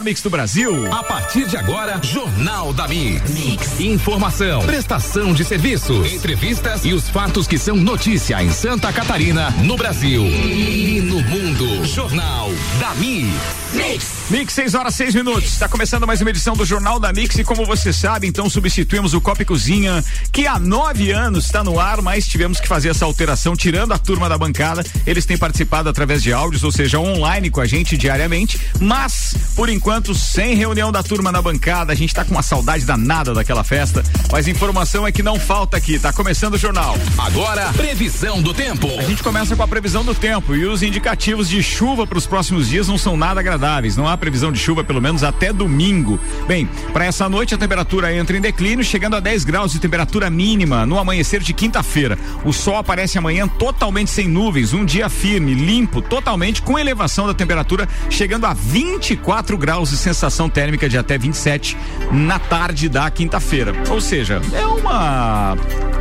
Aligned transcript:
mix 0.00 0.22
do 0.22 0.30
Brasil. 0.30 0.92
A 0.92 1.02
partir 1.02 1.46
de 1.46 1.56
agora, 1.56 2.00
Jornal 2.02 2.72
da 2.72 2.86
mix. 2.86 3.30
mix. 3.30 3.80
Informação, 3.80 4.62
prestação 4.62 5.34
de 5.34 5.44
serviços, 5.44 6.12
entrevistas 6.12 6.84
e 6.84 6.92
os 6.92 7.08
fatos 7.08 7.46
que 7.46 7.58
são 7.58 7.76
notícia 7.76 8.42
em 8.42 8.50
Santa 8.50 8.92
Catarina, 8.92 9.50
no 9.64 9.76
Brasil 9.76 10.24
e 10.24 11.00
no 11.00 11.20
mundo. 11.22 11.84
Jornal 11.84 12.50
da 12.78 12.94
Mix. 12.94 13.28
Mix. 13.72 14.06
Mix, 14.30 14.52
6 14.52 14.74
horas 14.74 14.94
6 14.94 15.14
minutos. 15.14 15.44
Está 15.44 15.68
começando 15.68 16.06
mais 16.06 16.20
uma 16.20 16.30
edição 16.30 16.54
do 16.54 16.64
Jornal 16.64 17.00
da 17.00 17.12
Mix 17.12 17.36
e 17.36 17.44
como 17.44 17.66
você 17.66 17.92
sabe, 17.92 18.26
então 18.26 18.48
substituímos 18.48 19.14
o 19.14 19.20
Copa 19.20 19.44
Cozinha, 19.44 20.04
que 20.32 20.46
há 20.46 20.58
nove 20.58 21.10
anos 21.10 21.46
está 21.46 21.64
no 21.64 21.80
ar, 21.80 22.00
mas 22.02 22.26
tivemos 22.26 22.60
que 22.60 22.68
fazer 22.68 22.90
essa 22.90 23.04
alteração, 23.04 23.56
tirando 23.56 23.92
a 23.92 23.98
turma 23.98 24.28
da 24.28 24.38
bancada. 24.38 24.84
Eles 25.06 25.26
têm 25.26 25.36
participado 25.36 25.88
através 25.88 26.22
de 26.22 26.32
áudios, 26.32 26.62
ou 26.62 26.70
seja, 26.70 26.98
online 26.98 27.50
com 27.50 27.60
a 27.60 27.66
gente 27.66 27.96
diariamente, 27.96 28.60
mas 28.80 29.34
por 29.56 29.68
enquanto 29.68 29.87
sem 30.14 30.54
reunião 30.54 30.92
da 30.92 31.02
turma 31.02 31.32
na 31.32 31.40
bancada. 31.40 31.94
A 31.94 31.96
gente 31.96 32.10
está 32.10 32.22
com 32.22 32.32
uma 32.32 32.42
saudade 32.42 32.84
danada 32.84 33.32
daquela 33.32 33.64
festa, 33.64 34.04
mas 34.30 34.46
informação 34.46 35.06
é 35.06 35.10
que 35.10 35.22
não 35.22 35.40
falta 35.40 35.78
aqui. 35.78 35.98
Tá 35.98 36.12
começando 36.12 36.54
o 36.54 36.58
jornal. 36.58 36.94
Agora, 37.16 37.72
previsão 37.72 38.42
do 38.42 38.52
tempo. 38.52 38.86
A 38.98 39.02
gente 39.04 39.22
começa 39.22 39.56
com 39.56 39.62
a 39.62 39.66
previsão 39.66 40.04
do 40.04 40.14
tempo 40.14 40.54
e 40.54 40.66
os 40.66 40.82
indicativos 40.82 41.48
de 41.48 41.62
chuva 41.62 42.06
para 42.06 42.18
os 42.18 42.26
próximos 42.26 42.68
dias 42.68 42.86
não 42.86 42.98
são 42.98 43.16
nada 43.16 43.40
agradáveis. 43.40 43.96
Não 43.96 44.06
há 44.06 44.14
previsão 44.14 44.52
de 44.52 44.58
chuva 44.58 44.84
pelo 44.84 45.00
menos 45.00 45.24
até 45.24 45.54
domingo. 45.54 46.20
Bem, 46.46 46.68
para 46.92 47.06
essa 47.06 47.26
noite 47.26 47.54
a 47.54 47.58
temperatura 47.58 48.14
entra 48.14 48.36
em 48.36 48.42
declínio, 48.42 48.84
chegando 48.84 49.16
a 49.16 49.20
10 49.20 49.44
graus 49.44 49.72
de 49.72 49.78
temperatura 49.78 50.28
mínima 50.28 50.84
no 50.84 50.98
amanhecer 50.98 51.40
de 51.40 51.54
quinta-feira. 51.54 52.18
O 52.44 52.52
sol 52.52 52.76
aparece 52.76 53.16
amanhã 53.16 53.48
totalmente 53.48 54.10
sem 54.10 54.28
nuvens, 54.28 54.74
um 54.74 54.84
dia 54.84 55.08
firme, 55.08 55.54
limpo, 55.54 56.02
totalmente 56.02 56.60
com 56.60 56.78
elevação 56.78 57.26
da 57.26 57.32
temperatura 57.32 57.88
chegando 58.10 58.44
a 58.44 58.52
24 58.52 59.56
graus 59.56 59.77
e 59.82 59.96
sensação 59.96 60.48
térmica 60.48 60.88
de 60.88 60.98
até 60.98 61.16
27 61.16 61.76
na 62.12 62.38
tarde 62.38 62.88
da 62.88 63.10
quinta-feira. 63.10 63.72
Ou 63.90 64.00
seja, 64.00 64.40
é 64.52 64.66
uma 64.66 65.56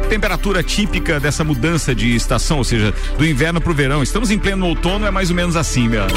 temperatura 0.07 0.63
típica 0.63 1.19
dessa 1.19 1.43
mudança 1.43 1.93
de 1.93 2.15
estação, 2.15 2.57
ou 2.57 2.63
seja, 2.63 2.93
do 3.17 3.25
inverno 3.25 3.61
para 3.61 3.71
o 3.71 3.75
verão. 3.75 4.01
Estamos 4.01 4.31
em 4.31 4.39
pleno 4.39 4.65
outono, 4.65 5.05
é 5.05 5.11
mais 5.11 5.29
ou 5.29 5.35
menos 5.35 5.55
assim, 5.55 5.87
meu. 5.87 6.07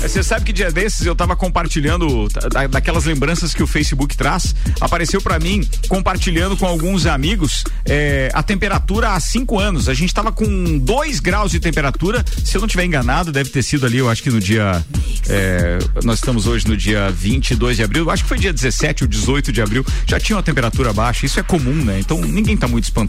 Você 0.00 0.22
sabe 0.22 0.44
que 0.44 0.52
dia 0.52 0.70
desses 0.70 1.04
eu 1.04 1.14
estava 1.14 1.34
compartilhando 1.34 2.28
da, 2.52 2.66
daquelas 2.66 3.04
lembranças 3.04 3.54
que 3.54 3.62
o 3.62 3.66
Facebook 3.66 4.16
traz. 4.16 4.54
Apareceu 4.80 5.20
para 5.20 5.38
mim 5.38 5.66
compartilhando 5.88 6.56
com 6.56 6.66
alguns 6.66 7.06
amigos 7.06 7.64
é, 7.84 8.30
a 8.32 8.42
temperatura 8.42 9.12
há 9.12 9.20
cinco 9.20 9.58
anos. 9.58 9.88
A 9.88 9.94
gente 9.94 10.10
estava 10.10 10.30
com 10.30 10.78
2 10.78 11.20
graus 11.20 11.50
de 11.50 11.58
temperatura. 11.58 12.24
Se 12.44 12.56
eu 12.56 12.60
não 12.60 12.68
tiver 12.68 12.84
enganado, 12.84 13.32
deve 13.32 13.50
ter 13.50 13.62
sido 13.62 13.86
ali, 13.86 13.98
eu 13.98 14.08
acho 14.08 14.22
que 14.22 14.30
no 14.30 14.40
dia. 14.40 14.84
É, 15.28 15.78
nós 16.04 16.18
estamos 16.18 16.46
hoje 16.46 16.68
no 16.68 16.76
dia 16.76 17.10
22 17.10 17.78
de 17.78 17.82
abril, 17.82 18.08
acho 18.10 18.22
que 18.22 18.28
foi 18.28 18.38
dia 18.38 18.52
17 18.52 19.04
ou 19.04 19.08
18 19.08 19.50
de 19.50 19.60
abril. 19.60 19.84
Já 20.06 20.20
tinha 20.20 20.36
uma 20.36 20.42
temperatura 20.42 20.92
baixa. 20.92 21.26
Isso 21.26 21.40
é 21.40 21.42
comum, 21.42 21.84
né? 21.84 21.98
Então 21.98 22.20
ninguém 22.20 22.54
está 22.54 22.68
muito 22.68 22.84
espantado. 22.84 23.05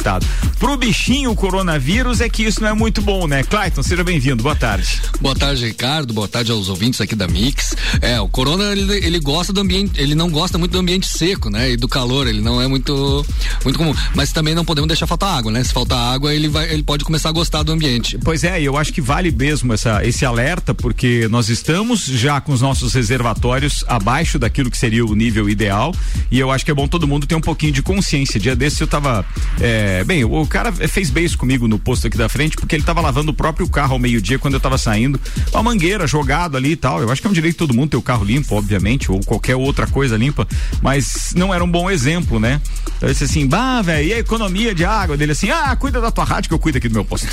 Pro 0.59 0.77
bichinho, 0.77 1.31
o 1.31 1.35
coronavírus, 1.35 2.21
é 2.21 2.29
que 2.29 2.43
isso 2.43 2.61
não 2.61 2.69
é 2.69 2.73
muito 2.73 3.01
bom, 3.01 3.27
né? 3.27 3.43
Clayton, 3.43 3.83
seja 3.83 4.03
bem-vindo. 4.03 4.43
Boa 4.43 4.55
tarde. 4.55 5.01
Boa 5.21 5.35
tarde, 5.35 5.65
Ricardo. 5.65 6.13
Boa 6.13 6.27
tarde 6.27 6.51
aos 6.51 6.69
ouvintes 6.69 6.99
aqui 7.01 7.15
da 7.15 7.27
Mix. 7.27 7.75
É, 8.01 8.19
o 8.19 8.27
corona, 8.27 8.71
ele, 8.71 9.05
ele 9.05 9.19
gosta 9.19 9.53
do 9.53 9.61
ambiente, 9.61 9.99
ele 9.99 10.15
não 10.15 10.29
gosta 10.29 10.57
muito 10.57 10.71
do 10.71 10.79
ambiente 10.79 11.07
seco, 11.07 11.49
né? 11.49 11.71
E 11.71 11.77
do 11.77 11.87
calor, 11.87 12.27
ele 12.27 12.41
não 12.41 12.61
é 12.61 12.67
muito, 12.67 13.25
muito 13.63 13.77
comum. 13.77 13.93
Mas 14.15 14.31
também 14.31 14.55
não 14.55 14.65
podemos 14.65 14.87
deixar 14.87 15.07
faltar 15.07 15.37
água, 15.37 15.51
né? 15.51 15.63
Se 15.63 15.73
faltar 15.73 16.13
água, 16.13 16.33
ele 16.33 16.47
vai, 16.47 16.71
ele 16.71 16.83
pode 16.83 17.03
começar 17.03 17.29
a 17.29 17.31
gostar 17.31 17.63
do 17.63 17.71
ambiente. 17.71 18.17
Pois 18.17 18.43
é, 18.43 18.61
e 18.61 18.65
eu 18.65 18.77
acho 18.77 18.93
que 18.93 19.01
vale 19.01 19.31
mesmo 19.31 19.73
essa, 19.73 20.05
esse 20.05 20.25
alerta, 20.25 20.73
porque 20.73 21.27
nós 21.29 21.49
estamos 21.49 22.05
já 22.05 22.39
com 22.41 22.51
os 22.51 22.61
nossos 22.61 22.93
reservatórios 22.93 23.83
abaixo 23.87 24.37
daquilo 24.39 24.69
que 24.71 24.77
seria 24.77 25.05
o 25.05 25.15
nível 25.15 25.49
ideal. 25.49 25.93
E 26.31 26.39
eu 26.39 26.51
acho 26.51 26.65
que 26.65 26.71
é 26.71 26.73
bom 26.73 26.87
todo 26.87 27.07
mundo 27.07 27.25
ter 27.25 27.35
um 27.35 27.41
pouquinho 27.41 27.71
de 27.71 27.81
consciência. 27.81 28.39
Dia 28.39 28.55
desse 28.55 28.81
eu 28.81 28.87
tava. 28.87 29.25
É, 29.59 29.86
bem, 30.03 30.23
o 30.23 30.47
cara 30.47 30.71
fez 30.71 31.09
bem 31.09 31.25
isso 31.25 31.37
comigo 31.37 31.67
no 31.67 31.77
posto 31.77 32.07
aqui 32.07 32.17
da 32.17 32.29
frente, 32.29 32.55
porque 32.55 32.75
ele 32.75 32.83
tava 32.83 33.01
lavando 33.01 33.31
o 33.31 33.33
próprio 33.33 33.67
carro 33.67 33.93
ao 33.93 33.99
meio-dia 33.99 34.39
quando 34.39 34.55
eu 34.55 34.59
tava 34.59 34.77
saindo. 34.77 35.19
Uma 35.51 35.63
mangueira 35.63 36.07
jogado 36.07 36.57
ali 36.57 36.71
e 36.71 36.75
tal. 36.75 37.01
Eu 37.01 37.11
acho 37.11 37.21
que 37.21 37.27
é 37.27 37.29
um 37.29 37.33
direito 37.33 37.53
de 37.53 37.59
todo 37.59 37.73
mundo 37.73 37.91
ter 37.91 37.97
o 37.97 38.01
carro 38.01 38.23
limpo, 38.23 38.55
obviamente, 38.55 39.11
ou 39.11 39.19
qualquer 39.21 39.55
outra 39.55 39.87
coisa 39.87 40.17
limpa, 40.17 40.47
mas 40.81 41.33
não 41.35 41.53
era 41.53 41.63
um 41.63 41.69
bom 41.69 41.89
exemplo, 41.89 42.39
né? 42.39 42.61
Eu 43.01 43.09
disse 43.09 43.25
assim, 43.25 43.45
bah, 43.47 43.81
velho, 43.81 44.07
e 44.07 44.13
a 44.13 44.19
economia 44.19 44.73
de 44.73 44.83
água 44.83 45.15
dele 45.15 45.31
assim, 45.33 45.49
ah, 45.49 45.75
cuida 45.75 46.01
da 46.01 46.11
tua 46.11 46.23
rádio 46.23 46.49
que 46.49 46.53
eu 46.53 46.59
cuido 46.59 46.77
aqui 46.77 46.89
do 46.89 46.93
meu 46.93 47.05
posto. 47.05 47.27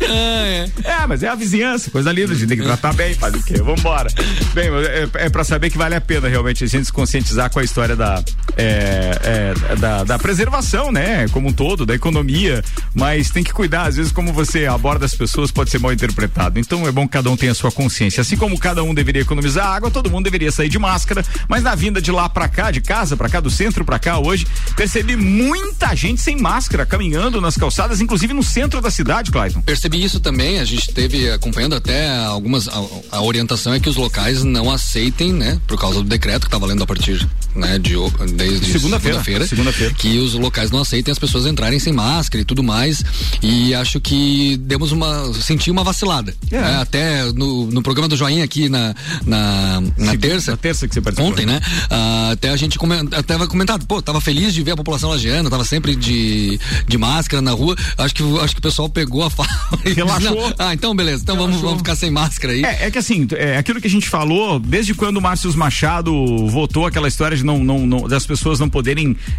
é. 0.00 0.70
é. 0.84 1.06
mas 1.06 1.22
é 1.22 1.28
a 1.28 1.34
vizinhança, 1.34 1.90
coisa 1.90 2.12
linda, 2.12 2.32
a 2.32 2.36
gente 2.36 2.48
tem 2.48 2.58
que 2.58 2.64
tratar 2.64 2.92
bem, 2.92 3.14
faz 3.14 3.34
o 3.34 3.42
quê? 3.42 3.60
Vambora. 3.60 4.10
Bem, 4.54 4.68
é, 4.68 5.08
é 5.26 5.28
pra 5.28 5.42
saber 5.42 5.70
que 5.70 5.78
vale 5.78 5.94
a 5.94 6.00
pena 6.00 6.28
realmente 6.28 6.62
a 6.64 6.66
gente 6.66 6.86
se 6.86 6.92
conscientizar 6.92 7.50
com 7.50 7.58
a 7.58 7.64
história 7.64 7.96
da, 7.96 8.22
é, 8.56 9.09
é, 9.22 9.76
da, 9.76 10.04
da, 10.04 10.18
preservação, 10.18 10.92
né? 10.92 11.26
Como 11.28 11.48
um 11.48 11.52
todo, 11.52 11.84
da 11.84 11.94
economia, 11.94 12.62
mas 12.94 13.30
tem 13.30 13.42
que 13.42 13.52
cuidar, 13.52 13.88
às 13.88 13.96
vezes 13.96 14.12
como 14.12 14.32
você 14.32 14.66
aborda 14.66 15.04
as 15.04 15.14
pessoas 15.14 15.50
pode 15.50 15.70
ser 15.70 15.78
mal 15.78 15.92
interpretado. 15.92 16.58
Então 16.58 16.86
é 16.86 16.92
bom 16.92 17.06
que 17.06 17.12
cada 17.12 17.30
um 17.30 17.36
tenha 17.36 17.52
a 17.52 17.54
sua 17.54 17.70
consciência. 17.70 18.20
Assim 18.20 18.36
como 18.36 18.58
cada 18.58 18.82
um 18.82 18.94
deveria 18.94 19.22
economizar 19.22 19.66
água, 19.66 19.90
todo 19.90 20.10
mundo 20.10 20.24
deveria 20.24 20.50
sair 20.50 20.68
de 20.68 20.78
máscara, 20.78 21.24
mas 21.48 21.62
na 21.62 21.74
vinda 21.74 22.00
de 22.00 22.10
lá 22.10 22.28
para 22.28 22.48
cá, 22.48 22.70
de 22.70 22.80
casa 22.80 23.16
para 23.16 23.28
cá, 23.28 23.40
do 23.40 23.50
centro 23.50 23.84
para 23.84 23.98
cá 23.98 24.18
hoje, 24.18 24.46
percebi 24.76 25.16
muita 25.16 25.94
gente 25.94 26.20
sem 26.20 26.36
máscara 26.36 26.86
caminhando 26.86 27.40
nas 27.40 27.56
calçadas, 27.56 28.00
inclusive 28.00 28.32
no 28.32 28.42
centro 28.42 28.80
da 28.80 28.90
cidade, 28.90 29.30
Clayton. 29.30 29.60
Percebi 29.62 30.02
isso 30.02 30.20
também, 30.20 30.60
a 30.60 30.64
gente 30.64 30.92
teve 30.92 31.30
acompanhando 31.30 31.74
até 31.74 32.08
algumas 32.24 32.68
a, 32.68 32.82
a 33.10 33.22
orientação 33.22 33.74
é 33.74 33.80
que 33.80 33.88
os 33.88 33.96
locais 33.96 34.44
não 34.44 34.70
aceitem, 34.70 35.32
né, 35.32 35.60
por 35.66 35.78
causa 35.78 36.02
do 36.02 36.08
decreto 36.08 36.42
que 36.42 36.46
está 36.46 36.58
valendo 36.58 36.82
a 36.82 36.86
partir, 36.86 37.26
né, 37.54 37.78
de 37.78 37.94
desde 38.34 38.72
segunda-feira, 38.72 38.99
segunda 39.00 39.46
segunda 39.46 39.72
que 39.94 40.18
os 40.18 40.34
locais 40.34 40.70
não 40.70 40.80
aceitem 40.80 41.12
as 41.12 41.18
pessoas 41.18 41.46
entrarem 41.46 41.78
sem 41.78 41.92
máscara 41.92 42.42
e 42.42 42.44
tudo 42.44 42.62
mais. 42.62 43.02
E 43.42 43.74
acho 43.74 44.00
que 44.00 44.56
demos 44.58 44.92
uma 44.92 45.32
senti 45.34 45.70
uma 45.70 45.84
vacilada. 45.84 46.34
É. 46.50 46.60
Né, 46.60 46.76
até 46.80 47.24
no, 47.32 47.66
no 47.66 47.82
programa 47.82 48.08
do 48.08 48.16
Joinha 48.16 48.44
aqui 48.44 48.68
na 48.68 48.94
na, 49.26 49.82
na 49.96 50.16
terça, 50.16 50.52
na 50.52 50.56
terça 50.56 50.88
que 50.88 50.94
você 50.94 51.00
participou. 51.00 51.30
Ontem, 51.32 51.46
né? 51.46 51.60
Uh, 51.90 52.32
até 52.32 52.50
a 52.50 52.56
gente 52.56 52.78
coment, 52.78 53.06
até 53.12 53.38
comentado, 53.46 53.86
pô, 53.86 54.00
tava 54.02 54.20
feliz 54.20 54.54
de 54.54 54.62
ver 54.62 54.72
a 54.72 54.76
população 54.76 55.10
lagiana, 55.10 55.50
tava 55.50 55.64
sempre 55.64 55.94
de, 55.94 56.58
de 56.86 56.98
máscara 56.98 57.40
na 57.40 57.52
rua. 57.52 57.76
Acho 57.98 58.14
que 58.14 58.22
acho 58.40 58.54
que 58.54 58.60
o 58.60 58.62
pessoal 58.62 58.88
pegou 58.88 59.22
a 59.22 59.30
fala. 59.30 59.48
Relaxou. 59.84 60.54
ah, 60.58 60.74
então 60.74 60.94
beleza. 60.94 61.22
Então 61.22 61.36
vamos, 61.36 61.60
vamos 61.60 61.78
ficar 61.78 61.96
sem 61.96 62.10
máscara 62.10 62.52
aí. 62.52 62.64
É, 62.64 62.86
é 62.86 62.90
que 62.90 62.98
assim, 62.98 63.26
é 63.32 63.56
aquilo 63.56 63.80
que 63.80 63.86
a 63.86 63.90
gente 63.90 64.08
falou, 64.08 64.58
desde 64.58 64.94
quando 64.94 65.18
o 65.18 65.22
Márcio 65.22 65.50
Machado 65.56 66.12
votou 66.48 66.86
aquela 66.86 67.08
história 67.08 67.36
de 67.36 67.44
não, 67.44 67.62
não, 67.62 67.86
não 67.86 68.08
das 68.08 68.26
pessoas 68.26 68.58
não 68.58 68.68
poderem 68.68 68.89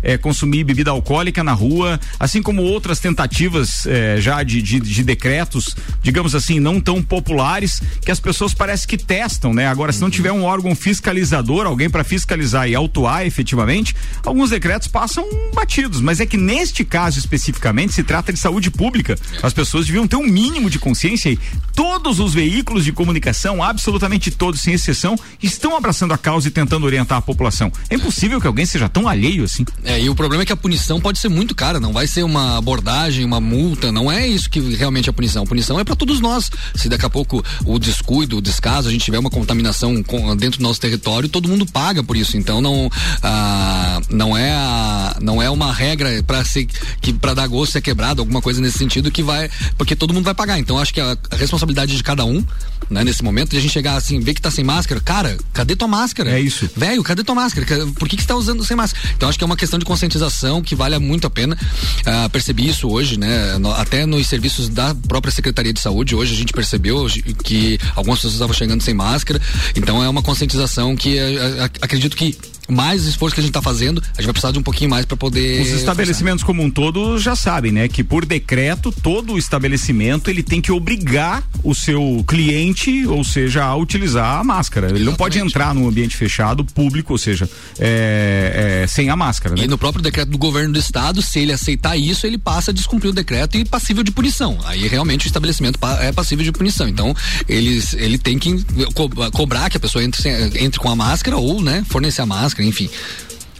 é, 0.01 0.17
consumir 0.17 0.63
bebida 0.63 0.91
alcoólica 0.91 1.43
na 1.43 1.53
rua, 1.53 1.99
assim 2.19 2.41
como 2.41 2.61
outras 2.61 2.99
tentativas 2.99 3.85
é, 3.85 4.19
já 4.19 4.43
de, 4.43 4.61
de, 4.61 4.79
de, 4.79 5.03
decretos, 5.03 5.75
digamos 6.01 6.35
assim, 6.35 6.59
não 6.59 6.79
tão 6.79 7.01
populares, 7.01 7.81
que 8.01 8.11
as 8.11 8.19
pessoas 8.19 8.53
parece 8.53 8.87
que 8.87 8.97
testam, 8.97 9.53
né? 9.53 9.67
Agora, 9.67 9.91
se 9.91 10.01
não 10.01 10.09
tiver 10.09 10.31
um 10.31 10.43
órgão 10.43 10.75
fiscalizador, 10.75 11.65
alguém 11.65 11.89
para 11.89 12.03
fiscalizar 12.03 12.67
e 12.69 12.75
autuar 12.75 13.25
efetivamente, 13.25 13.95
alguns 14.25 14.49
decretos 14.49 14.87
passam 14.87 15.25
batidos. 15.53 16.01
Mas 16.01 16.19
é 16.19 16.25
que 16.25 16.37
neste 16.37 16.83
caso 16.83 17.19
especificamente 17.19 17.93
se 17.93 18.03
trata 18.03 18.31
de 18.33 18.39
saúde 18.39 18.69
pública. 18.69 19.17
As 19.41 19.53
pessoas 19.53 19.85
deviam 19.85 20.07
ter 20.07 20.15
um 20.15 20.27
mínimo 20.27 20.69
de 20.69 20.79
consciência 20.79 21.29
e 21.29 21.39
todos 21.73 22.19
os 22.19 22.33
veículos 22.33 22.85
de 22.85 22.91
comunicação, 22.91 23.63
absolutamente 23.63 24.31
todos, 24.31 24.61
sem 24.61 24.73
exceção, 24.73 25.15
estão 25.41 25.75
abraçando 25.75 26.13
a 26.13 26.17
causa 26.17 26.47
e 26.47 26.51
tentando 26.51 26.85
orientar 26.85 27.17
a 27.17 27.21
população. 27.21 27.71
É 27.89 27.95
impossível 27.95 28.39
que 28.39 28.47
alguém 28.47 28.65
seja 28.65 28.89
tão 28.89 29.07
alheio 29.07 29.40
assim. 29.43 29.65
É, 29.83 29.99
e 29.99 30.09
o 30.09 30.15
problema 30.15 30.43
é 30.43 30.45
que 30.45 30.53
a 30.53 30.57
punição 30.57 30.99
pode 30.99 31.19
ser 31.19 31.29
muito 31.29 31.55
cara, 31.55 31.79
não 31.79 31.93
vai 31.93 32.07
ser 32.07 32.23
uma 32.23 32.57
abordagem, 32.57 33.25
uma 33.25 33.39
multa, 33.39 33.91
não 33.91 34.11
é 34.11 34.27
isso 34.27 34.49
que 34.49 34.59
realmente 34.75 35.09
é 35.09 35.11
a 35.11 35.13
punição. 35.13 35.43
A 35.43 35.45
punição 35.45 35.79
é 35.79 35.83
para 35.83 35.95
todos 35.95 36.19
nós. 36.19 36.49
Se 36.75 36.87
daqui 36.89 37.05
a 37.05 37.09
pouco 37.09 37.43
o 37.65 37.79
descuido, 37.79 38.37
o 38.37 38.41
descaso, 38.41 38.89
a 38.89 38.91
gente 38.91 39.03
tiver 39.03 39.19
uma 39.19 39.29
contaminação 39.29 39.95
dentro 40.37 40.59
do 40.59 40.63
nosso 40.63 40.79
território, 40.79 41.27
todo 41.29 41.47
mundo 41.47 41.65
paga 41.65 42.03
por 42.03 42.15
isso. 42.15 42.37
Então 42.37 42.61
não 42.61 42.89
ah, 43.23 43.99
não 44.09 44.37
é 44.37 44.51
a, 44.51 45.17
não 45.21 45.41
é 45.41 45.49
uma 45.49 45.73
regra 45.73 46.21
para 46.23 46.43
ser 46.45 46.67
que 47.01 47.13
para 47.13 47.33
dar 47.33 47.47
gosto 47.47 47.71
ser 47.71 47.81
quebrado, 47.81 48.21
alguma 48.21 48.41
coisa 48.41 48.61
nesse 48.61 48.77
sentido 48.77 49.11
que 49.11 49.23
vai, 49.23 49.49
porque 49.77 49.95
todo 49.95 50.13
mundo 50.13 50.25
vai 50.25 50.33
pagar. 50.33 50.59
Então 50.59 50.77
acho 50.77 50.93
que 50.93 50.99
a, 50.99 51.17
a 51.29 51.35
responsabilidade 51.35 51.95
de 51.95 52.03
cada 52.03 52.25
um, 52.25 52.43
né, 52.89 53.03
nesse 53.03 53.23
momento, 53.23 53.51
de 53.51 53.57
a 53.57 53.61
gente 53.61 53.71
chegar 53.71 53.95
assim, 53.95 54.19
ver 54.19 54.33
que 54.33 54.41
tá 54.41 54.51
sem 54.51 54.63
máscara, 54.63 54.99
cara, 54.99 55.37
cadê 55.53 55.75
tua 55.75 55.87
máscara? 55.87 56.31
É 56.31 56.39
isso. 56.39 56.69
Velho, 56.75 57.03
cadê 57.03 57.23
tua 57.23 57.35
máscara? 57.35 57.65
Por 57.97 58.07
que 58.07 58.17
que 58.17 58.23
você 58.23 58.27
tá 58.27 58.35
usando 58.35 58.63
sem 58.65 58.75
máscara? 58.75 59.09
Então 59.15 59.29
acho 59.31 59.39
que 59.39 59.43
é 59.43 59.47
uma 59.47 59.57
questão 59.57 59.79
de 59.79 59.85
conscientização 59.85 60.61
que 60.61 60.75
vale 60.75 60.97
muito 60.99 61.25
a 61.25 61.29
pena. 61.29 61.57
Ah, 62.05 62.29
percebi 62.29 62.67
isso 62.67 62.87
hoje, 62.89 63.17
né? 63.17 63.57
No, 63.57 63.71
até 63.71 64.05
nos 64.05 64.27
serviços 64.27 64.69
da 64.69 64.93
própria 64.93 65.31
Secretaria 65.31 65.73
de 65.73 65.79
Saúde, 65.79 66.13
hoje 66.13 66.33
a 66.33 66.37
gente 66.37 66.53
percebeu 66.53 67.07
que 67.43 67.79
algumas 67.95 68.19
pessoas 68.19 68.33
estavam 68.33 68.53
chegando 68.53 68.83
sem 68.83 68.93
máscara. 68.93 69.41
Então 69.75 70.03
é 70.03 70.09
uma 70.09 70.21
conscientização 70.21 70.95
que 70.95 71.17
a, 71.17 71.63
a, 71.63 71.65
acredito 71.81 72.15
que 72.15 72.37
mais 72.69 73.05
esforço 73.05 73.35
que 73.35 73.41
a 73.41 73.43
gente 73.43 73.51
está 73.51 73.61
fazendo, 73.61 74.01
a 74.01 74.21
gente 74.21 74.25
vai 74.25 74.33
precisar 74.33 74.51
de 74.51 74.59
um 74.59 74.63
pouquinho 74.63 74.89
mais 74.89 75.05
para 75.05 75.17
poder. 75.17 75.61
Os 75.61 75.69
estabelecimentos 75.69 76.43
como 76.43 76.63
um 76.63 76.69
todo 76.69 77.17
já 77.19 77.35
sabem, 77.35 77.71
né? 77.71 77.87
Que 77.87 78.03
por 78.03 78.25
decreto, 78.25 78.91
todo 78.91 79.37
estabelecimento 79.37 80.29
ele 80.29 80.43
tem 80.43 80.61
que 80.61 80.71
obrigar 80.71 81.43
o 81.63 81.73
seu 81.73 82.23
cliente, 82.27 83.05
ou 83.07 83.23
seja, 83.23 83.63
a 83.63 83.75
utilizar 83.75 84.39
a 84.39 84.43
máscara. 84.43 84.87
Ele 84.87 84.97
Exatamente. 84.97 85.11
não 85.11 85.15
pode 85.15 85.39
entrar 85.39 85.75
num 85.75 85.87
ambiente 85.87 86.15
fechado, 86.15 86.63
público, 86.65 87.13
ou 87.13 87.17
seja, 87.17 87.49
é, 87.79 88.81
é, 88.83 88.87
sem 88.87 89.09
a 89.09 89.15
máscara. 89.15 89.55
Né? 89.55 89.63
E 89.63 89.67
no 89.67 89.77
próprio 89.77 90.03
decreto 90.03 90.29
do 90.29 90.37
governo 90.37 90.73
do 90.73 90.79
estado, 90.79 91.21
se 91.21 91.39
ele 91.39 91.51
aceitar 91.51 91.97
isso, 91.97 92.25
ele 92.25 92.37
passa 92.37 92.71
a 92.71 92.73
descumprir 92.73 93.09
o 93.09 93.13
decreto 93.13 93.57
e 93.57 93.65
passível 93.65 94.03
de 94.03 94.11
punição. 94.11 94.57
Aí 94.65 94.87
realmente 94.87 95.25
o 95.25 95.27
estabelecimento 95.27 95.79
é 95.99 96.11
passível 96.11 96.43
de 96.43 96.51
punição. 96.51 96.87
Então, 96.87 97.15
eles, 97.47 97.93
ele 97.93 98.17
tem 98.17 98.37
que 98.37 98.63
co 98.93 99.09
cobrar 99.31 99.69
que 99.69 99.77
a 99.77 99.79
pessoa 99.79 100.03
entre, 100.03 100.29
entre 100.55 100.79
com 100.79 100.89
a 100.89 100.95
máscara 100.95 101.37
ou, 101.37 101.61
né, 101.61 101.83
fornecer 101.87 102.21
a 102.21 102.25
máscara, 102.25 102.50
enfim. 102.59 102.89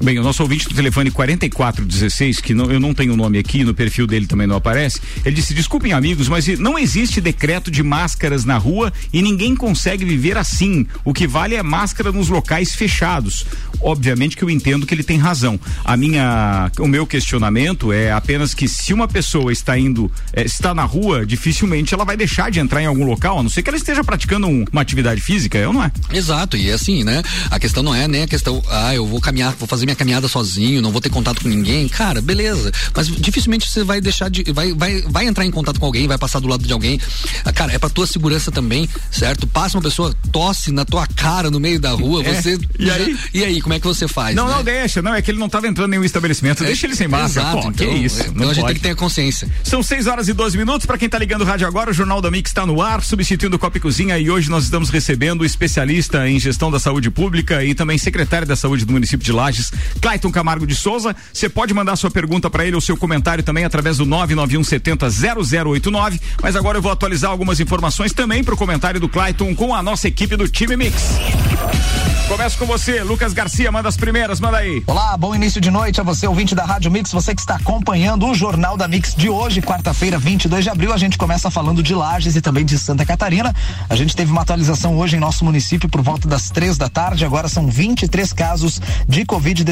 Bem, 0.03 0.17
o 0.17 0.23
nosso 0.23 0.41
ouvinte 0.41 0.67
do 0.67 0.73
telefone 0.73 1.11
4416, 1.11 2.41
que 2.41 2.55
não, 2.55 2.71
eu 2.71 2.79
não 2.79 2.91
tenho 2.91 3.13
o 3.13 3.15
nome 3.15 3.37
aqui, 3.37 3.63
no 3.63 3.71
perfil 3.71 4.07
dele 4.07 4.25
também 4.25 4.47
não 4.47 4.55
aparece, 4.55 4.99
ele 5.23 5.35
disse: 5.35 5.53
desculpem, 5.53 5.93
amigos, 5.93 6.27
mas 6.27 6.47
não 6.57 6.77
existe 6.77 7.21
decreto 7.21 7.69
de 7.69 7.83
máscaras 7.83 8.43
na 8.43 8.57
rua 8.57 8.91
e 9.13 9.21
ninguém 9.21 9.55
consegue 9.55 10.03
viver 10.03 10.37
assim. 10.37 10.87
O 11.05 11.13
que 11.13 11.27
vale 11.27 11.53
é 11.53 11.61
máscara 11.61 12.11
nos 12.11 12.29
locais 12.29 12.73
fechados. 12.73 13.45
Obviamente 13.79 14.35
que 14.35 14.43
eu 14.43 14.49
entendo 14.49 14.87
que 14.87 14.93
ele 14.93 15.03
tem 15.03 15.19
razão. 15.19 15.59
A 15.85 15.95
minha, 15.95 16.71
o 16.79 16.87
meu 16.87 17.05
questionamento 17.05 17.93
é 17.93 18.11
apenas 18.11 18.55
que 18.55 18.67
se 18.67 18.93
uma 18.93 19.07
pessoa 19.07 19.51
está 19.51 19.77
indo, 19.77 20.11
é, 20.33 20.43
está 20.43 20.73
na 20.73 20.83
rua, 20.83 21.25
dificilmente 21.27 21.93
ela 21.93 22.05
vai 22.05 22.17
deixar 22.17 22.49
de 22.49 22.59
entrar 22.59 22.81
em 22.81 22.87
algum 22.87 23.05
local, 23.05 23.37
a 23.37 23.43
não 23.43 23.49
ser 23.49 23.61
que 23.61 23.69
ela 23.69 23.77
esteja 23.77 24.03
praticando 24.03 24.47
um, 24.47 24.65
uma 24.71 24.81
atividade 24.81 25.21
física, 25.21 25.59
eu 25.59 25.71
não 25.71 25.83
é? 25.83 25.91
Exato, 26.11 26.57
e 26.57 26.69
é 26.69 26.73
assim, 26.73 27.03
né? 27.03 27.21
A 27.51 27.59
questão 27.59 27.83
não 27.83 27.93
é 27.93 28.07
nem 28.07 28.23
a 28.23 28.27
questão, 28.27 28.63
ah, 28.67 28.95
eu 28.95 29.05
vou 29.05 29.21
caminhar, 29.21 29.55
vou 29.55 29.67
fazer 29.67 29.90
minha 29.91 29.95
caminhada 29.95 30.27
sozinho, 30.27 30.81
não 30.81 30.91
vou 30.91 31.01
ter 31.01 31.09
contato 31.09 31.41
com 31.41 31.49
ninguém, 31.49 31.87
cara, 31.87 32.21
beleza. 32.21 32.71
Mas 32.95 33.07
dificilmente 33.07 33.69
você 33.69 33.83
vai 33.83 34.01
deixar 34.01 34.29
de. 34.29 34.43
Vai, 34.51 34.73
vai, 34.73 35.01
vai 35.01 35.25
entrar 35.25 35.45
em 35.45 35.51
contato 35.51 35.79
com 35.79 35.85
alguém, 35.85 36.07
vai 36.07 36.17
passar 36.17 36.39
do 36.39 36.47
lado 36.47 36.65
de 36.65 36.73
alguém. 36.73 36.99
Ah, 37.45 37.51
cara, 37.51 37.73
é 37.73 37.79
pra 37.79 37.89
tua 37.89 38.07
segurança 38.07 38.51
também, 38.51 38.87
certo? 39.11 39.45
Passa 39.45 39.77
uma 39.77 39.83
pessoa, 39.83 40.15
tosse 40.31 40.71
na 40.71 40.85
tua 40.85 41.05
cara 41.07 41.51
no 41.51 41.59
meio 41.59 41.79
da 41.79 41.91
rua, 41.91 42.23
é, 42.23 42.33
você. 42.33 42.57
E 42.79 42.89
aí? 42.89 43.17
E 43.33 43.43
aí, 43.43 43.61
como 43.61 43.73
é 43.73 43.79
que 43.79 43.87
você 43.87 44.07
faz? 44.07 44.35
Não, 44.35 44.47
né? 44.47 44.55
não 44.55 44.63
deixa, 44.63 45.01
não, 45.01 45.13
é 45.13 45.21
que 45.21 45.31
ele 45.31 45.39
não 45.39 45.49
tava 45.49 45.67
entrando 45.67 45.89
em 45.89 45.91
nenhum 45.91 46.03
estabelecimento, 46.03 46.63
é, 46.63 46.67
deixa 46.67 46.87
ele 46.87 46.95
sem 46.95 47.07
máscara. 47.07 47.49
Exato, 47.49 47.61
Pô, 47.61 47.69
então, 47.69 47.87
que 47.87 47.93
isso. 47.95 48.21
Então 48.21 48.49
a 48.49 48.53
gente 48.53 48.65
tem 48.65 48.75
que 48.75 48.81
ter 48.81 48.95
consciência. 48.95 49.49
São 49.63 49.83
6 49.83 50.07
horas 50.07 50.27
e 50.27 50.33
12 50.33 50.57
minutos, 50.57 50.85
para 50.85 50.97
quem 50.97 51.09
tá 51.09 51.17
ligando 51.17 51.41
o 51.41 51.45
rádio 51.45 51.67
agora, 51.67 51.91
o 51.91 51.93
Jornal 51.93 52.21
da 52.21 52.31
Mix 52.31 52.49
está 52.49 52.65
no 52.65 52.81
ar, 52.81 53.03
substituindo 53.03 53.55
o 53.55 53.59
Copa 53.59 53.77
e 53.77 53.81
Cozinha 53.81 54.17
e 54.17 54.29
hoje 54.29 54.49
nós 54.49 54.63
estamos 54.63 54.89
recebendo 54.89 55.41
o 55.41 55.45
especialista 55.45 56.27
em 56.27 56.39
gestão 56.39 56.71
da 56.71 56.79
saúde 56.79 57.09
pública 57.09 57.63
e 57.63 57.73
também 57.73 57.97
secretário 57.97 58.47
da 58.47 58.55
saúde 58.55 58.85
do 58.85 58.93
município 58.93 59.25
de 59.25 59.31
Lages, 59.31 59.71
Clayton 60.01 60.31
Camargo 60.31 60.65
de 60.65 60.75
Souza. 60.75 61.15
Você 61.33 61.49
pode 61.49 61.73
mandar 61.73 61.95
sua 61.95 62.11
pergunta 62.11 62.49
para 62.49 62.65
ele 62.65 62.75
ou 62.75 62.81
seu 62.81 62.97
comentário 62.97 63.43
também 63.43 63.63
através 63.63 63.97
do 63.97 64.05
991 64.05 64.63
70 64.63 65.09
0089. 65.09 66.19
Mas 66.41 66.55
agora 66.55 66.77
eu 66.77 66.81
vou 66.81 66.91
atualizar 66.91 67.31
algumas 67.31 67.59
informações 67.59 68.13
também 68.13 68.43
para 68.43 68.53
o 68.53 68.57
comentário 68.57 68.99
do 68.99 69.09
Clayton 69.09 69.55
com 69.55 69.73
a 69.73 69.81
nossa 69.81 70.07
equipe 70.07 70.35
do 70.35 70.47
time 70.47 70.75
Mix. 70.77 71.19
Começo 72.27 72.57
com 72.57 72.65
você, 72.65 73.03
Lucas 73.03 73.33
Garcia, 73.33 73.69
manda 73.73 73.89
as 73.89 73.97
primeiras, 73.97 74.39
manda 74.39 74.57
aí. 74.57 74.81
Olá, 74.87 75.17
bom 75.17 75.35
início 75.35 75.59
de 75.59 75.69
noite 75.69 75.99
a 75.99 76.03
você, 76.03 76.25
ouvinte 76.25 76.55
da 76.55 76.63
Rádio 76.63 76.89
Mix, 76.89 77.11
você 77.11 77.35
que 77.35 77.41
está 77.41 77.55
acompanhando 77.55 78.25
o 78.25 78.33
Jornal 78.33 78.77
da 78.77 78.87
Mix 78.87 79.13
de 79.13 79.27
hoje, 79.27 79.61
quarta-feira, 79.61 80.17
22 80.17 80.63
de 80.63 80.69
abril. 80.69 80.93
A 80.93 80.97
gente 80.97 81.17
começa 81.17 81.51
falando 81.51 81.83
de 81.83 81.93
Lages 81.93 82.37
e 82.37 82.41
também 82.41 82.63
de 82.63 82.79
Santa 82.79 83.05
Catarina. 83.05 83.53
A 83.89 83.95
gente 83.97 84.15
teve 84.15 84.31
uma 84.31 84.43
atualização 84.43 84.97
hoje 84.97 85.17
em 85.17 85.19
nosso 85.19 85.43
município 85.43 85.89
por 85.89 86.01
volta 86.01 86.25
das 86.25 86.49
três 86.49 86.77
da 86.77 86.87
tarde. 86.87 87.25
Agora 87.25 87.49
são 87.49 87.67
23 87.67 88.31
casos 88.31 88.81
de 89.09 89.25
Covid-19 89.25 89.70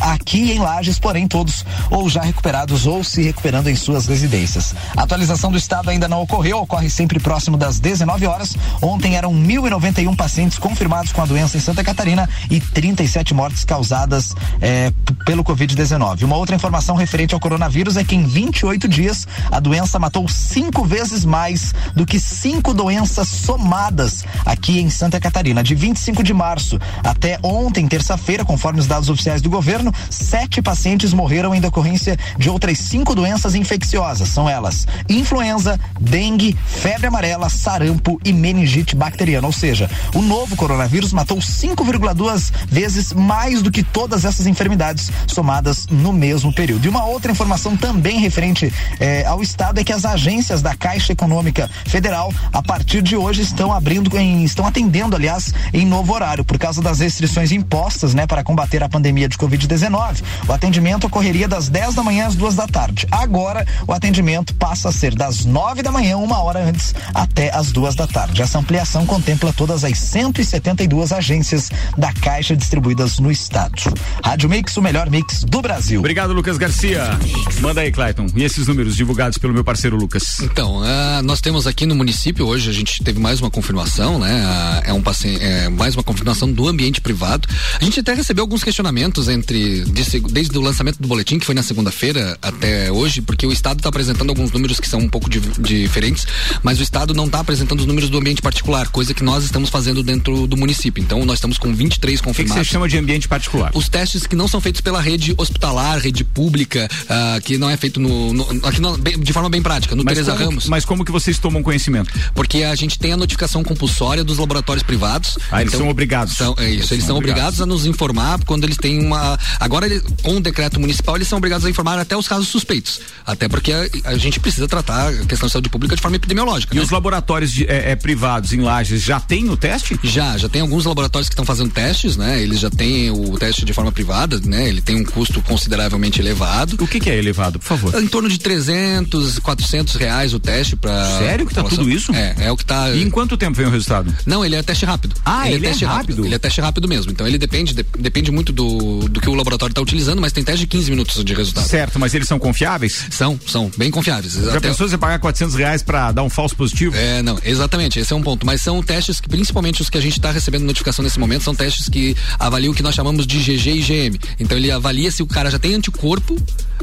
aqui 0.00 0.52
em 0.52 0.58
Lages, 0.58 0.98
porém 0.98 1.28
todos 1.28 1.64
ou 1.90 2.08
já 2.08 2.22
recuperados 2.22 2.86
ou 2.86 3.04
se 3.04 3.22
recuperando 3.22 3.68
em 3.68 3.76
suas 3.76 4.06
residências. 4.06 4.74
A 4.96 5.02
atualização 5.02 5.50
do 5.50 5.58
estado 5.58 5.90
ainda 5.90 6.08
não 6.08 6.22
ocorreu, 6.22 6.58
ocorre 6.58 6.90
sempre 6.90 7.20
próximo 7.20 7.56
das 7.56 7.78
19 7.78 8.26
horas. 8.26 8.56
Ontem 8.82 9.16
eram 9.16 9.32
1.091 9.32 10.16
pacientes 10.16 10.58
confirmados 10.58 11.12
com 11.12 11.22
a 11.22 11.26
doença 11.26 11.56
em 11.56 11.60
Santa 11.60 11.84
Catarina 11.84 12.28
e 12.50 12.60
37 12.60 13.34
mortes 13.34 13.64
causadas 13.64 14.34
é, 14.60 14.92
pelo 15.24 15.44
Covid-19. 15.44 16.24
Uma 16.24 16.36
outra 16.36 16.56
informação 16.56 16.96
referente 16.96 17.34
ao 17.34 17.40
coronavírus 17.40 17.96
é 17.96 18.04
que 18.04 18.14
em 18.14 18.24
28 18.24 18.88
dias 18.88 19.26
a 19.50 19.60
doença 19.60 19.98
matou 19.98 20.28
cinco 20.28 20.84
vezes 20.84 21.24
mais 21.24 21.74
do 21.94 22.06
que 22.06 22.18
cinco 22.18 22.72
doenças 22.72 23.28
somadas 23.28 24.24
aqui 24.44 24.80
em 24.80 24.90
Santa 24.90 25.20
Catarina. 25.20 25.62
De 25.62 25.74
25 25.74 26.22
de 26.22 26.34
março 26.34 26.78
até 27.04 27.38
ontem, 27.42 27.86
terça-feira, 27.86 28.44
conforme 28.44 28.80
os 28.80 28.86
dados 28.86 29.08
oficiais 29.08 29.35
do 29.40 29.50
governo, 29.50 29.92
sete 30.10 30.60
pacientes 30.60 31.12
morreram 31.12 31.54
em 31.54 31.60
decorrência 31.60 32.18
de 32.38 32.50
outras 32.50 32.78
cinco 32.78 33.14
doenças 33.14 33.54
infecciosas. 33.54 34.28
São 34.28 34.48
elas 34.48 34.86
influenza, 35.08 35.78
dengue, 36.00 36.56
febre 36.66 37.06
amarela, 37.06 37.48
sarampo 37.48 38.20
e 38.24 38.32
meningite 38.32 38.94
bacteriana. 38.96 39.46
Ou 39.46 39.52
seja, 39.52 39.90
o 40.14 40.20
novo 40.20 40.56
coronavírus 40.56 41.12
matou 41.12 41.40
cinco 41.40 41.76
5,2 41.84 42.52
vezes 42.68 43.12
mais 43.12 43.62
do 43.62 43.70
que 43.70 43.82
todas 43.82 44.24
essas 44.24 44.46
enfermidades 44.46 45.10
somadas 45.26 45.86
no 45.90 46.12
mesmo 46.12 46.52
período. 46.52 46.86
E 46.86 46.88
uma 46.88 47.04
outra 47.04 47.30
informação 47.30 47.76
também 47.76 48.18
referente 48.18 48.72
eh, 48.98 49.24
ao 49.26 49.42
Estado 49.42 49.80
é 49.80 49.84
que 49.84 49.92
as 49.92 50.04
agências 50.04 50.62
da 50.62 50.74
Caixa 50.74 51.12
Econômica 51.12 51.70
Federal, 51.86 52.32
a 52.52 52.62
partir 52.62 53.02
de 53.02 53.16
hoje, 53.16 53.42
estão 53.42 53.72
abrindo, 53.72 54.16
em, 54.16 54.44
estão 54.44 54.66
atendendo, 54.66 55.14
aliás, 55.14 55.52
em 55.72 55.84
novo 55.84 56.12
horário, 56.12 56.44
por 56.44 56.58
causa 56.58 56.80
das 56.80 57.00
restrições 57.00 57.52
impostas, 57.52 58.14
né, 58.14 58.26
para 58.26 58.42
combater 58.42 58.82
a 58.82 58.88
pandemia 58.88 59.15
de 59.16 59.38
Covid-19. 59.38 60.22
O 60.46 60.52
atendimento 60.52 61.06
ocorreria 61.06 61.48
das 61.48 61.70
10 61.70 61.94
da 61.94 62.02
manhã 62.02 62.26
às 62.26 62.34
duas 62.34 62.54
da 62.54 62.66
tarde. 62.66 63.06
Agora, 63.10 63.66
o 63.86 63.92
atendimento 63.92 64.54
passa 64.54 64.90
a 64.90 64.92
ser 64.92 65.14
das 65.14 65.46
9 65.46 65.82
da 65.82 65.90
manhã, 65.90 66.18
uma 66.18 66.42
hora 66.42 66.62
antes, 66.62 66.94
até 67.14 67.50
as 67.54 67.72
duas 67.72 67.94
da 67.94 68.06
tarde. 68.06 68.42
Essa 68.42 68.58
ampliação 68.58 69.06
contempla 69.06 69.52
todas 69.52 69.82
as 69.82 69.98
172 69.98 71.12
agências 71.12 71.70
da 71.96 72.12
Caixa 72.12 72.54
distribuídas 72.54 73.18
no 73.18 73.30
estado. 73.30 73.74
Rádio 74.22 74.48
Mix, 74.48 74.76
o 74.76 74.82
melhor 74.82 75.08
mix 75.08 75.44
do 75.44 75.62
Brasil. 75.62 76.00
Obrigado, 76.00 76.32
Lucas 76.32 76.58
Garcia. 76.58 77.18
Manda 77.60 77.80
aí, 77.80 77.90
Clayton. 77.90 78.26
E 78.34 78.44
esses 78.44 78.66
números 78.66 78.96
divulgados 78.96 79.38
pelo 79.38 79.52
meu 79.54 79.64
parceiro 79.64 79.96
Lucas? 79.96 80.40
Então, 80.40 80.80
uh, 80.80 81.22
nós 81.22 81.40
temos 81.40 81.66
aqui 81.66 81.86
no 81.86 81.94
município 81.94 82.46
hoje, 82.46 82.68
a 82.68 82.72
gente 82.72 83.02
teve 83.02 83.18
mais 83.18 83.40
uma 83.40 83.50
confirmação, 83.50 84.18
né? 84.18 84.44
Uh, 84.44 84.90
é 84.90 84.92
um 84.92 85.02
paciente, 85.02 85.42
é, 85.42 85.68
mais 85.68 85.94
uma 85.94 86.02
confirmação 86.02 86.50
do 86.50 86.66
ambiente 86.68 87.00
privado. 87.00 87.48
A 87.80 87.84
gente 87.84 88.00
até 88.00 88.12
recebeu 88.14 88.42
alguns 88.42 88.64
questionamentos 88.64 89.05
entre 89.28 89.84
desde, 89.84 90.20
desde 90.20 90.56
o 90.56 90.60
lançamento 90.60 91.00
do 91.00 91.06
boletim, 91.06 91.38
que 91.38 91.46
foi 91.46 91.54
na 91.54 91.62
segunda-feira 91.62 92.38
até 92.40 92.90
hoje, 92.90 93.20
porque 93.20 93.46
o 93.46 93.52
Estado 93.52 93.78
está 93.78 93.88
apresentando 93.88 94.30
alguns 94.30 94.50
números 94.50 94.80
que 94.80 94.88
são 94.88 95.00
um 95.00 95.08
pouco 95.08 95.28
de, 95.28 95.40
diferentes, 95.40 96.26
mas 96.62 96.80
o 96.80 96.82
Estado 96.82 97.12
não 97.12 97.26
está 97.26 97.40
apresentando 97.40 97.80
os 97.80 97.86
números 97.86 98.08
do 98.08 98.18
ambiente 98.18 98.40
particular, 98.40 98.88
coisa 98.88 99.12
que 99.12 99.22
nós 99.22 99.44
estamos 99.44 99.68
fazendo 99.68 100.02
dentro 100.02 100.46
do 100.46 100.56
município. 100.56 101.02
Então, 101.02 101.24
nós 101.24 101.36
estamos 101.38 101.58
com 101.58 101.66
com 101.66 101.74
23 101.74 102.20
confirmados. 102.20 102.56
O 102.56 102.60
que, 102.60 102.64
você 102.64 102.72
chama 102.72 102.88
de 102.88 102.96
ambiente 102.96 103.26
particular? 103.26 103.72
Os 103.74 103.88
testes 103.88 104.26
que 104.26 104.36
não 104.36 104.46
são 104.46 104.60
feitos 104.60 104.80
pela 104.80 105.00
rede 105.00 105.34
hospitalar, 105.36 105.98
rede 105.98 106.22
pública, 106.22 106.88
uh, 107.04 107.40
que 107.42 107.58
não 107.58 107.68
é 107.68 107.76
feito 107.76 107.98
no, 107.98 108.32
no 108.32 108.46
aqui 108.66 108.80
de 109.18 109.32
forma 109.32 109.48
bem 109.48 109.60
prática, 109.60 109.96
no 109.96 110.04
mas 110.04 110.14
Teresa 110.14 110.32
como, 110.32 110.44
Ramos. 110.44 110.66
Mas 110.68 110.84
como 110.84 111.04
que 111.04 111.10
vocês 111.10 111.38
tomam 111.38 111.62
conhecimento? 111.62 112.12
Porque 112.34 112.62
a 112.62 112.74
gente 112.74 112.98
tem 112.98 113.12
a 113.12 113.16
notificação 113.16 113.64
compulsória 113.64 114.22
dos 114.22 114.38
laboratórios 114.38 114.82
privados. 114.82 115.38
Ah, 115.50 115.60
eles 115.60 115.72
então, 115.72 115.80
são 115.80 115.90
obrigados. 115.90 116.34
São, 116.34 116.54
é 116.58 116.70
isso, 116.70 116.78
eles, 116.78 116.92
eles 116.92 117.04
são, 117.04 117.16
obrigados. 117.16 117.58
obrigados. 117.58 117.60
a 117.60 117.66
nos 117.66 117.86
informar 117.86 118.38
quando 118.44 118.64
eles 118.64 118.76
têm 118.76 118.95
uma. 118.98 119.38
Agora, 119.60 119.88
com 120.22 120.36
o 120.36 120.40
decreto 120.40 120.80
municipal, 120.80 121.16
eles 121.16 121.28
são 121.28 121.38
obrigados 121.38 121.66
a 121.66 121.70
informar 121.70 121.98
até 121.98 122.16
os 122.16 122.28
casos 122.28 122.48
suspeitos. 122.48 123.00
Até 123.24 123.48
porque 123.48 123.72
a, 123.72 123.86
a 124.04 124.16
gente 124.16 124.40
precisa 124.40 124.68
tratar 124.68 125.08
a 125.08 125.26
questão 125.26 125.46
de 125.46 125.52
saúde 125.52 125.68
pública 125.68 125.96
de 125.96 126.02
forma 126.02 126.16
epidemiológica. 126.16 126.74
E 126.74 126.78
né? 126.78 126.84
os 126.84 126.90
laboratórios 126.90 127.52
de, 127.52 127.64
é, 127.64 127.92
é, 127.92 127.96
privados 127.96 128.52
em 128.52 128.60
Lages 128.60 129.02
já 129.02 129.20
tem 129.20 129.48
o 129.48 129.56
teste? 129.56 129.98
Já, 130.02 130.36
já 130.36 130.48
tem 130.48 130.62
alguns 130.62 130.84
laboratórios 130.84 131.28
que 131.28 131.34
estão 131.34 131.44
fazendo 131.44 131.70
testes, 131.70 132.16
né? 132.16 132.40
Eles 132.40 132.60
já 132.60 132.70
têm 132.70 133.10
o 133.10 133.38
teste 133.38 133.64
de 133.64 133.72
forma 133.72 133.92
privada, 133.92 134.40
né? 134.44 134.68
Ele 134.68 134.80
tem 134.80 134.96
um 134.96 135.04
custo 135.04 135.42
consideravelmente 135.42 136.20
elevado. 136.20 136.76
O 136.80 136.86
que, 136.86 137.00
que 137.00 137.10
é 137.10 137.16
elevado, 137.16 137.58
por 137.58 137.66
favor? 137.66 138.02
Em 138.02 138.06
torno 138.06 138.28
de 138.28 138.38
300, 138.38 139.38
400 139.38 139.94
reais 139.96 140.34
o 140.34 140.40
teste 140.40 140.76
para. 140.76 141.18
Sério 141.18 141.46
que 141.46 141.54
tá 141.54 141.62
tudo 141.64 141.88
isso? 141.88 142.12
É, 142.14 142.34
é 142.46 142.52
o 142.52 142.56
que 142.56 142.64
tá. 142.64 142.90
E 142.90 143.02
em 143.02 143.10
quanto 143.10 143.36
tempo 143.36 143.56
vem 143.56 143.66
o 143.66 143.70
resultado? 143.70 144.14
Não, 144.24 144.44
ele 144.44 144.56
é 144.56 144.62
teste 144.62 144.84
rápido. 144.84 145.14
Ah, 145.24 145.46
ele, 145.46 145.56
ele 145.56 145.66
é, 145.66 145.68
teste 145.70 145.84
rápido. 145.84 145.98
rápido. 145.98 146.26
Ele 146.26 146.34
é 146.34 146.38
teste 146.38 146.60
rápido 146.60 146.88
mesmo. 146.88 147.12
Então 147.12 147.26
ele 147.26 147.38
depende, 147.38 147.74
de, 147.74 147.84
depende 147.98 148.30
muito 148.30 148.52
do, 148.52 148.78
do 149.08 149.20
que 149.20 149.28
o 149.28 149.34
laboratório 149.34 149.72
está 149.72 149.80
utilizando, 149.80 150.20
mas 150.20 150.32
tem 150.32 150.42
teste 150.44 150.60
de 150.60 150.66
15 150.66 150.90
minutos 150.90 151.24
de 151.24 151.34
resultado. 151.34 151.66
Certo, 151.66 151.98
mas 151.98 152.14
eles 152.14 152.28
são 152.28 152.38
confiáveis? 152.38 153.06
São, 153.10 153.38
são 153.46 153.70
bem 153.76 153.90
confiáveis. 153.90 154.34
Já 154.34 154.50
Até... 154.50 154.68
pensou 154.68 154.88
você 154.88 154.98
pagar 154.98 155.18
400 155.18 155.54
reais 155.56 155.82
para 155.82 156.12
dar 156.12 156.22
um 156.22 156.30
falso 156.30 156.56
positivo? 156.56 156.96
É, 156.96 157.22
não, 157.22 157.38
exatamente. 157.44 157.98
Esse 157.98 158.12
é 158.12 158.16
um 158.16 158.22
ponto. 158.22 158.46
Mas 158.46 158.60
são 158.62 158.82
testes 158.82 159.20
que, 159.20 159.28
principalmente 159.28 159.82
os 159.82 159.90
que 159.90 159.98
a 159.98 160.00
gente 160.00 160.18
está 160.18 160.30
recebendo 160.30 160.64
notificação 160.64 161.02
nesse 161.02 161.18
momento, 161.18 161.44
são 161.44 161.54
testes 161.54 161.88
que 161.88 162.16
avaliam 162.38 162.72
o 162.72 162.74
que 162.74 162.82
nós 162.82 162.94
chamamos 162.94 163.26
de 163.26 163.38
GG 163.38 163.68
e 163.68 163.80
GM. 163.80 164.18
Então 164.38 164.56
ele 164.56 164.70
avalia 164.70 165.10
se 165.10 165.22
o 165.22 165.26
cara 165.26 165.50
já 165.50 165.58
tem 165.58 165.74
anticorpo 165.74 166.36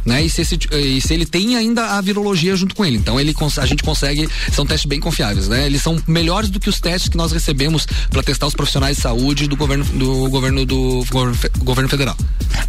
né? 0.05 0.23
E 0.23 0.29
se, 0.29 0.41
esse, 0.41 0.59
e 0.71 1.01
se 1.01 1.13
ele 1.13 1.25
tem 1.25 1.55
ainda 1.55 1.97
a 1.97 2.01
virologia 2.01 2.55
junto 2.55 2.75
com 2.75 2.85
ele. 2.85 2.97
Então 2.97 3.19
ele 3.19 3.33
a 3.57 3.65
gente 3.65 3.83
consegue, 3.83 4.27
são 4.51 4.65
testes 4.65 4.87
bem 4.87 4.99
confiáveis, 4.99 5.47
né? 5.47 5.65
Eles 5.65 5.81
são 5.81 6.01
melhores 6.07 6.49
do 6.49 6.59
que 6.59 6.69
os 6.69 6.79
testes 6.79 7.09
que 7.09 7.17
nós 7.17 7.31
recebemos 7.31 7.85
para 8.09 8.23
testar 8.23 8.47
os 8.47 8.53
profissionais 8.53 8.97
de 8.97 9.01
saúde 9.01 9.47
do 9.47 9.55
governo 9.55 9.83
do 9.85 10.29
governo 10.29 10.65
do 10.65 11.05
governo, 11.09 11.37
governo 11.59 11.89
federal. 11.93 12.17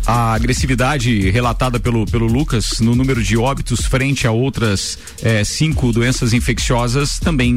A 0.07 0.35
agressividade 0.35 1.31
relatada 1.31 1.81
pelo, 1.81 2.05
pelo 2.05 2.27
Lucas 2.27 2.79
no 2.81 2.95
número 2.95 3.23
de 3.23 3.39
óbitos 3.39 3.87
frente 3.87 4.27
a 4.27 4.31
outras 4.31 4.99
é, 5.23 5.43
cinco 5.45 5.93
doenças 5.93 6.35
infecciosas 6.35 7.19
também 7.19 7.51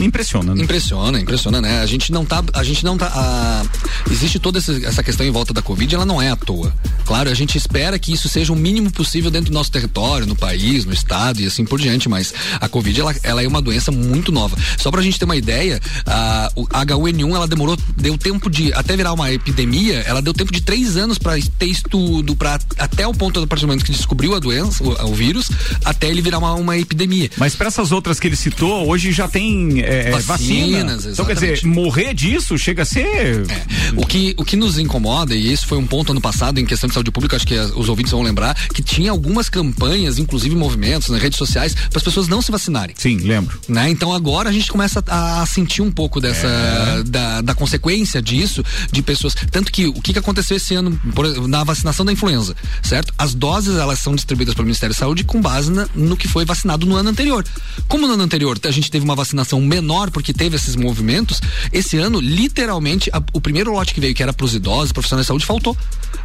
impressiona. 0.00 0.54
Né? 0.54 0.62
Impressiona, 0.62 1.18
impressiona, 1.18 1.60
né? 1.60 1.80
A 1.80 1.86
gente 1.86 2.12
não 2.12 2.24
tá, 2.24 2.44
a 2.52 2.62
gente 2.62 2.84
não 2.84 2.96
tá, 2.96 3.06
a, 3.12 3.64
existe 4.08 4.38
toda 4.38 4.58
essa 4.58 5.02
questão 5.02 5.26
em 5.26 5.32
volta 5.32 5.52
da 5.52 5.60
Covid, 5.60 5.92
ela 5.92 6.06
não 6.06 6.22
é 6.22 6.30
à 6.30 6.36
toa. 6.36 6.72
Claro, 7.04 7.28
a 7.28 7.34
gente 7.34 7.58
espera 7.58 7.98
que 7.98 8.12
isso 8.12 8.28
seja 8.28 8.52
o 8.52 8.56
mínimo 8.56 8.92
possível 8.92 9.30
dentro 9.30 9.50
do 9.50 9.54
nosso 9.54 9.72
território, 9.72 10.26
no 10.26 10.36
país, 10.36 10.84
no 10.84 10.92
estado 10.92 11.40
e 11.40 11.46
assim 11.46 11.64
por 11.64 11.80
diante, 11.80 12.08
mas 12.08 12.32
a 12.60 12.68
Covid 12.68 13.00
ela, 13.00 13.16
ela 13.24 13.42
é 13.42 13.48
uma 13.48 13.60
doença 13.60 13.90
muito 13.90 14.30
nova. 14.30 14.56
Só 14.78 14.92
pra 14.92 15.02
gente 15.02 15.18
ter 15.18 15.24
uma 15.24 15.36
ideia, 15.36 15.80
a, 16.06 16.52
o 16.54 16.68
H1N1 16.68 17.34
ela 17.34 17.48
demorou, 17.48 17.76
deu 17.96 18.16
tempo 18.16 18.48
de 18.48 18.72
até 18.74 18.96
virar 18.96 19.12
uma 19.12 19.32
epidemia, 19.32 20.04
ela 20.06 20.22
deu 20.22 20.32
tempo 20.32 20.52
de 20.52 20.60
três 20.60 20.83
anos 20.96 21.18
para 21.18 21.40
ter 21.58 21.66
estudo, 21.66 22.36
para 22.36 22.58
até 22.78 23.06
o 23.06 23.12
ponto 23.12 23.40
do 23.40 23.46
partir 23.46 23.62
do 23.62 23.68
momento 23.68 23.84
que 23.84 23.92
descobriu 23.92 24.34
a 24.34 24.38
doença, 24.38 24.82
o, 24.82 25.10
o 25.10 25.14
vírus, 25.14 25.50
até 25.84 26.08
ele 26.08 26.22
virar 26.22 26.38
uma, 26.38 26.54
uma 26.54 26.76
epidemia. 26.76 27.30
Mas 27.36 27.54
para 27.54 27.68
essas 27.68 27.92
outras 27.92 28.20
que 28.20 28.28
ele 28.28 28.36
citou, 28.36 28.88
hoje 28.88 29.12
já 29.12 29.28
tem 29.28 29.80
é, 29.80 30.10
Vacinas, 30.20 30.26
vacina. 30.26 31.12
Então 31.12 31.24
quer 31.24 31.34
dizer, 31.34 31.64
morrer 31.66 32.14
disso 32.14 32.56
chega 32.58 32.82
a 32.82 32.86
ser. 32.86 33.44
É. 33.50 33.64
O 33.96 34.06
que 34.06 34.34
o 34.36 34.44
que 34.44 34.56
nos 34.56 34.78
incomoda 34.78 35.34
e 35.34 35.52
esse 35.52 35.66
foi 35.66 35.78
um 35.78 35.86
ponto 35.86 36.12
ano 36.12 36.20
passado 36.20 36.58
em 36.58 36.66
questão 36.66 36.88
de 36.88 36.94
saúde 36.94 37.10
pública, 37.10 37.36
acho 37.36 37.46
que 37.46 37.58
os 37.58 37.88
ouvintes 37.88 38.12
vão 38.12 38.22
lembrar 38.22 38.54
que 38.68 38.82
tinha 38.82 39.10
algumas 39.10 39.48
campanhas, 39.48 40.18
inclusive 40.18 40.54
movimentos 40.54 41.08
nas 41.08 41.20
redes 41.20 41.38
sociais, 41.38 41.74
para 41.74 41.98
as 41.98 42.02
pessoas 42.02 42.28
não 42.28 42.42
se 42.42 42.50
vacinarem. 42.50 42.94
Sim, 42.98 43.18
lembro. 43.18 43.58
Né? 43.68 43.90
Então 43.90 44.12
agora 44.12 44.48
a 44.48 44.52
gente 44.52 44.70
começa 44.70 45.02
a, 45.06 45.42
a 45.42 45.46
sentir 45.46 45.82
um 45.82 45.90
pouco 45.90 46.20
dessa 46.20 46.46
é. 46.46 47.02
da, 47.04 47.40
da 47.40 47.54
consequência 47.54 48.20
disso 48.20 48.62
de 48.90 49.02
pessoas, 49.02 49.34
tanto 49.50 49.70
que 49.70 49.86
o 49.86 49.94
que, 49.94 50.12
que 50.12 50.18
aconteceu 50.18 50.56
esse 50.56 50.73
na 50.82 51.64
vacinação 51.64 52.04
da 52.04 52.12
influenza, 52.12 52.54
certo? 52.82 53.12
As 53.18 53.34
doses 53.34 53.76
elas 53.76 53.98
são 53.98 54.14
distribuídas 54.14 54.54
pelo 54.54 54.66
Ministério 54.66 54.94
da 54.94 54.98
Saúde 54.98 55.24
com 55.24 55.40
base 55.40 55.70
na, 55.70 55.88
no 55.94 56.16
que 56.16 56.28
foi 56.28 56.44
vacinado 56.44 56.86
no 56.86 56.96
ano 56.96 57.10
anterior. 57.10 57.44
Como 57.88 58.06
no 58.06 58.14
ano 58.14 58.22
anterior 58.22 58.58
a 58.64 58.70
gente 58.70 58.90
teve 58.90 59.04
uma 59.04 59.14
vacinação 59.14 59.60
menor 59.60 60.10
porque 60.10 60.32
teve 60.32 60.56
esses 60.56 60.76
movimentos, 60.76 61.40
esse 61.72 61.98
ano 61.98 62.20
literalmente 62.20 63.10
a, 63.12 63.22
o 63.32 63.40
primeiro 63.40 63.72
lote 63.72 63.94
que 63.94 64.00
veio 64.00 64.14
que 64.14 64.22
era 64.22 64.32
para 64.32 64.44
os 64.44 64.54
idosos, 64.54 64.92
profissionais 64.92 65.26
de 65.26 65.28
saúde 65.28 65.46
faltou, 65.46 65.76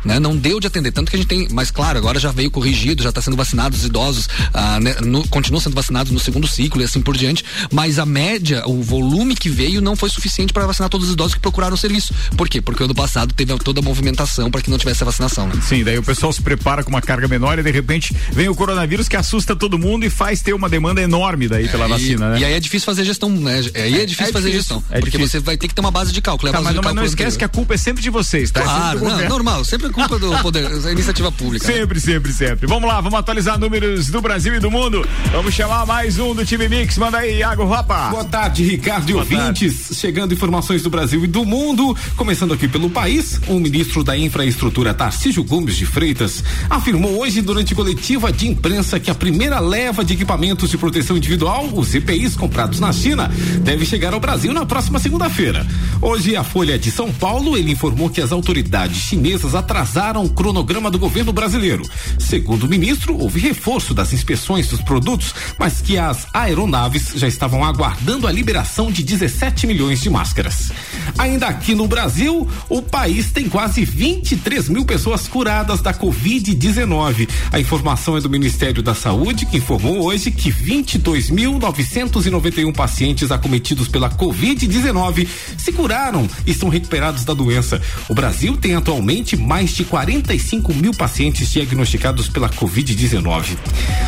né? 0.03 0.19
Não 0.19 0.35
deu 0.35 0.59
de 0.59 0.67
atender 0.67 0.91
tanto 0.91 1.09
que 1.09 1.15
a 1.15 1.19
gente 1.19 1.27
tem, 1.27 1.47
mas 1.51 1.71
claro, 1.71 1.97
agora 1.97 2.19
já 2.19 2.31
veio 2.31 2.51
corrigido, 2.51 3.03
já 3.03 3.09
está 3.09 3.21
sendo 3.21 3.37
vacinados 3.37 3.79
os 3.79 3.85
idosos, 3.85 4.27
ah, 4.53 4.79
né, 4.79 4.95
no, 5.01 5.27
continuam 5.27 5.61
sendo 5.61 5.75
vacinados 5.75 6.11
no 6.11 6.19
segundo 6.19 6.47
ciclo 6.47 6.81
e 6.81 6.85
assim 6.85 7.01
por 7.01 7.15
diante, 7.15 7.43
mas 7.71 7.99
a 7.99 8.05
média, 8.05 8.63
o 8.65 8.81
volume 8.81 9.35
que 9.35 9.49
veio 9.49 9.81
não 9.81 9.95
foi 9.95 10.09
suficiente 10.09 10.53
para 10.53 10.65
vacinar 10.65 10.89
todos 10.89 11.07
os 11.07 11.13
idosos 11.13 11.33
que 11.33 11.39
procuraram 11.39 11.73
o 11.73 11.77
serviço. 11.77 12.13
Por 12.37 12.47
quê? 12.47 12.61
Porque 12.61 12.83
ano 12.83 12.95
passado 12.95 13.33
teve 13.33 13.57
toda 13.59 13.79
a 13.79 13.83
movimentação 13.83 14.38
para 14.51 14.61
que 14.61 14.69
não 14.69 14.77
tivesse 14.77 15.01
a 15.03 15.05
vacinação. 15.05 15.47
Né? 15.47 15.55
Sim, 15.61 15.83
daí 15.83 15.97
o 15.97 16.03
pessoal 16.03 16.31
se 16.31 16.41
prepara 16.41 16.83
com 16.83 16.89
uma 16.89 17.01
carga 17.01 17.27
menor 17.27 17.57
e 17.57 17.63
de 17.63 17.71
repente 17.71 18.15
vem 18.31 18.47
o 18.47 18.53
coronavírus 18.53 19.07
que 19.07 19.15
assusta 19.17 19.55
todo 19.55 19.79
mundo 19.79 20.05
e 20.05 20.09
faz 20.09 20.41
ter 20.41 20.53
uma 20.53 20.69
demanda 20.69 21.01
enorme 21.01 21.47
daí 21.47 21.67
pela 21.67 21.85
é, 21.85 21.87
vacina, 21.87 22.27
e, 22.27 22.29
né? 22.29 22.39
E 22.39 22.45
aí 22.45 22.53
é 22.53 22.59
difícil 22.59 22.85
fazer 22.85 23.03
gestão, 23.03 23.29
né? 23.29 23.61
Aí 23.73 23.95
é, 23.95 24.01
é 24.01 24.05
difícil 24.05 24.29
é 24.29 24.33
fazer 24.33 24.51
difícil, 24.51 24.75
gestão. 24.75 24.83
É 24.89 24.99
porque 24.99 25.17
difícil. 25.17 25.39
você 25.39 25.45
vai 25.45 25.57
ter 25.57 25.67
que 25.67 25.73
ter 25.73 25.81
uma 25.81 25.91
base 25.91 26.11
de 26.11 26.21
cálculo. 26.21 26.51
Tá, 26.51 26.61
mas, 26.61 26.75
não, 26.75 26.83
mas 26.83 26.95
não 26.95 27.03
esquece 27.03 27.37
que 27.37 27.43
a 27.43 27.49
culpa 27.49 27.73
é 27.73 27.77
sempre 27.77 28.03
de 28.03 28.09
vocês, 28.09 28.51
tá? 28.51 28.61
Claro, 28.61 28.99
não, 28.99 29.29
normal, 29.29 29.65
sempre 29.65 29.89
culpa 29.89 30.19
do 30.19 30.29
poder, 30.41 30.69
da 30.79 30.91
iniciativa 30.91 31.31
pública. 31.31 31.67
Né? 31.67 31.73
Sempre, 31.73 31.95
né? 31.95 32.05
sempre, 32.05 32.33
sempre. 32.33 32.67
Vamos 32.67 32.87
lá, 32.87 33.01
vamos 33.01 33.19
atualizar 33.19 33.57
números 33.57 34.07
do 34.07 34.21
Brasil 34.21 34.55
e 34.55 34.59
do 34.59 34.69
mundo. 34.69 35.07
Vamos 35.31 35.53
chamar 35.53 35.85
mais 35.85 36.19
um 36.19 36.35
do 36.35 36.45
time 36.45 36.67
Mix. 36.69 36.97
Manda 36.97 37.19
aí, 37.19 37.39
Iago 37.39 37.63
Ropa. 37.65 38.09
Boa 38.09 38.25
tarde, 38.25 38.63
Ricardo 38.63 39.09
e 39.09 39.13
ouvintes. 39.13 39.79
Tarde. 39.79 39.95
Chegando 39.95 40.33
informações 40.33 40.81
do 40.83 40.89
Brasil 40.89 41.23
e 41.23 41.27
do 41.27 41.45
mundo. 41.45 41.95
Começando 42.15 42.53
aqui 42.53 42.67
pelo 42.67 42.89
país, 42.89 43.39
o 43.47 43.59
ministro 43.59 44.03
da 44.03 44.17
Infraestrutura, 44.25 44.93
Tarcísio 44.93 45.43
Gomes 45.43 45.75
de 45.75 45.85
Freitas, 45.85 46.43
afirmou 46.69 47.19
hoje 47.19 47.41
durante 47.41 47.75
coletiva 47.75 48.31
de 48.31 48.47
imprensa 48.47 48.99
que 48.99 49.09
a 49.09 49.15
primeira 49.15 49.59
leva 49.59 50.03
de 50.03 50.13
equipamentos 50.13 50.69
de 50.69 50.77
proteção 50.77 51.17
individual, 51.17 51.69
os 51.73 51.93
EPIs 51.93 52.35
comprados 52.35 52.79
na 52.79 52.91
China, 52.91 53.31
deve 53.61 53.85
chegar 53.85 54.13
ao 54.13 54.19
Brasil 54.19 54.53
na 54.53 54.65
próxima 54.65 54.99
segunda-feira. 54.99 55.65
Hoje, 56.01 56.35
a 56.35 56.43
Folha 56.43 56.77
de 56.77 56.91
São 56.91 57.11
Paulo, 57.11 57.57
ele 57.57 57.71
informou 57.71 58.09
que 58.09 58.21
as 58.21 58.31
autoridades 58.31 58.97
chinesas 58.97 59.55
atrasaram 59.55 60.23
o 60.23 60.29
cronograma 60.29 60.89
do 60.89 60.99
governo 60.99 61.33
brasileiro. 61.33 61.83
Segundo 62.17 62.63
o 62.63 62.69
ministro, 62.69 63.17
houve 63.17 63.39
reforço 63.39 63.93
das 63.93 64.13
inspeções 64.13 64.67
dos 64.67 64.81
produtos, 64.81 65.33
mas 65.57 65.81
que 65.81 65.97
as 65.97 66.27
aeronaves 66.33 67.13
já 67.15 67.27
estavam 67.27 67.63
aguardando 67.63 68.27
a 68.27 68.31
liberação 68.31 68.91
de 68.91 69.03
17 69.03 69.67
milhões 69.67 70.01
de 70.01 70.09
máscaras. 70.09 70.71
Ainda 71.17 71.47
aqui 71.47 71.75
no 71.75 71.87
Brasil, 71.87 72.47
o 72.67 72.81
país 72.81 73.31
tem 73.31 73.49
quase 73.49 73.83
23 74.09 74.69
mil 74.69 74.85
pessoas 74.85 75.27
curadas 75.27 75.81
da 75.81 75.93
Covid-19. 75.93 77.29
A 77.51 77.59
informação 77.59 78.17
é 78.17 78.21
do 78.21 78.27
Ministério 78.27 78.81
da 78.81 78.95
Saúde, 78.95 79.45
que 79.45 79.57
informou 79.57 80.03
hoje 80.03 80.31
que 80.31 80.51
22.991 80.51 82.73
pacientes 82.73 83.31
acometidos 83.31 83.87
pela 83.87 84.09
Covid-19 84.09 85.27
se 85.55 85.71
curaram 85.71 86.27
e 86.47 86.51
estão 86.51 86.69
recuperados 86.69 87.23
da 87.23 87.35
doença. 87.35 87.79
O 88.09 88.15
Brasil 88.15 88.57
tem 88.57 88.73
atualmente 88.73 89.37
mais 89.37 89.75
de 89.75 89.83
45 89.83 90.73
mil 90.73 90.91
pacientes 90.91 91.51
diagnosticados 91.51 92.27
pela 92.27 92.49
Covid-19. 92.49 93.59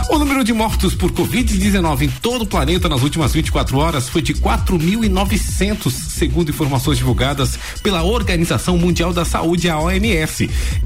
O 0.10 0.18
número 0.18 0.44
de 0.44 0.52
mortos 0.52 0.96
por 0.96 1.12
Covid-19 1.12 2.02
em 2.02 2.10
todo 2.10 2.42
o 2.42 2.48
planeta 2.48 2.90
nas 2.90 3.04
últimas 3.04 3.34
24 3.34 3.78
horas 3.78 4.10
foi 4.10 4.24
de 4.24 4.34
4.900, 4.34 5.92
segundo 5.92 6.50
informações 6.50 6.98
divulgadas 6.98 7.60
pela 7.84 8.02
Organização 8.02 8.80
Mundial 8.80 9.14
da 9.14 9.24
Saúde, 9.24 9.70
a 9.70 9.80
OMS. 9.80 9.91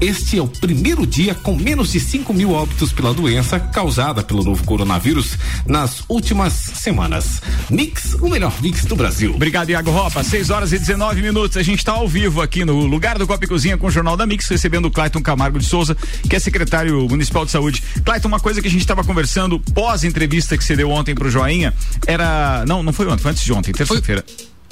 Este 0.00 0.38
é 0.38 0.42
o 0.42 0.46
primeiro 0.46 1.06
dia 1.06 1.34
com 1.34 1.56
menos 1.56 1.92
de 1.92 2.00
5 2.00 2.32
mil 2.32 2.52
óbitos 2.52 2.92
pela 2.92 3.12
doença 3.12 3.58
causada 3.58 4.22
pelo 4.22 4.42
novo 4.42 4.64
coronavírus 4.64 5.36
nas 5.66 6.02
últimas 6.08 6.52
semanas. 6.52 7.42
Mix, 7.70 8.14
o 8.14 8.28
melhor 8.28 8.52
mix 8.60 8.84
do 8.84 8.96
Brasil. 8.96 9.34
Obrigado, 9.34 9.70
Iago 9.70 9.90
Ropa. 9.90 10.22
6 10.22 10.50
horas 10.50 10.72
e 10.72 10.78
19 10.78 11.22
minutos. 11.22 11.56
A 11.56 11.62
gente 11.62 11.78
está 11.78 11.92
ao 11.92 12.08
vivo 12.08 12.40
aqui 12.40 12.64
no 12.64 12.86
lugar 12.86 13.18
do 13.18 13.26
Copa 13.26 13.44
e 13.44 13.48
Cozinha 13.48 13.76
com 13.76 13.86
o 13.86 13.90
Jornal 13.90 14.16
da 14.16 14.26
Mix, 14.26 14.48
recebendo 14.48 14.86
o 14.86 14.90
Clayton 14.90 15.22
Camargo 15.22 15.58
de 15.58 15.64
Souza, 15.64 15.96
que 16.28 16.34
é 16.34 16.38
secretário 16.38 17.08
municipal 17.08 17.44
de 17.44 17.50
saúde. 17.50 17.82
Clayton, 18.04 18.28
uma 18.28 18.40
coisa 18.40 18.60
que 18.60 18.68
a 18.68 18.70
gente 18.70 18.80
estava 18.80 19.04
conversando 19.04 19.60
pós 19.74 20.04
entrevista 20.04 20.56
que 20.56 20.64
você 20.64 20.76
deu 20.76 20.90
ontem 20.90 21.14
pro 21.14 21.30
Joinha 21.30 21.74
era. 22.06 22.64
Não, 22.66 22.82
não 22.82 22.92
foi 22.92 23.06
ontem, 23.06 23.22
foi 23.22 23.30
antes 23.32 23.44
de 23.44 23.52
ontem, 23.52 23.72
terça-feira. 23.72 24.24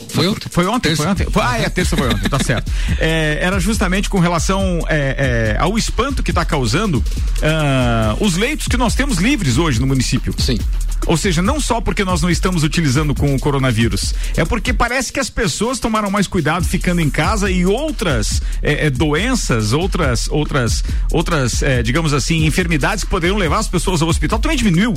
Foi 0.09 0.27
ontem? 0.27 0.49
Foi 0.51 0.67
ontem, 0.67 0.89
terça. 0.89 1.03
foi 1.03 1.13
ontem. 1.13 1.27
Ah, 1.37 1.59
é, 1.59 1.67
a 1.67 1.71
terça 1.71 1.97
foi 1.97 2.09
ontem, 2.09 2.29
tá 2.29 2.39
certo. 2.43 2.71
É, 2.99 3.39
era 3.41 3.59
justamente 3.59 4.09
com 4.09 4.19
relação 4.19 4.81
é, 4.89 5.55
é, 5.57 5.61
ao 5.61 5.79
espanto 5.79 6.23
que 6.23 6.31
está 6.31 6.45
causando 6.45 6.99
uh, 6.99 8.25
os 8.25 8.37
leitos 8.37 8.67
que 8.67 8.77
nós 8.77 8.95
temos 8.95 9.19
livres 9.19 9.59
hoje 9.59 9.81
no 9.81 9.87
município. 9.87 10.35
Sim. 10.39 10.59
Ou 11.07 11.17
seja, 11.17 11.43
não 11.43 11.61
só 11.61 11.81
porque 11.81 12.05
nós 12.05 12.23
não 12.23 12.31
estamos 12.31 12.63
utilizando 12.63 13.15
com 13.15 13.35
o 13.35 13.39
coronavírus, 13.39 14.15
é 14.37 14.45
porque 14.45 14.73
parece 14.73 15.13
que 15.13 15.21
as 15.21 15.29
pessoas 15.29 15.79
tomaram 15.79 16.11
mais 16.11 16.27
cuidado 16.27 16.65
ficando 16.65 17.01
em 17.01 17.11
casa 17.11 17.51
e 17.51 17.67
outras 17.67 18.41
é, 18.63 18.87
é, 18.87 18.91
doenças, 18.91 19.73
outras, 19.73 20.29
outras, 20.29 20.83
outras, 21.13 21.63
é, 21.63 21.83
digamos 21.83 22.15
assim, 22.15 22.47
enfermidades 22.47 23.05
que 23.05 23.11
poderiam 23.11 23.37
levar 23.37 23.59
as 23.59 23.69
pessoas 23.69 24.01
ao 24.01 24.09
hospital 24.09 24.39
também 24.39 24.57
diminuiu. 24.57 24.95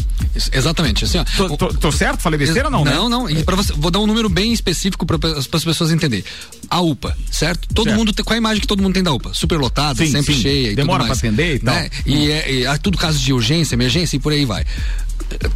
Exatamente, 0.54 1.04
assim, 1.04 1.18
ó, 1.18 1.26
tô, 1.36 1.58
tô, 1.58 1.68
tô, 1.74 1.92
certo? 1.92 2.22
Falei 2.22 2.40
besteira 2.40 2.68
ou 2.68 2.72
não? 2.72 2.86
Não, 2.86 3.10
né? 3.10 3.10
não. 3.10 3.30
E 3.30 3.44
você, 3.44 3.74
vou 3.74 3.92
dar 3.92 4.00
um 4.00 4.08
número 4.08 4.30
bem 4.30 4.54
específico 4.54 4.87
para 4.92 5.40
as 5.40 5.48
pessoas 5.48 5.92
entenderem. 5.92 6.26
A 6.70 6.82
UPA, 6.82 7.18
certo? 7.32 7.68
Todo 7.74 7.88
certo. 7.88 7.98
mundo 7.98 8.14
tem, 8.14 8.24
qual 8.24 8.36
a 8.36 8.38
imagem 8.38 8.62
que 8.62 8.68
todo 8.68 8.82
mundo 8.82 8.94
tem 8.94 9.04
da 9.04 9.12
UPA? 9.12 9.34
Super 9.34 9.58
lotada, 9.58 10.06
sim, 10.06 10.12
sempre 10.12 10.34
sim. 10.34 10.42
cheia. 10.42 10.76
Demora 10.76 11.04
para 11.06 11.14
atender 11.14 11.56
e 11.56 11.60
tal. 11.60 11.76
Né? 11.76 11.90
E, 12.06 12.16
hum. 12.16 12.30
é, 12.30 12.52
e, 12.52 12.66
é, 12.66 12.78
tudo 12.78 12.98
caso 12.98 13.20
de 13.20 13.34
urgência, 13.34 13.76
emergência 13.76 14.16
e 14.16 14.20
por 14.20 14.32
aí 14.32 14.46
vai 14.46 14.66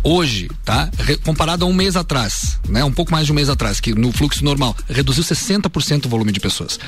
hoje, 0.03 0.49
tá? 0.65 0.89
Comparado 1.23 1.65
a 1.65 1.67
um 1.67 1.73
mês 1.73 1.95
atrás, 1.95 2.59
né? 2.67 2.83
Um 2.83 2.91
pouco 2.91 3.11
mais 3.11 3.25
de 3.25 3.31
um 3.31 3.35
mês 3.35 3.49
atrás, 3.49 3.79
que 3.79 3.93
no 3.93 4.11
fluxo 4.11 4.43
normal 4.43 4.75
reduziu 4.89 5.23
60% 5.23 6.05
o 6.05 6.09
volume 6.09 6.31
de 6.31 6.39
pessoas. 6.39 6.79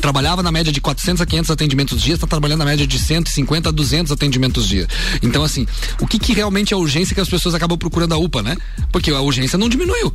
Trabalhava 0.00 0.42
na 0.42 0.50
média 0.50 0.72
de 0.72 0.80
400 0.80 1.20
a 1.20 1.26
500 1.26 1.50
atendimentos 1.50 2.02
dia, 2.02 2.14
está 2.14 2.26
trabalhando 2.26 2.58
na 2.60 2.64
média 2.64 2.86
de 2.86 2.98
150 2.98 3.68
a 3.68 3.72
200 3.72 4.12
atendimentos 4.12 4.66
dia. 4.66 4.86
Então, 5.22 5.42
assim, 5.42 5.66
o 6.00 6.06
que, 6.06 6.18
que 6.18 6.32
realmente 6.32 6.72
é 6.72 6.76
a 6.76 6.78
urgência 6.78 7.14
que 7.14 7.20
as 7.20 7.28
pessoas 7.28 7.54
acabam 7.54 7.78
procurando 7.78 8.14
a 8.14 8.18
UPA, 8.18 8.42
né? 8.42 8.56
Porque 8.90 9.10
a 9.10 9.20
urgência 9.20 9.58
não 9.58 9.68
diminuiu. 9.68 10.14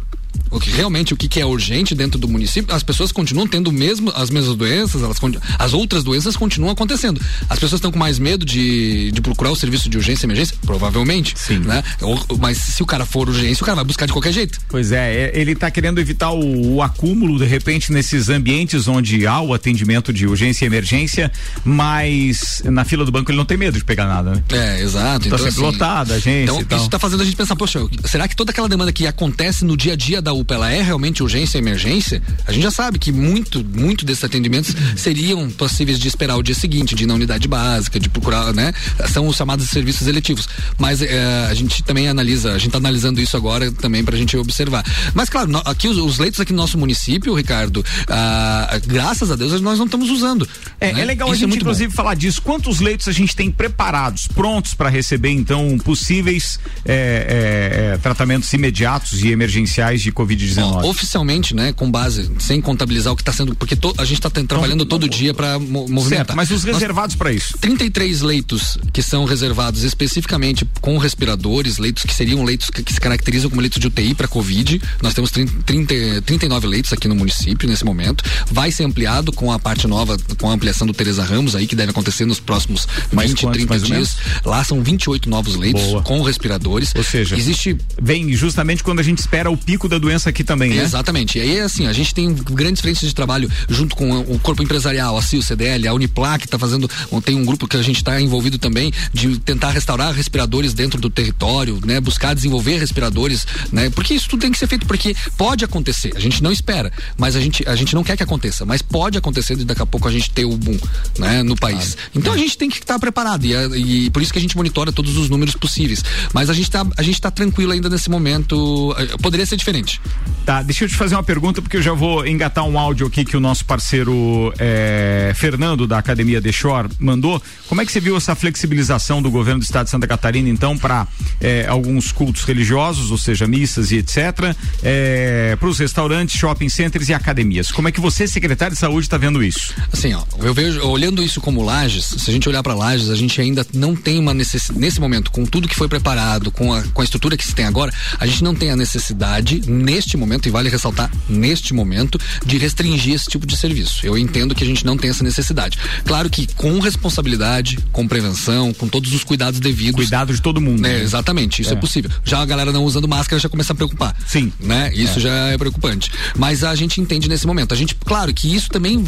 O 0.52 0.60
que 0.60 0.70
realmente 0.70 1.14
o 1.14 1.18
que, 1.18 1.28
que 1.28 1.40
é 1.40 1.46
urgente 1.46 1.94
dentro 1.94 2.20
do 2.20 2.28
município, 2.28 2.74
as 2.74 2.84
pessoas 2.84 3.12
continuam 3.12 3.48
tendo 3.48 3.72
mesmo 3.72 4.12
as 4.16 4.30
mesmas 4.30 4.56
doenças, 4.56 5.02
elas 5.02 5.18
as 5.58 5.74
outras 5.74 6.04
doenças 6.04 6.36
continuam 6.36 6.72
acontecendo. 6.72 7.22
As 7.50 7.60
pessoas 7.60 7.80
estão 7.80 7.92
com 7.92 8.00
mais 8.00 8.18
medo 8.20 8.46
de, 8.46 9.12
de 9.12 9.22
procurar 9.22 9.52
o 9.52 9.56
serviço 9.56 9.90
de 9.90 9.98
urgência 9.98 10.26
e 10.26 10.28
emergência, 10.28 10.56
provavelmente, 10.66 11.34
Sim. 11.38 11.60
né? 11.60 11.84
Ou, 12.02 12.38
mas 12.40 12.58
se 12.58 12.82
o 12.82 12.86
cara 12.86 13.06
for 13.06 13.30
urgência, 13.30 13.64
o 13.64 13.66
cara 13.66 13.76
vai 13.76 13.86
buscar 13.86 14.06
de 14.06 14.14
qualquer 14.14 14.32
jeito. 14.32 14.60
Pois 14.70 14.92
é, 14.92 15.26
é 15.26 15.32
ele 15.34 15.52
está 15.52 15.70
querendo 15.70 16.00
evitar 16.00 16.32
o, 16.32 16.76
o, 16.76 16.82
acúmulo 16.82 17.38
de 17.38 17.46
repente 17.46 17.92
nesses 17.92 18.30
ambientes 18.30 18.88
onde 18.88 19.28
há 19.28 19.42
o 19.42 19.54
atendimento 19.54 20.12
de 20.12 20.26
urgência 20.26 20.66
e 20.66 20.68
emergência, 20.68 21.32
mas 21.64 22.62
na 22.66 22.84
fila 22.86 23.06
do 23.06 23.12
banco 23.12 23.32
ele 23.32 23.38
não 23.38 23.46
tem 23.46 23.58
medo 23.58 23.78
de 23.78 23.84
pegar 23.84 24.06
nada, 24.06 24.32
né? 24.32 24.44
É, 24.50 24.82
exato. 24.82 25.22
Tá 25.22 25.28
então, 25.28 25.38
sempre 25.38 25.50
assim, 25.50 25.62
lotada, 25.62 26.14
a 26.16 26.20
gente. 26.20 26.52
Então, 26.52 26.78
isso 26.78 26.86
está 26.86 27.00
fazendo 27.00 27.22
a 27.22 27.26
gente 27.26 27.36
pensar, 27.36 27.56
poxa, 27.56 27.80
será 28.06 28.28
que 28.28 28.36
toda 28.36 28.52
aquela 28.52 28.70
demanda 28.70 28.92
que 28.92 29.06
acontece 29.06 29.66
no 29.66 29.76
dia 29.76 29.94
a 29.94 29.96
dia 29.96 30.22
da 30.22 30.34
UPA, 30.40 30.56
ela 30.56 30.72
é 30.72 30.82
realmente 30.82 31.22
urgência 31.24 31.58
e 31.58 31.62
emergência? 31.62 32.22
A 32.46 32.52
gente 32.52 32.64
já 32.64 32.72
sabe 32.72 33.00
que 33.00 33.12
muito, 33.12 33.64
muito 33.64 34.06
desses 34.06 34.24
atendimentos 34.24 34.76
seriam 34.96 35.50
possíveis 35.50 36.00
de 36.00 36.08
esperar 36.08 36.38
o 36.38 36.44
dia 36.44 36.56
seguinte, 36.56 36.96
de 36.96 37.04
ir 37.04 37.08
na 37.08 37.14
unidade 37.14 37.48
básica, 37.48 38.00
de 38.00 38.10
procurar, 38.10 38.54
né? 38.54 38.74
São 39.12 39.28
os 39.28 39.36
chamados 39.36 39.70
serviços 39.70 40.08
eletivos. 40.08 40.48
Mas 40.78 41.02
é, 41.02 41.48
a 41.50 41.54
gente 41.54 41.84
também 41.84 42.08
analisa, 42.08 42.52
a 42.52 42.58
gente 42.58 42.68
está 42.68 42.78
analisando 42.78 43.22
isso 43.22 43.36
agora 43.38 43.72
também 43.72 44.04
para 44.04 44.16
a 44.16 44.18
gente 44.18 44.36
observar. 44.38 44.84
Mas 45.14 45.30
claro, 45.30 45.50
no, 45.50 45.60
aqui 45.66 45.88
os, 45.88 45.98
os, 45.98 46.18
leitos 46.20 46.40
aqui 46.40 46.52
no 46.52 46.58
nosso 46.58 46.78
município, 46.78 47.34
Ricardo, 47.34 47.84
ah, 48.08 48.80
graças 48.86 49.32
a 49.32 49.36
Deus 49.36 49.60
nós 49.62 49.78
não 49.78 49.86
estamos 49.86 50.10
usando. 50.10 50.48
É, 50.80 50.94
né? 50.94 51.02
é 51.02 51.06
legal 51.06 51.28
isso 51.34 51.44
a 51.44 51.48
é 51.48 51.50
gente 51.50 51.58
é 51.58 51.62
inclusive 51.62 51.90
bom. 51.90 51.96
falar 51.96 52.16
disso. 52.16 52.42
Quantos 52.42 52.80
leitos 52.80 53.08
a 53.08 53.12
gente 53.12 53.36
tem 53.36 53.52
preparados, 53.52 54.28
prontos 54.28 54.74
para 54.74 54.90
receber 54.90 55.32
então 55.32 55.78
possíveis 55.80 56.60
é, 56.86 57.94
é, 57.94 57.98
tratamentos 57.98 58.52
imediatos 58.54 59.24
e 59.24 59.30
emergenciais 59.30 60.02
de 60.02 60.12
Covid-19? 60.30 60.86
Oficialmente, 60.86 61.56
né, 61.56 61.74
com 61.74 61.90
base, 61.90 62.30
sem 62.40 62.62
contabilizar 62.62 63.12
o 63.14 63.16
que 63.16 63.22
está 63.22 63.34
sendo, 63.34 63.56
porque 63.56 63.76
to, 63.76 63.94
a 63.98 64.06
gente 64.06 64.20
está 64.20 64.30
trabalhando 64.30 64.84
então, 64.84 65.00
todo 65.00 65.10
dia 65.10 65.34
para 65.34 65.58
movimentar. 65.58 66.10
Certo, 66.10 66.36
mas 66.36 66.52
os 66.52 66.64
reservados 66.64 67.16
para 67.16 67.32
isso? 67.32 67.58
33 67.60 68.22
leitos 68.22 68.78
que 68.94 69.02
são 69.02 69.26
reservados 69.26 69.84
especificamente 69.84 70.68
com 70.82 70.98
respiradores, 70.98 71.78
leitos 71.78 72.04
que 72.04 72.14
seriam 72.14 72.44
leitos 72.44 72.70
que, 72.70 72.84
que 72.84 72.94
se 72.94 73.00
caracterizam 73.00 73.50
como 73.50 73.62
leitos 73.62 73.80
de 73.80 73.88
UTI 73.88 74.14
para 74.14 74.28
Covid. 74.28 74.82
Nós 75.02 75.14
temos 75.14 75.32
30, 75.32 75.64
30, 75.64 76.22
39 76.22 76.68
leitos 76.68 76.94
aqui 76.94 77.08
no 77.08 77.16
município 77.16 77.68
nesse 77.68 77.86
momento. 77.86 78.24
Vai 78.52 78.72
ser 78.72 78.84
ampliado 78.84 79.32
com 79.32 79.52
a 79.52 79.60
parte 79.60 79.88
nova, 79.88 80.18
com 80.38 80.50
a 80.50 80.54
ampliação 80.54 80.86
do 80.86 80.94
Teresa 80.94 81.24
Ramos 81.24 81.56
aí, 81.56 81.66
que 81.66 81.76
deve 81.76 81.92
acontecer 81.92 82.26
nos 82.26 82.40
próximos 82.40 82.88
mais 83.12 83.32
20, 83.32 83.42
quantos, 83.42 83.66
30 83.66 83.80
dias. 83.80 84.18
Lá 84.46 84.64
são 84.64 84.82
28 84.82 85.30
novos 85.30 85.56
leitos 85.56 85.84
Boa. 85.84 86.02
com 86.04 86.22
respiradores. 86.22 86.94
Ou 86.96 87.04
seja, 87.04 87.36
existe. 87.36 87.78
Vem 88.02 88.32
justamente 88.34 88.84
quando 88.84 89.00
a 89.00 89.04
gente 89.04 89.20
espera 89.20 89.50
o 89.50 89.58
pico 89.58 89.88
da 89.88 89.98
doença 89.98 90.19
aqui 90.28 90.44
também, 90.44 90.72
né? 90.72 90.84
Exatamente. 90.84 91.38
E 91.38 91.42
aí, 91.42 91.60
assim, 91.60 91.88
a 91.88 91.94
gente 91.94 92.14
tem 92.14 92.34
grandes 92.34 92.82
frentes 92.82 93.08
de 93.08 93.14
trabalho 93.14 93.50
junto 93.68 93.96
com 93.96 94.20
o 94.20 94.40
corpo 94.40 94.64
empresarial, 94.64 95.18
a 95.18 95.22
CIO, 95.22 95.42
CDL, 95.42 95.88
a 95.88 95.94
Uniplac 95.94 96.46
está 96.46 96.58
fazendo, 96.58 96.90
tem 97.24 97.36
um 97.36 97.46
grupo 97.46 97.68
que 97.68 97.78
a 97.78 97.82
gente 97.82 97.98
está 97.98 98.20
envolvido 98.20 98.58
também 98.58 98.92
de 99.14 99.40
tentar 99.40 99.72
restaurar 99.72 100.14
respiradores 100.14 100.74
dentro 100.74 101.00
do 101.00 101.10
território, 101.10 101.80
né? 101.86 102.00
Buscar 102.00 102.34
desenvolver 102.34 102.78
respiradores, 102.78 103.46
né? 103.72 103.90
Porque 103.90 104.14
isso 104.14 104.30
tudo 104.30 104.42
tem 104.42 104.52
que 104.52 104.58
ser 104.58 104.68
feito 104.68 104.86
porque 104.86 105.16
pode 105.38 105.64
acontecer. 105.64 106.12
A 106.16 106.20
gente 106.20 106.42
não 106.42 106.52
espera, 106.52 106.92
mas 107.18 107.36
a 107.36 107.42
gente 107.42 107.68
a 107.68 107.76
gente 107.76 107.94
não 107.94 108.04
quer 108.04 108.18
que 108.18 108.24
aconteça, 108.24 108.66
mas 108.66 108.82
pode 108.82 109.18
acontecer 109.18 109.56
de 109.56 109.66
daqui 109.66 109.82
a 109.82 109.86
pouco 109.86 110.08
a 110.08 110.12
gente 110.12 110.30
ter 110.32 110.46
o 110.46 110.58
boom, 110.58 110.78
né? 111.18 111.44
No 111.44 111.56
país. 111.56 111.96
Claro. 111.96 112.12
Então 112.16 112.34
a 112.34 112.38
gente 112.38 112.58
tem 112.58 112.70
que 112.70 112.78
estar 112.78 112.96
tá 112.96 113.00
preparado 113.00 113.46
e, 113.46 114.06
e, 114.06 114.10
por 114.10 114.22
isso 114.22 114.32
que 114.32 114.40
a 114.40 114.42
gente 114.42 114.56
monitora 114.56 114.92
todos 114.92 115.18
os 115.18 115.30
números 115.30 115.56
possíveis. 115.56 116.04
Mas 116.34 116.50
a 116.50 116.54
gente 116.54 116.66
está 116.66 116.86
a 116.98 117.04
gente 117.04 117.20
tá 117.20 117.32
tranquilo 117.32 117.72
ainda 117.72 117.90
nesse 117.90 118.10
momento. 118.10 118.96
Eh, 118.98 119.18
poderia 119.22 119.46
ser 119.46 119.56
diferente. 119.56 120.02
Tá, 120.50 120.64
deixa 120.64 120.86
eu 120.86 120.90
te 120.90 120.96
fazer 120.96 121.16
uma 121.16 121.22
pergunta 121.22 121.62
porque 121.62 121.78
eu 121.78 121.82
já 121.82 121.94
vou 121.94 122.26
engatar 122.26 122.66
um 122.66 122.80
áudio 122.80 123.06
aqui 123.06 123.24
que 123.24 123.38
o 123.38 123.40
nosso 123.40 123.64
parceiro 123.66 124.52
é, 124.58 125.32
Fernando 125.36 125.86
da 125.86 126.00
Academia 126.00 126.42
de 126.42 126.52
Shore 126.52 126.90
mandou. 127.00 127.40
Como 127.68 127.80
é 127.82 127.86
que 127.86 127.92
você 127.92 128.00
viu 128.00 128.18
essa 128.18 128.34
flexibilização 128.34 129.22
do 129.22 129.30
governo 129.30 129.60
do 129.60 129.64
estado 129.64 129.86
de 129.86 129.92
Santa 129.92 130.08
Catarina, 130.08 130.50
então, 130.50 130.76
para 130.76 131.08
é, 131.40 131.68
alguns 131.68 132.12
cultos 132.12 132.46
religiosos, 132.46 133.12
ou 133.12 133.18
seja, 133.18 133.46
missas 133.46 133.92
e 133.92 133.98
etc., 133.98 134.56
é, 134.82 135.56
para 135.56 135.70
os 135.70 135.78
restaurantes, 135.78 136.36
shopping 136.36 136.68
centers 136.68 137.10
e 137.10 137.14
academias? 137.14 137.72
Como 137.72 137.88
é 137.88 137.92
que 137.92 138.02
você, 138.02 138.28
secretário 138.28 138.74
de 138.74 138.80
saúde, 138.80 139.06
está 139.06 139.18
vendo 139.18 139.44
isso? 139.44 139.72
Assim, 139.94 140.16
ó, 140.16 140.24
eu 140.40 140.52
vejo, 140.52 140.82
olhando 140.82 141.22
isso 141.22 141.40
como 141.40 141.62
lajes, 141.62 142.06
se 142.06 142.28
a 142.28 142.34
gente 142.34 142.50
olhar 142.50 142.64
para 142.64 142.74
lajes, 142.74 143.12
a 143.12 143.16
gente 143.16 143.40
ainda 143.40 143.64
não 143.72 143.96
tem 143.96 144.18
uma 144.18 144.34
necessidade, 144.34 144.80
nesse 144.80 145.00
momento, 145.00 145.30
com 145.30 145.46
tudo 145.46 145.68
que 145.68 145.76
foi 145.76 145.88
preparado, 145.88 146.50
com 146.50 146.74
a, 146.74 146.82
com 146.82 147.02
a 147.02 147.04
estrutura 147.04 147.38
que 147.38 147.46
se 147.46 147.54
tem 147.54 147.66
agora, 147.66 147.94
a 148.20 148.26
gente 148.26 148.44
não 148.44 148.56
tem 148.56 148.72
a 148.72 148.76
necessidade, 148.76 149.62
neste 150.00 150.16
momento, 150.16 150.48
e 150.48 150.52
vale 150.52 150.70
ressaltar, 150.70 151.12
neste 151.28 151.74
momento, 151.74 152.18
de 152.46 152.58
restringir 152.58 153.16
esse 153.16 153.26
tipo 153.26 153.46
de 153.46 153.58
serviço. 153.58 154.06
Eu 154.06 154.18
entendo 154.18 154.56
que 154.56 154.64
a 154.64 154.68
gente 154.68 154.86
não 154.86 154.98
tem 154.98 155.10
essa 155.10 155.24
necessidade. 155.24 155.78
Claro 156.06 156.30
que 156.30 156.48
com 156.56 156.80
responsabilidade, 156.80 157.78
com 157.92 158.08
prevenção, 158.08 158.74
com 158.74 158.88
todos 158.88 159.14
os 159.14 159.26
cuidados 159.26 159.60
devidos. 159.60 159.96
Cuidado 159.96 160.34
de 160.34 160.42
todo 160.42 160.62
mundo. 160.62 160.86
É, 160.86 160.94
né? 160.94 161.04
Exatamente, 161.04 161.62
isso 161.62 161.72
é. 161.72 161.74
é. 161.74 161.76
possível. 161.76 162.10
Já 162.24 162.40
a 162.40 162.46
galera 162.46 162.72
não 162.72 162.86
usando 162.86 163.08
máscara 163.10 163.40
já 163.42 163.50
começa 163.50 163.74
a 163.74 163.76
preocupar. 163.76 164.16
Sim. 164.26 164.54
Né? 164.60 164.90
Isso 164.94 165.20
é. 165.20 165.22
já 165.22 165.34
é 165.50 165.58
preocupante. 165.58 166.10
Mas 166.38 166.64
a 166.64 166.74
gente 166.76 167.02
entende 167.02 167.28
nesse 167.28 167.46
momento. 167.46 167.74
A 167.74 167.78
gente, 167.78 167.94
claro 167.96 168.34
que 168.34 168.56
isso 168.56 168.70
também 168.70 169.04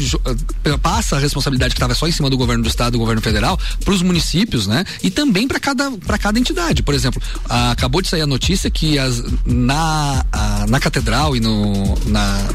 eh, 0.64 0.76
passa 0.76 1.16
a 1.16 1.18
responsabilidade 1.18 1.72
que 1.72 1.78
estava 1.78 1.94
só 1.94 2.06
em 2.06 2.12
cima 2.12 2.28
do 2.28 2.36
governo 2.36 2.62
do 2.62 2.68
estado, 2.68 2.92
do 2.92 2.98
governo 2.98 3.22
federal, 3.22 3.58
para 3.82 3.94
os 3.94 4.02
municípios, 4.02 4.66
né? 4.66 4.84
E 5.02 5.10
também 5.10 5.48
para 5.48 5.58
cada, 5.58 5.90
cada 6.20 6.38
entidade. 6.38 6.82
Por 6.82 6.94
exemplo, 6.94 7.22
acabou 7.48 8.02
de 8.02 8.08
sair 8.08 8.20
a 8.20 8.26
notícia 8.26 8.70
que 8.70 8.98
as, 8.98 9.22
na, 9.46 10.24
a, 10.30 10.66
na 10.72 10.80
catedral 10.80 11.36
e 11.36 11.40
no, 11.40 11.94
na, 12.06 12.48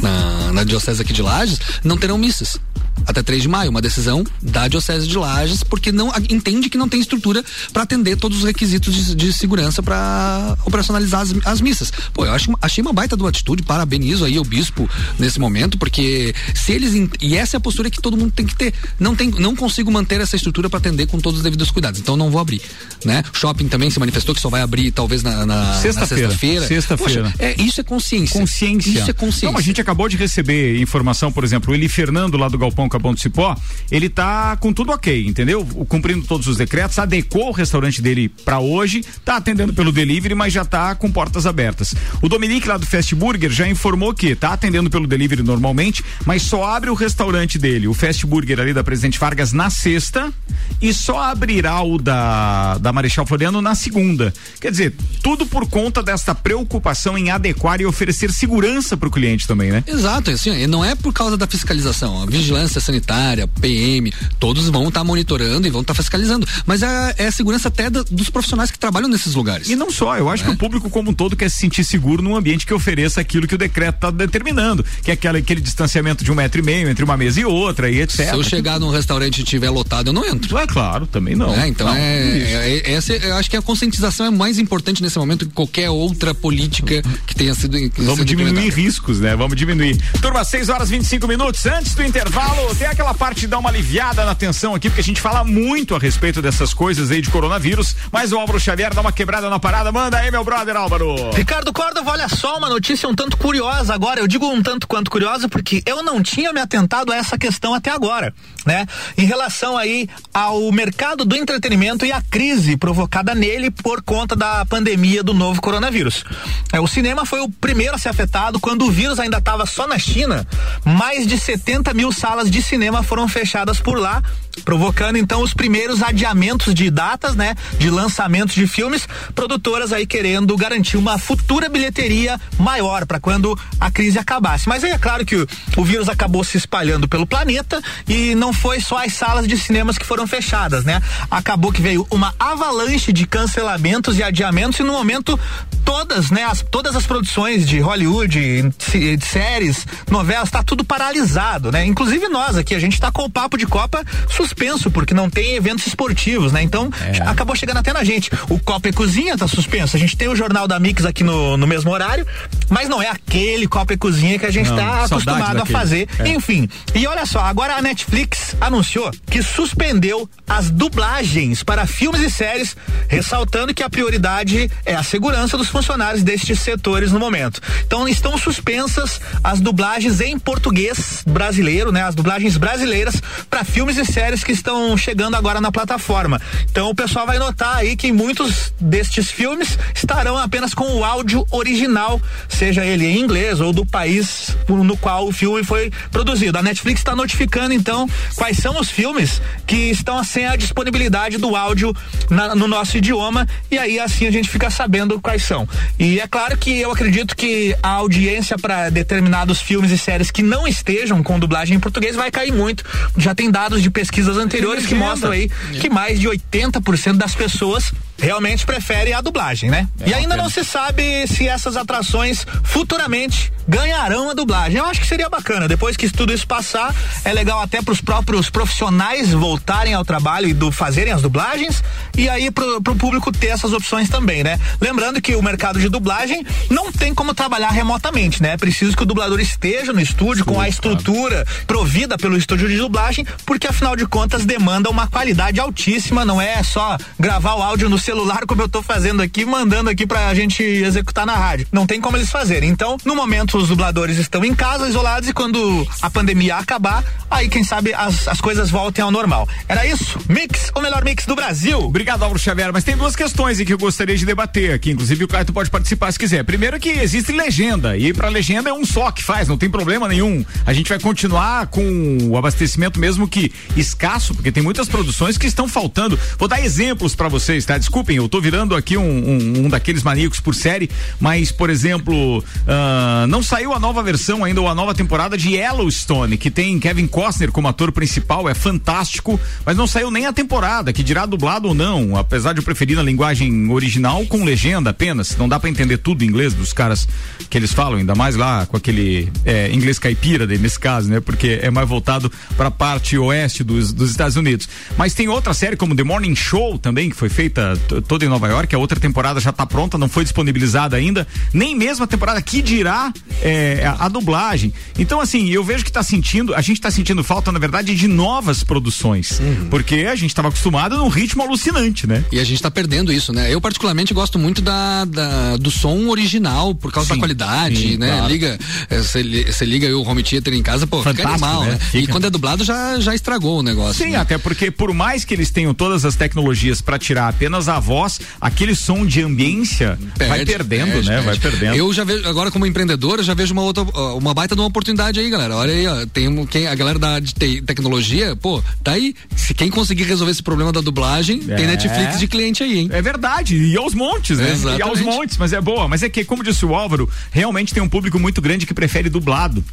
na, 0.00 0.52
na 0.52 0.62
diocese 0.62 1.02
aqui 1.02 1.12
de 1.12 1.20
Lages 1.20 1.58
não 1.82 1.98
terão 1.98 2.16
missas 2.16 2.60
até 3.06 3.22
3 3.22 3.42
de 3.42 3.48
maio, 3.48 3.70
uma 3.70 3.82
decisão 3.82 4.24
da 4.40 4.68
Diocese 4.68 5.06
de 5.06 5.16
Lages, 5.16 5.62
porque 5.62 5.92
não 5.92 6.12
entende 6.30 6.70
que 6.70 6.78
não 6.78 6.88
tem 6.88 7.00
estrutura 7.00 7.44
para 7.72 7.82
atender 7.82 8.16
todos 8.16 8.38
os 8.38 8.44
requisitos 8.44 8.94
de, 8.94 9.14
de 9.14 9.32
segurança 9.32 9.82
para 9.82 10.56
operacionalizar 10.64 11.20
as, 11.20 11.34
as, 11.44 11.60
missas. 11.60 11.92
Pô, 12.12 12.24
eu 12.24 12.32
acho, 12.32 12.52
achei 12.62 12.82
uma 12.82 12.92
baita 12.92 13.16
do 13.16 13.26
atitude, 13.26 13.62
parabenizo 13.62 14.24
aí 14.24 14.38
o 14.38 14.44
bispo 14.44 14.88
nesse 15.18 15.38
momento, 15.38 15.78
porque 15.78 16.34
se 16.54 16.72
eles 16.72 16.94
e 17.20 17.36
essa 17.36 17.56
é 17.56 17.58
a 17.58 17.60
postura 17.60 17.90
que 17.90 18.00
todo 18.00 18.16
mundo 18.16 18.32
tem 18.32 18.46
que 18.46 18.54
ter. 18.54 18.72
Não 18.98 19.14
tem, 19.14 19.30
não 19.30 19.54
consigo 19.54 19.90
manter 19.90 20.20
essa 20.20 20.36
estrutura 20.36 20.70
para 20.70 20.78
atender 20.78 21.06
com 21.06 21.18
todos 21.18 21.38
os 21.38 21.44
devidos 21.44 21.70
cuidados, 21.70 22.00
então 22.00 22.16
não 22.16 22.30
vou 22.30 22.40
abrir, 22.40 22.62
né? 23.04 23.22
Shopping 23.32 23.68
também 23.68 23.90
se 23.90 23.98
manifestou 23.98 24.34
que 24.34 24.40
só 24.40 24.48
vai 24.48 24.62
abrir 24.62 24.90
talvez 24.92 25.22
na, 25.22 25.44
na 25.44 25.74
sexta-feira. 25.74 26.30
Sexta-feira. 26.30 26.66
Sexta-feira. 26.66 27.34
É, 27.38 27.60
isso 27.60 27.80
é 27.80 27.84
consciência. 27.84 28.38
Consciência. 28.38 28.90
Isso 28.90 29.10
é 29.10 29.12
consciência. 29.12 29.50
Não, 29.50 29.58
a 29.58 29.62
gente 29.62 29.80
acabou 29.80 30.08
de 30.08 30.16
receber 30.16 30.80
informação, 30.80 31.32
por 31.32 31.44
exemplo, 31.44 31.72
o 31.72 31.74
Eli 31.74 31.88
Fernando 31.88 32.36
lá 32.36 32.48
do 32.48 32.58
Galpão 32.58 32.83
Capão 32.88 33.14
do 33.14 33.20
Cipó, 33.20 33.56
ele 33.90 34.08
tá 34.08 34.56
com 34.56 34.72
tudo 34.72 34.92
ok, 34.92 35.26
entendeu? 35.26 35.64
Cumprindo 35.88 36.26
todos 36.26 36.46
os 36.46 36.56
decretos, 36.56 36.98
adequou 36.98 37.48
o 37.48 37.52
restaurante 37.52 38.00
dele 38.00 38.28
para 38.28 38.60
hoje, 38.60 39.04
tá 39.24 39.36
atendendo 39.36 39.72
pelo 39.72 39.92
delivery, 39.92 40.34
mas 40.34 40.52
já 40.52 40.64
tá 40.64 40.94
com 40.94 41.10
portas 41.10 41.46
abertas. 41.46 41.94
O 42.20 42.28
Dominique 42.28 42.68
lá 42.68 42.76
do 42.76 42.86
Fast 42.86 43.14
Burger 43.14 43.50
já 43.50 43.68
informou 43.68 44.14
que 44.14 44.34
tá 44.34 44.52
atendendo 44.52 44.90
pelo 44.90 45.06
delivery 45.06 45.42
normalmente, 45.42 46.04
mas 46.24 46.42
só 46.42 46.64
abre 46.64 46.90
o 46.90 46.94
restaurante 46.94 47.58
dele, 47.58 47.88
o 47.88 47.94
Fast 47.94 48.26
Burger 48.26 48.60
ali 48.60 48.72
da 48.72 48.84
Presidente 48.84 49.18
Vargas 49.18 49.52
na 49.52 49.70
sexta 49.70 50.32
e 50.80 50.92
só 50.92 51.22
abrirá 51.22 51.82
o 51.82 51.98
da, 51.98 52.78
da 52.78 52.92
Marechal 52.92 53.26
Floriano 53.26 53.60
na 53.60 53.74
segunda. 53.74 54.32
Quer 54.60 54.70
dizer, 54.70 54.94
tudo 55.22 55.46
por 55.46 55.68
conta 55.68 56.02
desta 56.02 56.34
preocupação 56.34 57.16
em 57.16 57.30
adequar 57.30 57.80
e 57.80 57.86
oferecer 57.86 58.30
segurança 58.30 58.96
para 58.96 59.08
o 59.08 59.10
cliente 59.10 59.46
também, 59.46 59.70
né? 59.70 59.84
Exato, 59.86 60.30
assim, 60.30 60.66
não 60.66 60.84
é 60.84 60.94
por 60.94 61.12
causa 61.12 61.36
da 61.36 61.46
fiscalização, 61.46 62.22
a 62.22 62.26
vigilância 62.26 62.73
sanitária, 62.80 63.46
PM, 63.46 64.12
todos 64.38 64.68
vão 64.68 64.88
estar 64.88 65.00
tá 65.00 65.04
monitorando 65.04 65.66
e 65.66 65.70
vão 65.70 65.80
estar 65.80 65.94
tá 65.94 66.02
fiscalizando. 66.02 66.46
Mas 66.66 66.82
é, 66.82 67.14
é 67.18 67.26
a 67.26 67.32
segurança 67.32 67.68
até 67.68 67.90
da, 67.90 68.02
dos 68.02 68.30
profissionais 68.30 68.70
que 68.70 68.78
trabalham 68.78 69.08
nesses 69.08 69.34
lugares. 69.34 69.68
E 69.68 69.76
não 69.76 69.90
só, 69.90 70.16
eu 70.16 70.28
acho 70.28 70.44
que 70.44 70.50
o 70.50 70.56
público 70.56 70.90
como 70.90 71.10
um 71.10 71.14
todo 71.14 71.36
quer 71.36 71.50
se 71.50 71.58
sentir 71.58 71.84
seguro 71.84 72.22
num 72.22 72.36
ambiente 72.36 72.66
que 72.66 72.74
ofereça 72.74 73.20
aquilo 73.20 73.46
que 73.46 73.54
o 73.54 73.58
decreto 73.58 73.96
está 73.96 74.10
determinando, 74.10 74.84
que 75.02 75.10
é 75.10 75.14
aquele, 75.14 75.38
aquele 75.38 75.60
distanciamento 75.60 76.24
de 76.24 76.30
um 76.30 76.34
metro 76.34 76.60
e 76.60 76.64
meio 76.64 76.88
entre 76.88 77.04
uma 77.04 77.16
mesa 77.16 77.40
e 77.40 77.44
outra 77.44 77.90
e 77.90 78.00
etc. 78.00 78.28
Se 78.28 78.34
eu 78.34 78.42
chegar 78.42 78.78
num 78.78 78.90
restaurante 78.90 79.38
e 79.38 79.42
estiver 79.42 79.70
lotado, 79.70 80.08
eu 80.08 80.12
não 80.12 80.24
entro. 80.24 80.56
É 80.58 80.66
claro, 80.66 81.06
também 81.06 81.34
não. 81.34 81.54
É, 81.54 81.68
então 81.68 81.86
não, 81.86 81.94
é, 81.94 82.28
é, 82.28 82.82
é, 82.84 82.92
essa, 82.92 83.12
eu 83.12 83.36
acho 83.36 83.50
que 83.50 83.56
a 83.56 83.62
conscientização 83.62 84.26
é 84.26 84.30
mais 84.30 84.58
importante 84.58 85.02
nesse 85.02 85.18
momento 85.18 85.46
que 85.46 85.52
qualquer 85.52 85.90
outra 85.90 86.34
política 86.34 87.02
que 87.26 87.34
tenha 87.34 87.54
sido. 87.54 87.74
Que 87.90 88.02
Vamos 88.02 88.24
diminuir 88.24 88.70
riscos, 88.70 89.20
né? 89.20 89.34
Vamos 89.36 89.56
diminuir. 89.56 89.98
Turma, 90.20 90.44
6 90.44 90.68
horas 90.68 90.90
25 90.90 91.26
minutos 91.26 91.64
antes 91.66 91.94
do 91.94 92.02
intervalo. 92.02 92.63
Tem 92.72 92.86
aquela 92.86 93.12
parte 93.12 93.40
de 93.40 93.46
dar 93.48 93.58
uma 93.58 93.68
aliviada 93.68 94.24
na 94.24 94.34
tensão 94.34 94.74
aqui, 94.74 94.88
porque 94.88 95.00
a 95.00 95.04
gente 95.04 95.20
fala 95.20 95.44
muito 95.44 95.94
a 95.94 95.98
respeito 95.98 96.40
dessas 96.40 96.72
coisas 96.72 97.10
aí 97.10 97.20
de 97.20 97.28
coronavírus, 97.30 97.96
mas 98.12 98.32
o 98.32 98.38
Álvaro 98.38 98.60
Xavier 98.60 98.94
dá 98.94 99.00
uma 99.00 99.12
quebrada 99.12 99.50
na 99.50 99.58
parada. 99.58 99.90
Manda 99.90 100.18
aí, 100.18 100.30
meu 100.30 100.44
brother 100.44 100.76
Álvaro. 100.76 101.30
Ricardo 101.32 101.72
Córdova, 101.72 102.12
olha 102.12 102.28
só 102.28 102.56
uma 102.56 102.68
notícia 102.68 103.08
um 103.08 103.14
tanto 103.14 103.36
curiosa 103.36 103.94
agora. 103.94 104.20
Eu 104.20 104.28
digo 104.28 104.46
um 104.46 104.62
tanto 104.62 104.86
quanto 104.86 105.10
curiosa 105.10 105.48
porque 105.48 105.82
eu 105.84 106.02
não 106.02 106.22
tinha 106.22 106.52
me 106.52 106.60
atentado 106.60 107.12
a 107.12 107.16
essa 107.16 107.36
questão 107.36 107.74
até 107.74 107.90
agora, 107.90 108.32
né? 108.64 108.86
Em 109.18 109.24
relação 109.24 109.76
aí 109.76 110.08
ao 110.32 110.70
mercado 110.70 111.24
do 111.24 111.36
entretenimento 111.36 112.06
e 112.06 112.12
a 112.12 112.22
crise 112.22 112.76
provocada 112.76 113.34
nele 113.34 113.70
por 113.70 114.02
conta 114.02 114.36
da 114.36 114.64
pandemia 114.64 115.22
do 115.22 115.34
novo 115.34 115.60
coronavírus. 115.60 116.24
É, 116.72 116.80
o 116.80 116.86
cinema 116.86 117.26
foi 117.26 117.40
o 117.40 117.48
primeiro 117.48 117.94
a 117.94 117.98
ser 117.98 118.10
afetado 118.10 118.60
quando 118.60 118.86
o 118.86 118.90
vírus 118.90 119.18
ainda 119.18 119.38
estava 119.38 119.66
só 119.66 119.86
na 119.86 119.98
China. 119.98 120.46
Mais 120.84 121.26
de 121.26 121.38
70 121.38 121.92
mil 121.94 122.12
salas 122.12 122.50
de 122.50 122.53
cinema 122.62 123.02
foram 123.02 123.28
fechadas 123.28 123.80
por 123.80 123.98
lá, 123.98 124.22
provocando 124.64 125.16
então 125.16 125.42
os 125.42 125.54
primeiros 125.54 126.02
adiamentos 126.02 126.74
de 126.74 126.90
datas, 126.90 127.34
né? 127.34 127.54
De 127.78 127.90
lançamentos 127.90 128.54
de 128.54 128.66
filmes, 128.66 129.06
produtoras 129.34 129.92
aí 129.92 130.06
querendo 130.06 130.56
garantir 130.56 130.96
uma 130.96 131.18
futura 131.18 131.68
bilheteria 131.68 132.40
maior 132.58 133.06
para 133.06 133.20
quando 133.20 133.58
a 133.80 133.90
crise 133.90 134.18
acabasse. 134.18 134.68
Mas 134.68 134.84
aí 134.84 134.90
é 134.90 134.98
claro 134.98 135.24
que 135.24 135.36
o, 135.36 135.48
o 135.76 135.84
vírus 135.84 136.08
acabou 136.08 136.44
se 136.44 136.56
espalhando 136.56 137.08
pelo 137.08 137.26
planeta 137.26 137.80
e 138.08 138.34
não 138.34 138.52
foi 138.52 138.80
só 138.80 139.04
as 139.04 139.14
salas 139.14 139.46
de 139.46 139.56
cinemas 139.56 139.98
que 139.98 140.06
foram 140.06 140.26
fechadas, 140.26 140.84
né? 140.84 141.00
Acabou 141.30 141.72
que 141.72 141.82
veio 141.82 142.06
uma 142.10 142.34
avalanche 142.38 143.12
de 143.12 143.26
cancelamentos 143.26 144.18
e 144.18 144.22
adiamentos 144.22 144.80
e 144.80 144.82
no 144.82 144.92
momento 144.92 145.38
todas, 145.84 146.30
né, 146.30 146.44
as, 146.44 146.62
todas 146.62 146.96
as 146.96 147.06
produções 147.06 147.66
de 147.66 147.78
Hollywood, 147.78 148.72
de, 148.72 149.16
de 149.16 149.24
séries, 149.26 149.86
novelas, 150.10 150.50
tá 150.50 150.62
tudo 150.62 150.82
paralisado, 150.84 151.70
né? 151.70 151.84
Inclusive 151.84 152.28
nós 152.28 152.56
aqui, 152.56 152.74
a 152.74 152.78
gente 152.78 152.98
tá 152.98 153.12
com 153.12 153.22
o 153.22 153.30
papo 153.30 153.58
de 153.58 153.66
Copa 153.66 154.02
suspenso, 154.44 154.90
porque 154.90 155.14
não 155.14 155.30
tem 155.30 155.56
eventos 155.56 155.86
esportivos, 155.86 156.52
né? 156.52 156.62
Então, 156.62 156.90
é. 157.00 157.22
acabou 157.28 157.56
chegando 157.56 157.78
até 157.78 157.92
na 157.92 158.04
gente. 158.04 158.30
O 158.50 158.58
Copa 158.58 158.88
e 158.88 158.92
Cozinha 158.92 159.36
tá 159.38 159.48
suspenso. 159.48 159.96
A 159.96 159.98
gente 159.98 160.16
tem 160.16 160.28
o 160.28 160.36
Jornal 160.36 160.68
da 160.68 160.78
Mix 160.78 161.04
aqui 161.04 161.24
no, 161.24 161.56
no 161.56 161.66
mesmo 161.66 161.90
horário, 161.90 162.26
mas 162.68 162.88
não 162.88 163.02
é 163.02 163.08
aquele 163.08 163.66
Copa 163.66 163.94
e 163.94 163.96
Cozinha 163.96 164.38
que 164.38 164.46
a 164.46 164.50
gente 164.50 164.68
não, 164.68 164.76
tá 164.76 165.04
acostumado 165.04 165.62
a 165.62 165.66
fazer. 165.66 166.08
É. 166.18 166.28
Enfim, 166.28 166.68
e 166.94 167.06
olha 167.06 167.24
só, 167.24 167.40
agora 167.40 167.76
a 167.76 167.82
Netflix 167.82 168.54
anunciou 168.60 169.10
que 169.26 169.42
suspendeu 169.42 170.28
as 170.46 170.70
dublagens 170.70 171.62
para 171.62 171.86
filmes 171.86 172.20
e 172.20 172.30
séries, 172.30 172.76
ressaltando 173.08 173.72
que 173.72 173.82
a 173.82 173.88
prioridade 173.88 174.70
é 174.84 174.94
a 174.94 175.02
segurança 175.02 175.56
dos 175.56 175.68
funcionários 175.68 176.22
destes 176.22 176.60
setores 176.60 177.12
no 177.12 177.18
momento. 177.18 177.60
Então 177.86 178.06
estão 178.06 178.36
suspensas 178.36 179.20
as 179.42 179.60
dublagens 179.60 180.20
em 180.20 180.38
português 180.38 181.22
brasileiro, 181.26 181.90
né? 181.90 182.02
As 182.02 182.14
dublagens 182.14 182.56
brasileiras 182.56 183.22
para 183.48 183.64
filmes 183.64 183.96
e 183.96 184.04
séries 184.04 184.33
que 184.42 184.52
estão 184.52 184.96
chegando 184.96 185.36
agora 185.36 185.60
na 185.60 185.70
plataforma. 185.70 186.40
Então 186.70 186.90
o 186.90 186.94
pessoal 186.94 187.26
vai 187.26 187.38
notar 187.38 187.76
aí 187.76 187.96
que 187.96 188.10
muitos 188.10 188.72
destes 188.80 189.30
filmes 189.30 189.78
estarão 189.94 190.36
apenas 190.36 190.74
com 190.74 190.84
o 190.96 191.04
áudio 191.04 191.46
original, 191.50 192.20
seja 192.48 192.84
ele 192.84 193.06
em 193.06 193.20
inglês 193.20 193.60
ou 193.60 193.72
do 193.72 193.84
país 193.84 194.56
no 194.68 194.96
qual 194.96 195.28
o 195.28 195.32
filme 195.32 195.62
foi 195.62 195.92
produzido. 196.10 196.58
A 196.58 196.62
Netflix 196.62 197.00
está 197.00 197.14
notificando 197.14 197.74
então 197.74 198.08
quais 198.34 198.56
são 198.56 198.80
os 198.80 198.90
filmes 198.90 199.40
que 199.66 199.90
estão 199.90 200.22
sem 200.24 200.46
a 200.46 200.56
disponibilidade 200.56 201.36
do 201.38 201.54
áudio 201.54 201.94
na, 202.30 202.54
no 202.54 202.66
nosso 202.66 202.96
idioma 202.96 203.46
e 203.70 203.78
aí 203.78 204.00
assim 204.00 204.26
a 204.26 204.30
gente 204.30 204.48
fica 204.48 204.70
sabendo 204.70 205.20
quais 205.20 205.42
são. 205.42 205.68
E 205.98 206.18
é 206.18 206.26
claro 206.26 206.56
que 206.56 206.80
eu 206.80 206.90
acredito 206.90 207.36
que 207.36 207.76
a 207.82 207.90
audiência 207.90 208.56
para 208.58 208.90
determinados 208.90 209.60
filmes 209.60 209.90
e 209.90 209.98
séries 209.98 210.30
que 210.30 210.42
não 210.42 210.66
estejam 210.66 211.22
com 211.22 211.38
dublagem 211.38 211.76
em 211.76 211.80
português 211.80 212.16
vai 212.16 212.30
cair 212.30 212.52
muito. 212.52 212.84
Já 213.16 213.34
tem 213.34 213.50
dados 213.50 213.82
de 213.82 213.90
pesquisas 214.24 214.38
anteriores 214.38 214.86
que 214.86 214.94
mostram 214.94 215.32
aí 215.32 215.50
que 215.80 215.90
mais 215.90 216.18
de 216.18 216.28
80% 216.28 217.16
das 217.16 217.34
pessoas 217.34 217.92
realmente 218.18 218.64
prefere 218.64 219.12
a 219.12 219.20
dublagem, 219.20 219.70
né? 219.70 219.88
É 220.00 220.10
e 220.10 220.14
ainda 220.14 220.36
não 220.36 220.48
se 220.48 220.64
sabe 220.64 221.26
se 221.26 221.46
essas 221.46 221.76
atrações 221.76 222.46
futuramente 222.62 223.52
ganharão 223.66 224.30
a 224.30 224.34
dublagem. 224.34 224.78
Eu 224.78 224.86
acho 224.86 225.00
que 225.00 225.06
seria 225.06 225.28
bacana. 225.28 225.66
Depois 225.66 225.96
que 225.96 226.10
tudo 226.10 226.32
isso 226.32 226.46
passar, 226.46 226.94
é 227.24 227.32
legal 227.32 227.60
até 227.60 227.82
para 227.82 227.92
os 227.92 228.00
próprios 228.00 228.50
profissionais 228.50 229.32
voltarem 229.32 229.94
ao 229.94 230.04
trabalho 230.04 230.48
e 230.48 230.54
do 230.54 230.70
fazerem 230.70 231.12
as 231.12 231.22
dublagens 231.22 231.82
e 232.16 232.28
aí 232.28 232.50
pro, 232.50 232.82
pro 232.82 232.94
público 232.94 233.32
ter 233.32 233.48
essas 233.48 233.72
opções 233.72 234.08
também, 234.08 234.44
né? 234.44 234.58
Lembrando 234.80 235.20
que 235.20 235.34
o 235.34 235.42
mercado 235.42 235.80
de 235.80 235.88
dublagem 235.88 236.44
não 236.70 236.92
tem 236.92 237.14
como 237.14 237.34
trabalhar 237.34 237.70
remotamente, 237.70 238.42
né? 238.42 238.52
É 238.52 238.56
preciso 238.56 238.96
que 238.96 239.02
o 239.02 239.06
dublador 239.06 239.40
esteja 239.40 239.92
no 239.92 240.00
estúdio 240.00 240.44
com 240.44 240.60
a 240.60 240.68
estrutura 240.68 241.46
provida 241.66 242.16
pelo 242.16 242.36
estúdio 242.36 242.68
de 242.68 242.76
dublagem, 242.76 243.26
porque 243.46 243.66
afinal 243.66 243.96
de 243.96 244.06
contas 244.06 244.44
demanda 244.44 244.90
uma 244.90 245.06
qualidade 245.08 245.58
altíssima, 245.58 246.24
não 246.24 246.40
é 246.40 246.62
só 246.62 246.96
gravar 247.18 247.54
o 247.54 247.62
áudio 247.62 247.88
no 247.88 247.98
celular 248.04 248.44
como 248.46 248.62
eu 248.62 248.68
tô 248.68 248.82
fazendo 248.82 249.22
aqui, 249.22 249.44
mandando 249.46 249.88
aqui 249.88 250.06
pra 250.06 250.32
gente 250.34 250.62
executar 250.62 251.24
na 251.24 251.34
rádio. 251.34 251.66
Não 251.72 251.86
tem 251.86 252.00
como 252.00 252.16
eles 252.16 252.30
fazerem. 252.30 252.68
Então, 252.68 252.98
no 253.04 253.16
momento, 253.16 253.56
os 253.56 253.68
dubladores 253.68 254.18
estão 254.18 254.44
em 254.44 254.54
casa, 254.54 254.88
isolados, 254.88 255.28
e 255.28 255.32
quando 255.32 255.86
a 256.02 256.10
pandemia 256.10 256.56
acabar, 256.56 257.02
aí 257.30 257.48
quem 257.48 257.64
sabe 257.64 257.94
as, 257.94 258.28
as 258.28 258.40
coisas 258.40 258.70
voltem 258.70 259.02
ao 259.02 259.10
normal. 259.10 259.48
Era 259.66 259.86
isso? 259.86 260.18
Mix, 260.28 260.70
o 260.74 260.80
melhor 260.80 261.02
mix 261.02 261.24
do 261.24 261.34
Brasil. 261.34 261.78
Obrigado, 261.78 262.22
Álvaro 262.22 262.38
Xavier. 262.38 262.70
Mas 262.72 262.84
tem 262.84 262.96
duas 262.96 263.16
questões 263.16 263.58
que 263.60 263.72
eu 263.72 263.78
gostaria 263.78 264.16
de 264.16 264.26
debater 264.26 264.74
aqui. 264.74 264.90
Inclusive, 264.90 265.24
o 265.24 265.28
Caio 265.28 265.46
pode 265.52 265.70
participar 265.70 266.12
se 266.12 266.18
quiser. 266.18 266.44
Primeiro 266.44 266.78
que 266.78 266.90
existe 266.90 267.32
legenda. 267.32 267.96
E 267.96 268.12
pra 268.12 268.28
legenda 268.28 268.68
é 268.68 268.72
um 268.72 268.84
só 268.84 269.10
que 269.10 269.22
faz, 269.22 269.48
não 269.48 269.56
tem 269.56 269.70
problema 269.70 270.06
nenhum. 270.08 270.44
A 270.66 270.72
gente 270.72 270.88
vai 270.88 270.98
continuar 270.98 271.66
com 271.68 272.18
o 272.28 272.36
abastecimento 272.36 273.00
mesmo 273.00 273.26
que 273.26 273.52
escasso, 273.76 274.34
porque 274.34 274.52
tem 274.52 274.62
muitas 274.62 274.88
produções 274.88 275.38
que 275.38 275.46
estão 275.46 275.66
faltando. 275.66 276.18
Vou 276.38 276.48
dar 276.48 276.60
exemplos 276.60 277.14
para 277.14 277.28
vocês, 277.28 277.64
tá? 277.64 277.78
Desculpem, 277.94 278.16
eu 278.16 278.28
tô 278.28 278.40
virando 278.40 278.74
aqui 278.74 278.96
um, 278.96 279.04
um, 279.04 279.66
um 279.66 279.68
daqueles 279.68 280.02
maníacos 280.02 280.40
por 280.40 280.52
série, 280.52 280.90
mas, 281.20 281.52
por 281.52 281.70
exemplo, 281.70 282.38
uh, 282.38 283.26
não 283.28 283.40
saiu 283.40 283.72
a 283.72 283.78
nova 283.78 284.02
versão 284.02 284.42
ainda, 284.42 284.60
ou 284.60 284.66
a 284.66 284.74
nova 284.74 284.92
temporada 284.92 285.38
de 285.38 285.50
Yellowstone, 285.50 286.36
que 286.36 286.50
tem 286.50 286.80
Kevin 286.80 287.06
Costner 287.06 287.52
como 287.52 287.68
ator 287.68 287.92
principal, 287.92 288.48
é 288.48 288.54
fantástico, 288.54 289.38
mas 289.64 289.76
não 289.76 289.86
saiu 289.86 290.10
nem 290.10 290.26
a 290.26 290.32
temporada, 290.32 290.92
que 290.92 291.04
dirá 291.04 291.24
dublado 291.24 291.68
ou 291.68 291.74
não, 291.74 292.16
apesar 292.16 292.52
de 292.52 292.58
eu 292.58 292.64
preferir 292.64 292.96
na 292.96 293.02
linguagem 293.02 293.70
original 293.70 294.26
com 294.26 294.44
legenda 294.44 294.90
apenas, 294.90 295.36
não 295.36 295.48
dá 295.48 295.60
para 295.60 295.70
entender 295.70 295.98
tudo 295.98 296.24
em 296.24 296.26
inglês 296.26 296.52
dos 296.52 296.72
caras 296.72 297.06
que 297.48 297.56
eles 297.56 297.72
falam, 297.72 298.00
ainda 298.00 298.16
mais 298.16 298.34
lá 298.34 298.66
com 298.66 298.76
aquele 298.76 299.30
é, 299.44 299.70
inglês 299.70 300.00
caipira 300.00 300.44
nesse 300.46 300.80
caso, 300.80 301.08
né? 301.08 301.20
Porque 301.20 301.60
é 301.62 301.70
mais 301.70 301.88
voltado 301.88 302.30
para 302.56 302.66
a 302.66 302.72
parte 302.72 303.16
oeste 303.16 303.62
dos, 303.62 303.92
dos 303.92 304.10
Estados 304.10 304.34
Unidos. 304.34 304.68
Mas 304.98 305.14
tem 305.14 305.28
outra 305.28 305.54
série 305.54 305.76
como 305.76 305.94
The 305.94 306.02
Morning 306.02 306.34
Show 306.34 306.76
também, 306.76 307.10
que 307.10 307.14
foi 307.14 307.28
feita 307.28 307.78
toda 308.06 308.24
em 308.24 308.28
Nova 308.28 308.48
York. 308.48 308.74
A 308.74 308.78
outra 308.78 308.98
temporada 308.98 309.40
já 309.40 309.50
está 309.50 309.66
pronta, 309.66 309.98
não 309.98 310.08
foi 310.08 310.24
disponibilizada 310.24 310.96
ainda. 310.96 311.26
Nem 311.52 311.76
mesmo 311.76 312.04
a 312.04 312.06
temporada 312.06 312.40
que 312.40 312.62
dirá 312.62 313.12
é, 313.42 313.84
a, 313.86 314.06
a, 314.06 314.08
dublagem. 314.08 314.72
Então, 314.98 315.20
assim, 315.20 315.50
eu 315.50 315.64
vejo 315.64 315.84
que 315.84 315.90
está 315.90 316.02
sentindo, 316.02 316.54
a 316.54 316.60
gente 316.60 316.78
está 316.78 316.90
sentindo 316.90 317.22
falta, 317.22 317.50
na 317.52 317.58
verdade, 317.58 317.94
de 317.94 318.08
novas 318.08 318.62
produções. 318.62 319.40
Uhum. 319.40 319.68
Porque 319.70 320.06
a 320.10 320.14
gente 320.14 320.30
estava 320.30 320.48
acostumado 320.48 320.96
num 320.96 321.08
ritmo 321.08 321.42
alucinante, 321.42 322.06
né? 322.06 322.24
E 322.32 322.38
a 322.38 322.44
gente 322.44 322.56
está 322.56 322.70
perdendo 322.70 323.12
isso, 323.12 323.32
né? 323.32 323.52
Eu, 323.52 323.60
particularmente, 323.60 324.14
gosto 324.14 324.38
muito 324.38 324.62
da, 324.62 325.04
da 325.04 325.56
do 325.56 325.70
som 325.70 326.08
original, 326.08 326.74
por 326.74 326.92
causa 326.92 327.08
sim, 327.08 327.14
da 327.14 327.18
qualidade, 327.18 327.76
sim, 327.76 327.96
né? 327.96 328.08
Claro. 328.08 328.32
Liga, 328.32 328.58
você 328.90 329.20
é, 329.20 329.64
liga 329.64 329.96
o 329.96 330.02
home 330.02 330.22
theater 330.22 330.54
em 330.54 330.62
casa, 330.62 330.86
pô, 330.86 331.02
Fantástico, 331.02 331.28
fica 331.28 331.46
animal, 331.46 331.64
né? 331.64 331.72
né? 331.72 331.78
Fica. 331.78 331.98
E 331.98 332.06
quando 332.06 332.26
é 332.26 332.30
dublado 332.30 332.64
já, 332.64 332.98
já 333.00 333.14
estragou 333.14 333.60
o 333.60 333.62
negócio. 333.62 334.04
Sim, 334.04 334.12
né? 334.12 334.18
até 334.18 334.38
porque 334.38 334.70
por 334.70 334.92
mais 334.92 335.24
que 335.24 335.34
eles 335.34 335.50
tenham 335.50 335.74
todas 335.74 336.04
as 336.04 336.16
tecnologias 336.16 336.80
para 336.80 336.98
tirar 336.98 337.28
apenas 337.28 337.68
a 337.68 337.73
voz, 337.80 338.20
aquele 338.40 338.74
som 338.74 339.04
de 339.06 339.22
ambiência 339.22 339.98
perde, 340.16 340.28
vai 340.28 340.44
perdendo, 340.44 340.92
perde, 340.92 341.08
né? 341.08 341.22
Perde. 341.22 341.26
Vai 341.26 341.38
perdendo. 341.38 341.74
Eu 341.76 341.92
já 341.92 342.04
vejo, 342.04 342.28
agora 342.28 342.50
como 342.50 342.66
empreendedor, 342.66 343.18
eu 343.18 343.24
já 343.24 343.34
vejo 343.34 343.52
uma 343.52 343.62
outra, 343.62 343.82
uma 344.14 344.34
baita 344.34 344.54
de 344.54 344.60
uma 344.60 344.68
oportunidade 344.68 345.20
aí, 345.20 345.30
galera. 345.30 345.56
Olha 345.56 345.72
aí, 345.72 345.86
ó, 345.86 346.06
tem 346.06 346.46
quem, 346.46 346.66
a 346.66 346.74
galera 346.74 346.98
da 346.98 347.20
te, 347.20 347.62
tecnologia, 347.62 348.36
pô, 348.36 348.62
tá 348.82 348.92
aí. 348.92 349.14
Se 349.36 349.54
quem 349.54 349.70
conseguir 349.70 350.04
resolver 350.04 350.32
esse 350.32 350.42
problema 350.42 350.72
da 350.72 350.80
dublagem, 350.80 351.42
é. 351.48 351.54
tem 351.54 351.66
Netflix 351.66 352.18
de 352.18 352.26
cliente 352.26 352.62
aí, 352.62 352.78
hein? 352.78 352.88
É 352.92 353.02
verdade, 353.02 353.56
e 353.56 353.76
aos 353.76 353.94
montes, 353.94 354.38
né? 354.38 354.50
Exatamente. 354.50 354.80
E 354.80 354.82
aos 354.82 355.00
montes, 355.00 355.36
mas 355.36 355.52
é 355.52 355.60
boa. 355.60 355.88
Mas 355.88 356.02
é 356.02 356.08
que, 356.08 356.24
como 356.24 356.42
disse 356.42 356.64
o 356.64 356.74
Álvaro, 356.74 357.08
realmente 357.30 357.72
tem 357.72 357.82
um 357.82 357.88
público 357.88 358.18
muito 358.18 358.40
grande 358.40 358.66
que 358.66 358.74
prefere 358.74 359.08
dublado. 359.08 359.64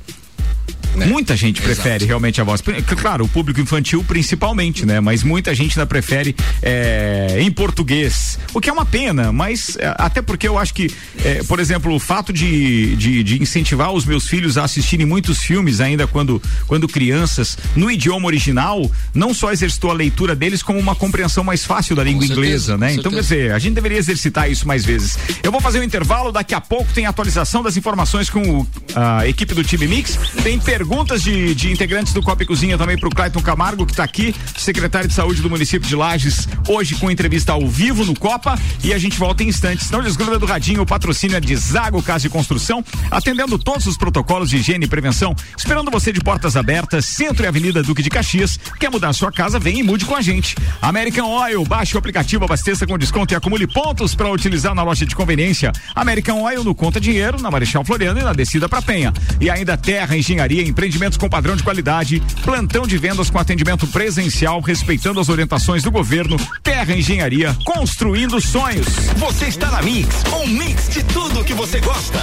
Né? 0.95 1.05
Muita 1.05 1.35
gente 1.35 1.61
prefere 1.61 1.95
Exato. 1.95 2.05
realmente 2.05 2.41
a 2.41 2.43
voz. 2.43 2.61
Claro, 3.01 3.25
o 3.25 3.27
público 3.27 3.59
infantil 3.59 4.03
principalmente, 4.03 4.85
né? 4.85 4.99
Mas 4.99 5.23
muita 5.23 5.53
gente 5.55 5.77
ainda 5.77 5.85
prefere 5.85 6.35
é, 6.61 7.37
em 7.39 7.51
português. 7.51 8.37
O 8.53 8.59
que 8.59 8.69
é 8.69 8.73
uma 8.73 8.85
pena, 8.85 9.31
mas 9.31 9.77
é, 9.77 9.93
até 9.97 10.21
porque 10.21 10.47
eu 10.47 10.57
acho 10.57 10.73
que, 10.73 10.91
é, 11.23 11.43
por 11.43 11.59
exemplo, 11.59 11.93
o 11.93 11.99
fato 11.99 12.33
de, 12.33 12.95
de, 12.95 13.23
de, 13.23 13.41
incentivar 13.41 13.91
os 13.91 14.05
meus 14.05 14.27
filhos 14.27 14.57
a 14.57 14.63
assistirem 14.63 15.05
muitos 15.05 15.39
filmes 15.39 15.79
ainda 15.79 16.05
quando, 16.07 16.41
quando 16.67 16.87
crianças, 16.87 17.57
no 17.75 17.89
idioma 17.89 18.27
original, 18.27 18.89
não 19.13 19.33
só 19.33 19.51
exercitou 19.51 19.91
a 19.91 19.93
leitura 19.93 20.35
deles, 20.35 20.61
como 20.61 20.79
uma 20.79 20.95
compreensão 20.95 21.43
mais 21.43 21.65
fácil 21.65 21.95
da 21.95 22.03
língua 22.03 22.25
inglesa, 22.25 22.77
né? 22.77 22.93
Então, 22.93 23.11
quer 23.11 23.21
dizer, 23.21 23.53
a 23.53 23.59
gente 23.59 23.75
deveria 23.75 23.97
exercitar 23.97 24.51
isso 24.51 24.67
mais 24.67 24.83
vezes. 24.85 25.17
Eu 25.41 25.51
vou 25.51 25.61
fazer 25.61 25.79
um 25.79 25.83
intervalo, 25.83 26.31
daqui 26.31 26.53
a 26.53 26.61
pouco 26.61 26.91
tem 26.93 27.05
atualização 27.05 27.63
das 27.63 27.77
informações 27.77 28.29
com 28.29 28.65
a 28.95 29.27
equipe 29.27 29.53
do 29.53 29.63
time 29.63 29.87
Mix. 29.87 30.17
Tem 30.43 30.59
per 30.59 30.80
perguntas 30.81 31.21
de, 31.21 31.53
de 31.53 31.71
integrantes 31.71 32.11
do 32.11 32.23
Copa 32.23 32.41
e 32.41 32.45
Cozinha 32.45 32.75
também 32.75 32.97
para 32.97 33.07
o 33.07 33.11
Clayton 33.11 33.39
Camargo, 33.39 33.85
que 33.85 33.91
está 33.91 34.03
aqui, 34.03 34.33
secretário 34.57 35.07
de 35.07 35.13
saúde 35.13 35.39
do 35.39 35.47
município 35.47 35.87
de 35.87 35.95
Lages, 35.95 36.47
hoje 36.67 36.95
com 36.95 37.11
entrevista 37.11 37.51
ao 37.51 37.67
vivo 37.67 38.03
no 38.03 38.17
Copa. 38.17 38.57
E 38.83 38.91
a 38.91 38.97
gente 38.97 39.19
volta 39.19 39.43
em 39.43 39.47
instantes. 39.47 39.91
Não 39.91 40.01
desgruda 40.01 40.39
do 40.39 40.47
radinho, 40.47 40.81
o 40.81 40.85
patrocínio 40.85 41.37
é 41.37 41.39
de 41.39 41.55
Zago 41.55 42.01
Casa 42.01 42.23
de 42.23 42.29
Construção, 42.29 42.83
atendendo 43.11 43.59
todos 43.59 43.85
os 43.85 43.95
protocolos 43.95 44.49
de 44.49 44.57
higiene 44.57 44.85
e 44.85 44.87
prevenção, 44.87 45.35
esperando 45.55 45.91
você 45.91 46.11
de 46.11 46.19
portas 46.19 46.57
abertas, 46.57 47.05
Centro 47.05 47.45
e 47.45 47.47
Avenida 47.47 47.83
Duque 47.83 48.01
de 48.01 48.09
Caxias. 48.09 48.57
Quer 48.79 48.89
mudar 48.89 49.13
sua 49.13 49.31
casa? 49.31 49.59
Vem 49.59 49.81
e 49.81 49.83
mude 49.83 50.03
com 50.03 50.15
a 50.15 50.21
gente. 50.21 50.55
American 50.81 51.29
Oil, 51.29 51.63
baixe 51.63 51.93
o 51.93 51.99
aplicativo, 51.99 52.45
abasteça 52.45 52.87
com 52.87 52.97
desconto 52.97 53.35
e 53.35 53.37
acumule 53.37 53.67
pontos 53.67 54.15
para 54.15 54.31
utilizar 54.31 54.73
na 54.73 54.81
loja 54.81 55.05
de 55.05 55.15
conveniência. 55.15 55.71
American 55.93 56.41
Oil 56.41 56.63
no 56.63 56.73
Conta 56.73 56.99
Dinheiro, 56.99 57.39
na 57.39 57.51
Marechal 57.51 57.85
Floriano 57.85 58.19
e 58.19 58.23
na 58.23 58.33
descida 58.33 58.67
para 58.67 58.81
Penha. 58.81 59.13
E 59.39 59.47
ainda 59.47 59.77
Terra 59.77 60.17
Engenharia, 60.17 60.70
empreendimentos 60.71 61.17
com 61.17 61.29
padrão 61.29 61.55
de 61.55 61.63
qualidade, 61.63 62.21
plantão 62.43 62.87
de 62.87 62.97
vendas 62.97 63.29
com 63.29 63.37
atendimento 63.37 63.85
presencial, 63.87 64.59
respeitando 64.61 65.19
as 65.19 65.29
orientações 65.29 65.83
do 65.83 65.91
governo. 65.91 66.37
Terra 66.63 66.95
Engenharia, 66.95 67.55
construindo 67.63 68.41
sonhos. 68.41 68.87
Você 69.17 69.45
está 69.45 69.69
na 69.69 69.81
Mix, 69.81 70.23
um 70.33 70.47
mix 70.47 70.89
de 70.89 71.03
tudo 71.03 71.43
que 71.43 71.53
você 71.53 71.79
gosta. 71.79 72.19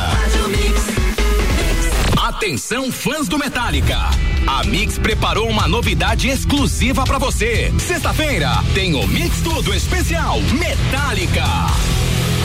Atenção 2.17 2.91
fãs 2.91 3.29
do 3.29 3.39
Metallica. 3.39 3.99
A 4.47 4.65
Mix 4.65 4.99
preparou 4.99 5.49
uma 5.49 5.69
novidade 5.69 6.29
exclusiva 6.29 7.05
para 7.05 7.19
você. 7.19 7.73
Sexta-feira 7.79 8.63
tem 8.75 8.95
o 8.95 9.07
Mix 9.07 9.41
Tudo 9.41 9.75
Especial 9.75 10.41
Metallica 10.41 11.45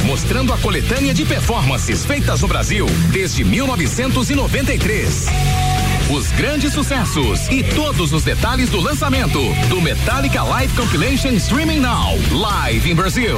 mostrando 0.03 0.53
a 0.53 0.57
coletânea 0.57 1.13
de 1.13 1.25
performances 1.25 2.05
feitas 2.05 2.41
no 2.41 2.47
Brasil 2.47 2.85
desde 3.11 3.43
1993. 3.43 5.27
Os 6.09 6.31
grandes 6.31 6.73
sucessos 6.73 7.47
e 7.49 7.63
todos 7.63 8.11
os 8.11 8.23
detalhes 8.23 8.69
do 8.69 8.79
lançamento 8.79 9.39
do 9.69 9.81
Metallica 9.81 10.43
Live 10.43 10.75
Compilation 10.75 11.29
Streaming 11.29 11.79
Now, 11.79 12.17
live 12.31 12.91
in 12.91 12.95
Brasil. 12.95 13.37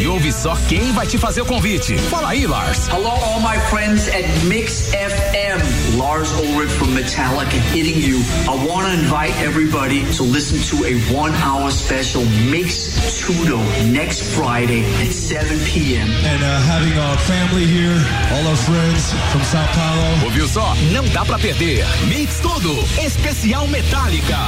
E 0.00 0.06
ouve 0.06 0.32
só 0.32 0.56
quem 0.68 0.92
vai 0.92 1.06
te 1.06 1.18
fazer 1.18 1.42
o 1.42 1.46
convite. 1.46 1.96
Fala 1.98 2.30
aí, 2.30 2.46
Lars. 2.46 2.88
Hello, 2.88 3.10
all 3.10 3.40
my 3.40 3.58
friends 3.68 4.08
at 4.08 4.24
Mix 4.44 4.90
FM. 4.92 5.87
Lars 5.98 6.32
Ulrich 6.38 6.70
from 6.70 6.94
Metallica 6.94 7.58
hitting 7.74 8.00
you. 8.00 8.22
I 8.46 8.54
want 8.64 8.86
to 8.86 8.92
invite 8.94 9.34
everybody 9.42 10.00
to 10.12 10.22
listen 10.22 10.58
to 10.70 10.84
a 10.86 10.94
one 11.12 11.32
hour 11.42 11.72
special 11.72 12.24
Mix 12.48 12.94
Tudo 13.20 13.58
next 13.90 14.22
Friday 14.36 14.84
at 15.02 15.12
7 15.12 15.58
p.m. 15.66 16.06
And 16.06 16.42
uh, 16.42 16.60
having 16.60 16.96
our 16.96 17.18
family 17.18 17.66
here, 17.66 17.98
all 18.32 18.46
our 18.46 18.56
friends 18.56 19.12
from 19.32 19.42
Sao 19.42 19.66
Paulo. 19.74 20.24
Ouviu 20.26 20.46
só? 20.46 20.72
Não 20.92 21.04
dá 21.08 21.24
pra 21.24 21.38
perder. 21.38 21.84
Mix 22.06 22.38
Tudo, 22.38 22.78
especial 23.04 23.66
Metallica. 23.66 24.38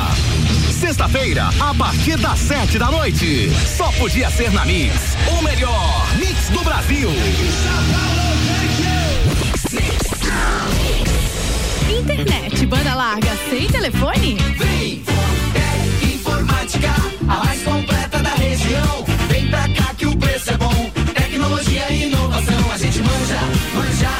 Sexta-feira, 0.71 1.51
a 1.61 1.75
partir 1.75 2.17
das 2.17 2.39
sete 2.39 2.79
da 2.79 2.93
noite. 2.93 3.51
Só 3.77 3.91
podia 3.99 4.31
ser 4.31 4.53
na 4.53 4.65
Mix. 4.65 4.95
O 5.27 5.43
melhor 5.43 6.07
Mix 6.17 6.49
do 6.51 6.63
Brasil. 6.63 7.11
Internet, 12.01 12.67
banda 12.67 12.95
larga, 12.95 13.29
sem 13.51 13.69
telefone? 13.69 14.37
Vem, 14.57 15.03
Fortec 15.05 16.15
Informática, 16.15 16.89
a 17.29 17.45
mais 17.45 17.63
completa 17.63 18.19
da 18.21 18.31
região. 18.31 19.05
Vem 19.29 19.49
pra 19.49 19.69
cá 19.69 19.95
que 19.95 20.07
o 20.07 20.17
preço 20.17 20.51
é 20.51 20.57
bom. 20.57 20.91
Tecnologia 21.15 21.93
e 21.93 22.05
inovação, 22.05 22.73
a 22.73 22.79
gente 22.79 23.01
manja, 23.01 23.41
manja. 23.75 24.19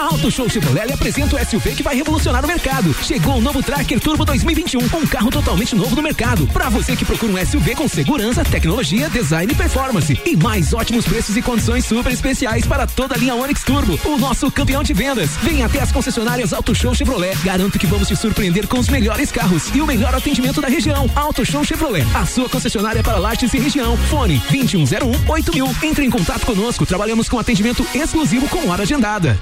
A 0.00 0.04
Auto 0.04 0.30
Show 0.30 0.48
Chevrolet 0.48 0.90
apresenta 0.90 1.36
o 1.36 1.46
SUV 1.46 1.74
que 1.74 1.82
vai 1.82 1.94
revolucionar 1.94 2.42
o 2.42 2.48
mercado. 2.48 2.94
Chegou 3.02 3.36
o 3.36 3.40
novo 3.42 3.62
Tracker 3.62 4.00
Turbo 4.00 4.24
2021, 4.24 4.80
um 4.80 5.06
carro 5.06 5.30
totalmente 5.30 5.76
novo 5.76 5.94
no 5.94 6.00
mercado. 6.00 6.46
Para 6.46 6.70
você 6.70 6.96
que 6.96 7.04
procura 7.04 7.30
um 7.30 7.46
SUV 7.46 7.74
com 7.74 7.86
segurança, 7.86 8.42
tecnologia, 8.42 9.10
design 9.10 9.52
e 9.52 9.54
performance. 9.54 10.18
E 10.24 10.34
mais 10.38 10.72
ótimos 10.72 11.04
preços 11.04 11.36
e 11.36 11.42
condições 11.42 11.84
super 11.84 12.10
especiais 12.10 12.64
para 12.64 12.86
toda 12.86 13.14
a 13.14 13.18
linha 13.18 13.34
Onix 13.34 13.62
Turbo, 13.62 14.00
o 14.06 14.16
nosso 14.16 14.50
campeão 14.50 14.82
de 14.82 14.94
vendas. 14.94 15.36
Venha 15.42 15.66
até 15.66 15.82
as 15.82 15.92
concessionárias 15.92 16.54
Auto 16.54 16.74
Show 16.74 16.94
Chevrolet. 16.94 17.36
Garanto 17.44 17.78
que 17.78 17.86
vamos 17.86 18.08
te 18.08 18.16
surpreender 18.16 18.66
com 18.68 18.78
os 18.78 18.88
melhores 18.88 19.30
carros 19.30 19.68
e 19.74 19.82
o 19.82 19.86
melhor 19.86 20.14
atendimento 20.14 20.62
da 20.62 20.68
região. 20.68 21.10
Auto 21.14 21.44
Show 21.44 21.62
Chevrolet, 21.62 22.06
a 22.14 22.24
sua 22.24 22.48
concessionária 22.48 23.02
para 23.02 23.18
Lages 23.18 23.52
e 23.52 23.58
região. 23.58 23.98
Fone 24.08 24.42
2101 24.50 25.30
8000. 25.30 25.76
Entre 25.82 26.06
em 26.06 26.10
contato 26.10 26.46
conosco. 26.46 26.86
Trabalhamos 26.86 27.28
com 27.28 27.38
atendimento 27.38 27.86
exclusivo 27.94 28.48
com 28.48 28.66
hora 28.70 28.84
agendada. 28.84 29.38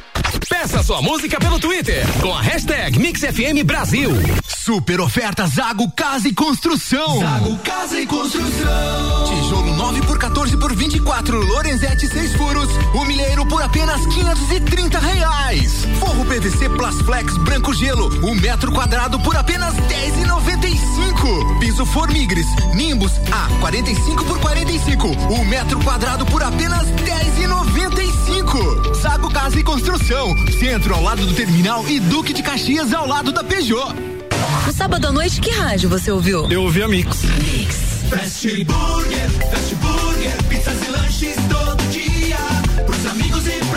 Peça 0.49 0.83
sua 0.83 1.03
música 1.03 1.39
pelo 1.39 1.61
Twitter 1.61 2.07
com 2.21 2.35
a 2.35 2.41
hashtag 2.41 2.99
MixFM 2.99 3.63
Brasil. 3.65 4.11
Super 4.47 5.01
oferta 5.01 5.47
Zago 5.47 5.91
Casa 5.91 6.29
e 6.29 6.33
Construção. 6.33 7.21
Zago 7.21 7.59
Casa 7.59 8.01
e 8.01 8.07
Construção. 8.07 9.25
Tijolo 9.27 9.77
9 9.77 10.03
por 10.03 10.19
14 10.19 10.57
por 10.57 10.75
24, 10.75 11.39
Lorenzetti 11.39 12.07
6 12.07 12.35
furos, 12.35 12.69
o 12.95 13.05
milheiro 13.05 13.47
por 13.47 13.63
apenas 13.63 14.05
530 14.07 14.99
reais. 14.99 15.87
Plasflex 16.89 17.37
branco 17.37 17.75
gelo, 17.75 18.09
um 18.27 18.35
metro 18.35 18.73
quadrado 18.73 19.21
por 19.21 19.37
apenas 19.37 19.75
10,95. 19.75 21.59
Piso 21.61 21.85
Formigres, 21.85 22.47
Nimbus 22.75 23.13
A 23.31 23.47
45 23.61 24.25
por 24.25 24.41
45, 24.41 25.07
um 25.07 25.45
metro 25.45 25.79
quadrado 25.81 26.25
por 26.25 26.43
apenas 26.43 26.87
10,95. 26.87 28.95
Zago 28.95 29.31
Casa 29.31 29.61
e 29.61 29.63
Construção, 29.63 30.35
centro 30.59 30.95
ao 30.95 31.03
lado 31.03 31.27
do 31.27 31.35
terminal 31.35 31.87
e 31.87 32.01
Duque 32.01 32.33
de 32.33 32.43
Caxias 32.43 32.95
ao 32.95 33.07
lado 33.07 33.33
da 33.33 33.45
Peugeot. 33.45 33.95
No 34.67 34.73
sábado 34.73 35.09
à 35.09 35.13
noite, 35.13 35.43
que 35.43 35.51
rádio 35.51 35.91
você 35.91 36.11
ouviu? 36.11 36.51
Eu 36.51 36.63
ouvi 36.63 36.83
a 36.83 36.89
Mix. 36.89 37.23
Mix. 37.23 37.77
Fast 38.09 38.65
Burger, 38.65 39.29
Fast 39.51 39.75
Burger, 39.75 40.43
pizzas 40.49 40.83
e 40.83 40.89
lanches 40.91 41.37
todo 41.51 41.77
dia. 41.91 42.39
Pros 42.87 43.05
amigos 43.05 43.47
e 43.47 43.68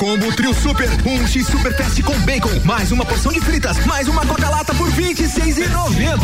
combo 0.00 0.34
Trio 0.34 0.54
Super, 0.54 0.88
um 1.04 1.26
X 1.26 1.46
Super 1.46 1.76
Fast 1.76 2.02
com 2.02 2.18
bacon, 2.20 2.48
mais 2.64 2.90
uma 2.90 3.04
porção 3.04 3.30
de 3.30 3.38
fritas, 3.38 3.84
mais 3.84 4.08
uma 4.08 4.24
Coca-Lata 4.24 4.74
por 4.74 4.88
R$ 4.88 5.14
26,90. 5.14 6.18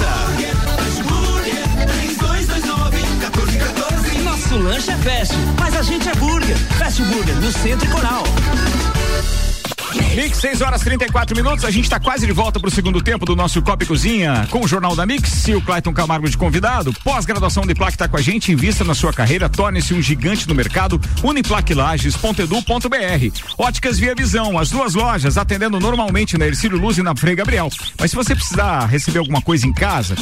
Fast 0.74 1.02
Burger, 1.02 1.62
3229 1.84 2.96
1414. 2.96 4.18
Nosso 4.22 4.56
lanche 4.56 4.90
é 4.90 4.96
fast, 4.96 5.34
mas 5.60 5.76
a 5.76 5.82
gente 5.82 6.08
é 6.08 6.14
burger. 6.14 6.56
Fast 6.78 7.02
Burger, 7.02 7.34
no 7.34 7.52
Centro 7.52 7.86
e 7.86 7.90
Coral. 7.90 8.24
Mix, 10.14 10.38
6 10.38 10.60
horas 10.60 10.82
34 10.82 11.36
minutos. 11.36 11.64
A 11.64 11.70
gente 11.70 11.84
está 11.84 12.00
quase 12.00 12.26
de 12.26 12.32
volta 12.32 12.58
para 12.58 12.68
o 12.68 12.70
segundo 12.70 13.02
tempo 13.02 13.24
do 13.24 13.36
nosso 13.36 13.62
Copa 13.62 13.84
e 13.84 13.86
Cozinha 13.86 14.46
com 14.50 14.64
o 14.64 14.68
Jornal 14.68 14.96
da 14.96 15.06
Mix 15.06 15.46
e 15.48 15.54
o 15.54 15.62
Clayton 15.62 15.92
Camargo 15.92 16.28
de 16.28 16.36
convidado. 16.36 16.92
Pós-graduação 17.04 17.66
de 17.66 17.74
placa 17.74 17.92
está 17.92 18.08
com 18.08 18.16
a 18.16 18.22
gente. 18.22 18.52
Invista 18.52 18.84
na 18.84 18.94
sua 18.94 19.12
carreira, 19.12 19.48
torne-se 19.48 19.94
um 19.94 20.02
gigante 20.02 20.48
no 20.48 20.54
mercado. 20.54 21.00
Uniplaquilages.edu.br. 21.22 23.40
Óticas 23.58 23.98
Via 23.98 24.14
Visão, 24.14 24.58
as 24.58 24.70
duas 24.70 24.94
lojas 24.94 25.38
atendendo 25.38 25.78
normalmente 25.78 26.38
na 26.38 26.46
Ercílio 26.46 26.78
Luz 26.78 26.98
e 26.98 27.02
na 27.02 27.14
Frei 27.14 27.34
Gabriel. 27.34 27.70
Mas 27.98 28.10
se 28.10 28.16
você 28.16 28.34
precisar 28.34 28.86
receber 28.86 29.18
alguma 29.18 29.42
coisa 29.42 29.66
em 29.66 29.72
casa, 29.72 30.16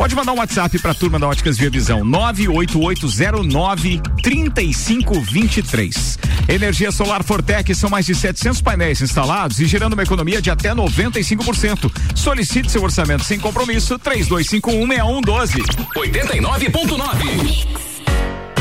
pode 0.00 0.16
mandar 0.16 0.32
um 0.32 0.38
WhatsApp 0.38 0.78
para 0.78 0.92
a 0.92 0.94
turma 0.94 1.18
da 1.18 1.28
Óticas 1.28 1.58
Via 1.58 1.68
Visão 1.68 2.02
98809 2.02 4.00
3523. 4.22 6.18
Energia 6.48 6.90
Solar 6.90 7.22
Fortec 7.22 7.74
são 7.74 7.90
mais 7.90 8.06
de 8.06 8.14
700 8.14 8.62
painéis 8.62 9.02
instalados 9.02 9.60
e 9.60 9.66
gerando 9.66 9.92
uma 9.92 10.02
economia 10.02 10.40
de 10.40 10.50
até 10.50 10.74
95%. 10.74 11.92
Solicite 12.16 12.72
seu 12.72 12.82
orçamento 12.82 13.24
sem 13.24 13.38
compromisso 13.38 13.98
32516112. 13.98 15.64
89.9. 15.94 17.90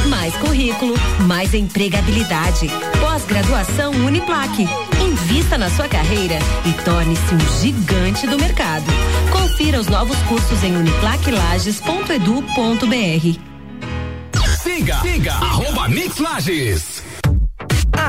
Mais 0.10 0.36
currículo, 0.36 0.96
mais 1.26 1.54
empregabilidade. 1.54 2.70
Pós-graduação 3.00 3.92
Uniplaque. 3.92 4.68
Invista 5.02 5.58
na 5.58 5.70
sua 5.70 5.88
carreira 5.88 6.38
e 6.66 6.74
torne-se 6.84 7.34
um 7.34 7.40
gigante 7.62 8.28
do 8.28 8.38
mercado. 8.38 8.86
Os 9.80 9.88
novos 9.88 10.18
cursos 10.24 10.62
em 10.62 10.76
uniplaquilages.edu.br. 10.76 13.40
Siga, 14.62 15.00
siga, 15.00 15.34
arroba 15.36 15.88
Mix 15.88 16.18
Lages. 16.18 16.99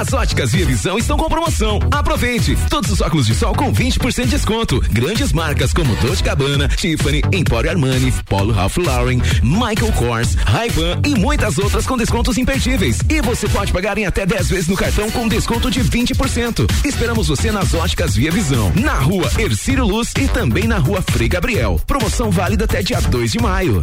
As 0.00 0.14
óticas 0.14 0.52
Via 0.52 0.64
Visão 0.64 0.96
estão 0.96 1.18
com 1.18 1.28
promoção. 1.28 1.78
Aproveite! 1.90 2.56
Todos 2.70 2.90
os 2.90 3.02
óculos 3.02 3.26
de 3.26 3.34
sol 3.34 3.54
com 3.54 3.70
20% 3.70 4.24
de 4.24 4.30
desconto. 4.30 4.80
Grandes 4.90 5.30
marcas 5.30 5.74
como 5.74 5.94
Dolce 5.96 6.22
Gabbana, 6.22 6.68
Tiffany, 6.68 7.20
Emporio 7.30 7.70
Armani, 7.70 8.10
Polo 8.24 8.50
Ralph 8.50 8.78
Lauren, 8.78 9.20
Michael 9.42 9.92
Kors, 9.92 10.36
Ray-Ban 10.36 11.02
e 11.04 11.14
muitas 11.14 11.58
outras 11.58 11.86
com 11.86 11.98
descontos 11.98 12.38
imperdíveis. 12.38 13.00
E 13.10 13.20
você 13.20 13.46
pode 13.50 13.74
pagar 13.74 13.98
em 13.98 14.06
até 14.06 14.24
10 14.24 14.48
vezes 14.48 14.68
no 14.68 14.76
cartão 14.76 15.10
com 15.10 15.28
desconto 15.28 15.70
de 15.70 15.84
20%. 15.84 16.66
Esperamos 16.82 17.28
você 17.28 17.52
nas 17.52 17.74
óticas 17.74 18.16
Via 18.16 18.30
Visão, 18.30 18.72
na 18.76 18.94
rua 18.94 19.30
Ercílio 19.36 19.84
Luz 19.84 20.14
e 20.18 20.26
também 20.28 20.66
na 20.66 20.78
rua 20.78 21.02
Frei 21.02 21.28
Gabriel. 21.28 21.78
Promoção 21.86 22.30
válida 22.30 22.64
até 22.64 22.82
dia 22.82 23.02
2 23.02 23.32
de 23.32 23.38
maio. 23.38 23.82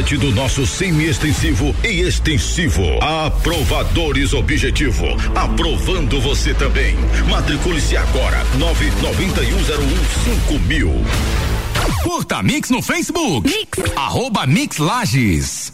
do 0.00 0.32
nosso 0.32 0.66
semi-extensivo 0.66 1.76
e 1.84 2.00
extensivo. 2.00 2.82
Aprovadores 3.02 4.32
Objetivo. 4.32 5.04
Aprovando 5.34 6.18
você 6.20 6.54
também. 6.54 6.96
Matricule-se 7.28 7.98
agora. 7.98 8.42
99101 8.58 10.58
mil. 10.60 11.04
Curta 12.02 12.42
Mix 12.42 12.70
no 12.70 12.80
Facebook. 12.80 13.46
Mix. 13.46 13.78
Arroba 13.94 14.46
Mix 14.46 14.78
Lages. 14.78 15.70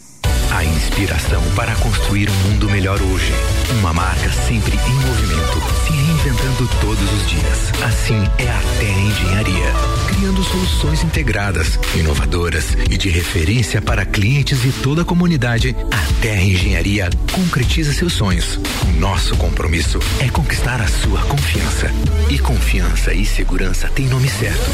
A 0.51 0.65
inspiração 0.65 1.41
para 1.55 1.77
construir 1.77 2.29
um 2.29 2.35
mundo 2.51 2.69
melhor 2.69 3.01
hoje. 3.01 3.33
Uma 3.79 3.93
marca 3.93 4.29
sempre 4.49 4.77
em 4.77 4.95
movimento, 5.07 5.63
se 5.87 5.93
reinventando 6.27 6.69
todos 6.81 7.13
os 7.13 7.31
dias. 7.31 7.73
Assim 7.85 8.25
é 8.39 8.49
a 8.49 8.61
Terra 8.81 9.01
Engenharia, 9.01 9.73
criando 10.09 10.43
soluções 10.43 11.05
integradas, 11.05 11.79
inovadoras 11.95 12.77
e 12.91 12.97
de 12.97 13.09
referência 13.09 13.81
para 13.81 14.05
clientes 14.05 14.65
e 14.65 14.73
toda 14.83 15.03
a 15.03 15.05
comunidade. 15.05 15.77
A 15.93 16.21
Terra 16.21 16.43
Engenharia 16.43 17.09
concretiza 17.33 17.93
seus 17.93 18.15
sonhos. 18.15 18.59
Nosso 18.99 19.37
compromisso 19.37 20.01
é 20.19 20.29
conquistar 20.29 20.81
a 20.81 20.89
sua 20.89 21.21
confiança. 21.23 21.93
E 22.29 22.39
confiança 22.41 23.15
e 23.15 23.25
segurança 23.25 23.89
têm 23.89 24.09
nome 24.09 24.29
certo. 24.29 24.71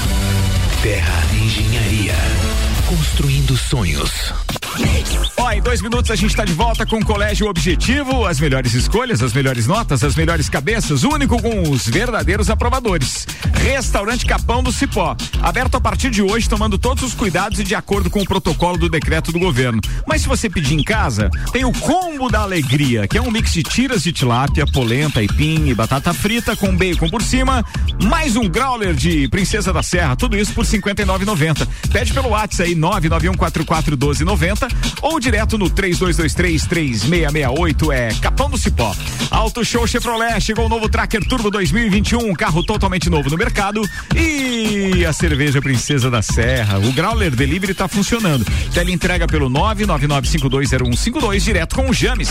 Terra 0.82 1.22
Engenharia. 1.34 2.14
Construindo 2.86 3.56
sonhos. 3.58 4.32
Ó, 5.36 5.50
em 5.50 5.60
dois 5.60 5.82
minutos 5.82 6.10
a 6.10 6.16
gente 6.16 6.30
está 6.30 6.44
de 6.44 6.52
volta 6.52 6.86
com 6.86 6.96
o 6.96 7.04
Colégio 7.04 7.46
Objetivo, 7.46 8.24
as 8.24 8.40
melhores 8.40 8.72
escolhas, 8.72 9.22
as 9.22 9.32
melhores 9.32 9.66
notas, 9.66 10.02
as 10.02 10.14
melhores 10.14 10.48
cabeças, 10.48 11.04
único 11.04 11.40
com 11.42 11.68
os 11.70 11.86
verdadeiros 11.86 12.48
aprovadores. 12.48 13.26
Restaurante 13.54 14.24
Capão 14.24 14.62
do 14.62 14.72
Cipó, 14.72 15.14
aberto 15.42 15.76
a 15.76 15.80
partir 15.80 16.10
de 16.10 16.22
hoje, 16.22 16.48
tomando 16.48 16.78
todos 16.78 17.02
os 17.04 17.12
cuidados 17.12 17.58
e 17.60 17.64
de 17.64 17.74
acordo 17.74 18.08
com 18.08 18.22
o 18.22 18.24
protocolo 18.24 18.78
do 18.78 18.88
decreto 18.88 19.30
do 19.30 19.38
governo. 19.38 19.80
Mas 20.06 20.22
se 20.22 20.28
você 20.28 20.48
pedir 20.48 20.74
em 20.74 20.82
casa, 20.82 21.28
tem 21.52 21.64
o 21.64 21.72
combo 21.72 22.30
da 22.30 22.40
alegria, 22.40 23.06
que 23.06 23.18
é 23.18 23.22
um 23.22 23.30
mix 23.30 23.52
de 23.52 23.62
tiras 23.62 24.02
de 24.02 24.12
tilápia, 24.12 24.66
polenta, 24.66 25.20
aipim 25.20 25.66
e 25.68 25.74
batata 25.74 26.14
frita 26.14 26.56
com 26.56 26.74
bacon 26.74 27.08
por 27.08 27.22
cima, 27.22 27.64
mais 28.04 28.36
um 28.36 28.48
growler 28.48 28.94
de 28.94 29.28
Princesa 29.28 29.72
da 29.72 29.82
Serra, 29.82 30.16
tudo 30.16 30.36
isso 30.36 30.54
por 30.54 30.64
R$ 30.64 30.78
59,90. 30.78 31.68
Pede 31.92 32.14
pelo 32.14 32.28
WhatsApp 32.30 32.62
aí 32.62 32.74
991441290 32.76 34.61
ou 35.00 35.20
direto 35.20 35.58
no 35.58 35.70
32233668 35.70 37.92
é 37.92 38.08
Capão 38.20 38.50
do 38.50 38.58
Cipó. 38.58 38.94
Auto 39.30 39.64
Show 39.64 39.86
Chevrolet 39.86 40.40
chegou 40.40 40.66
o 40.66 40.68
novo 40.68 40.88
Tracker 40.88 41.24
Turbo 41.26 41.50
2021, 41.50 42.30
um 42.30 42.34
carro 42.34 42.62
totalmente 42.62 43.08
novo 43.08 43.30
no 43.30 43.36
mercado 43.36 43.82
e 44.14 45.04
a 45.04 45.12
cerveja 45.12 45.60
Princesa 45.60 46.08
da 46.10 46.22
Serra. 46.22 46.78
O 46.78 46.92
Growler 46.92 47.34
Delivery 47.34 47.74
tá 47.74 47.88
funcionando. 47.88 48.46
Tele 48.72 48.92
entrega 48.92 49.26
pelo 49.26 49.50
999520152 49.50 51.40
direto 51.40 51.74
com 51.74 51.90
o 51.90 51.92
James. 51.92 52.28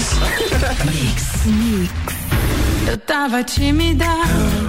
Eu 2.87 2.97
tava 2.97 3.43
tímida, 3.43 4.05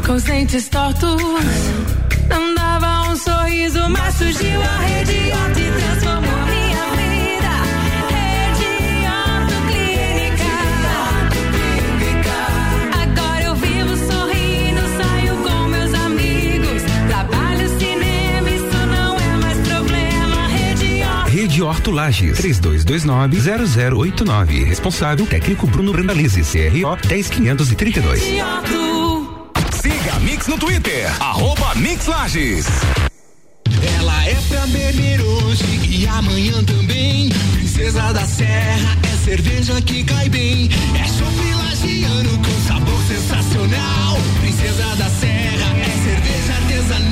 com 0.06 0.12
os 0.12 0.22
dentes 0.22 0.68
tortos. 0.68 1.16
Não 2.28 2.54
dava 2.54 3.10
um 3.10 3.16
sorriso, 3.16 3.88
mas 3.88 4.14
surgiu 4.14 4.62
a 4.62 4.76
rede 4.78 5.12
e 5.12 5.80
transformou 5.80 6.41
Rede 21.62 21.62
Horto 21.62 21.92
Lages, 21.92 22.40
3229-0089. 22.40 24.64
Responsável 24.64 25.24
técnico 25.26 25.68
Bruno 25.68 25.92
Brandalize, 25.92 26.42
CRO 26.42 26.96
10532. 26.96 28.20
Siga 29.80 30.16
a 30.16 30.20
Mix 30.20 30.48
no 30.48 30.58
Twitter, 30.58 31.08
arroba 31.22 31.72
Mix 31.76 32.06
Lages. 32.06 32.66
Ela 33.98 34.26
é 34.26 34.34
pra 34.48 34.66
beber 34.66 35.20
hoje 35.20 35.64
e 35.88 36.04
amanhã 36.08 36.64
também. 36.64 37.28
Princesa 37.52 38.12
da 38.12 38.26
Serra 38.26 38.98
é 39.04 39.16
cerveja 39.24 39.80
que 39.82 40.02
cai 40.02 40.28
bem. 40.28 40.68
É 40.98 41.04
chopp 41.06 41.54
lagiano 41.54 42.38
com 42.38 42.60
sabor 42.66 43.00
sensacional. 43.06 44.18
Princesa 44.40 44.96
da 44.96 45.08
Serra 45.08 45.78
é 45.78 45.90
cerveja 46.02 46.54
artesanal. 46.54 47.11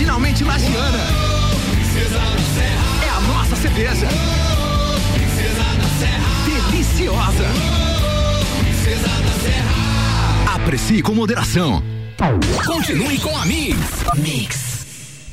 Originalmente 0.00 0.44
lagiana. 0.44 0.98
É 3.04 3.08
a 3.10 3.20
nossa 3.20 3.54
cerveja. 3.54 4.08
Deliciosa. 6.46 7.44
Aprecie 10.54 11.02
com 11.02 11.12
moderação. 11.12 11.82
Continue 12.64 13.18
com 13.18 13.36
a 13.36 13.44
Mix. 13.44 13.76
Mix. 14.16 14.69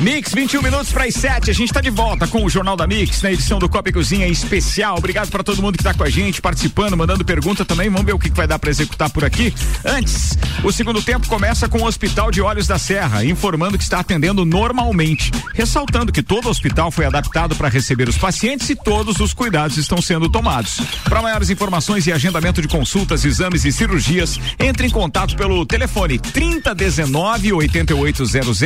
Mix, 0.00 0.32
21 0.34 0.62
minutos 0.62 0.92
para 0.92 1.04
as 1.04 1.14
7. 1.14 1.50
A 1.50 1.54
gente 1.54 1.68
está 1.68 1.80
de 1.80 1.90
volta 1.90 2.26
com 2.26 2.44
o 2.44 2.50
Jornal 2.50 2.76
da 2.76 2.86
Mix 2.86 3.22
na 3.22 3.32
edição 3.32 3.58
do 3.58 3.68
Copa 3.68 3.88
e 3.88 3.92
Cozinha 3.92 4.26
especial. 4.26 4.98
Obrigado 4.98 5.30
para 5.30 5.42
todo 5.42 5.62
mundo 5.62 5.76
que 5.76 5.82
está 5.82 5.94
com 5.94 6.04
a 6.04 6.10
gente, 6.10 6.42
participando, 6.42 6.96
mandando 6.96 7.24
pergunta 7.24 7.64
também. 7.64 7.88
Vamos 7.88 8.04
ver 8.04 8.12
o 8.12 8.18
que, 8.18 8.28
que 8.28 8.36
vai 8.36 8.46
dar 8.46 8.58
para 8.58 8.68
executar 8.68 9.08
por 9.10 9.24
aqui. 9.24 9.54
Antes, 9.84 10.36
o 10.62 10.70
segundo 10.70 11.00
tempo 11.00 11.26
começa 11.28 11.68
com 11.68 11.78
o 11.78 11.86
Hospital 11.86 12.30
de 12.30 12.42
Olhos 12.42 12.66
da 12.66 12.78
Serra, 12.78 13.24
informando 13.24 13.78
que 13.78 13.84
está 13.84 14.00
atendendo 14.00 14.44
normalmente, 14.44 15.30
ressaltando 15.54 16.12
que 16.12 16.22
todo 16.22 16.46
o 16.46 16.50
hospital 16.50 16.90
foi 16.90 17.06
adaptado 17.06 17.56
para 17.56 17.68
receber 17.68 18.08
os 18.08 18.18
pacientes 18.18 18.68
e 18.68 18.76
todos 18.76 19.18
os 19.20 19.32
cuidados 19.32 19.78
estão 19.78 20.02
sendo 20.02 20.28
tomados. 20.28 20.80
Para 21.04 21.22
maiores 21.22 21.48
informações 21.48 22.06
e 22.06 22.12
agendamento 22.12 22.60
de 22.60 22.68
consultas, 22.68 23.24
exames 23.24 23.64
e 23.64 23.72
cirurgias, 23.72 24.38
entre 24.58 24.86
em 24.86 24.90
contato 24.90 25.36
pelo 25.36 25.64
telefone 25.64 26.18
3019 26.18 27.52
8800 27.54 28.60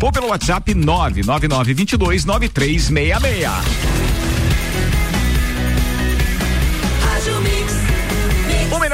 ou 0.00 0.12
pelo 0.12 0.28
WhatsApp 0.28 0.75
99922 0.84 2.26
9366. 2.26 3.50
Rádio 7.02 7.40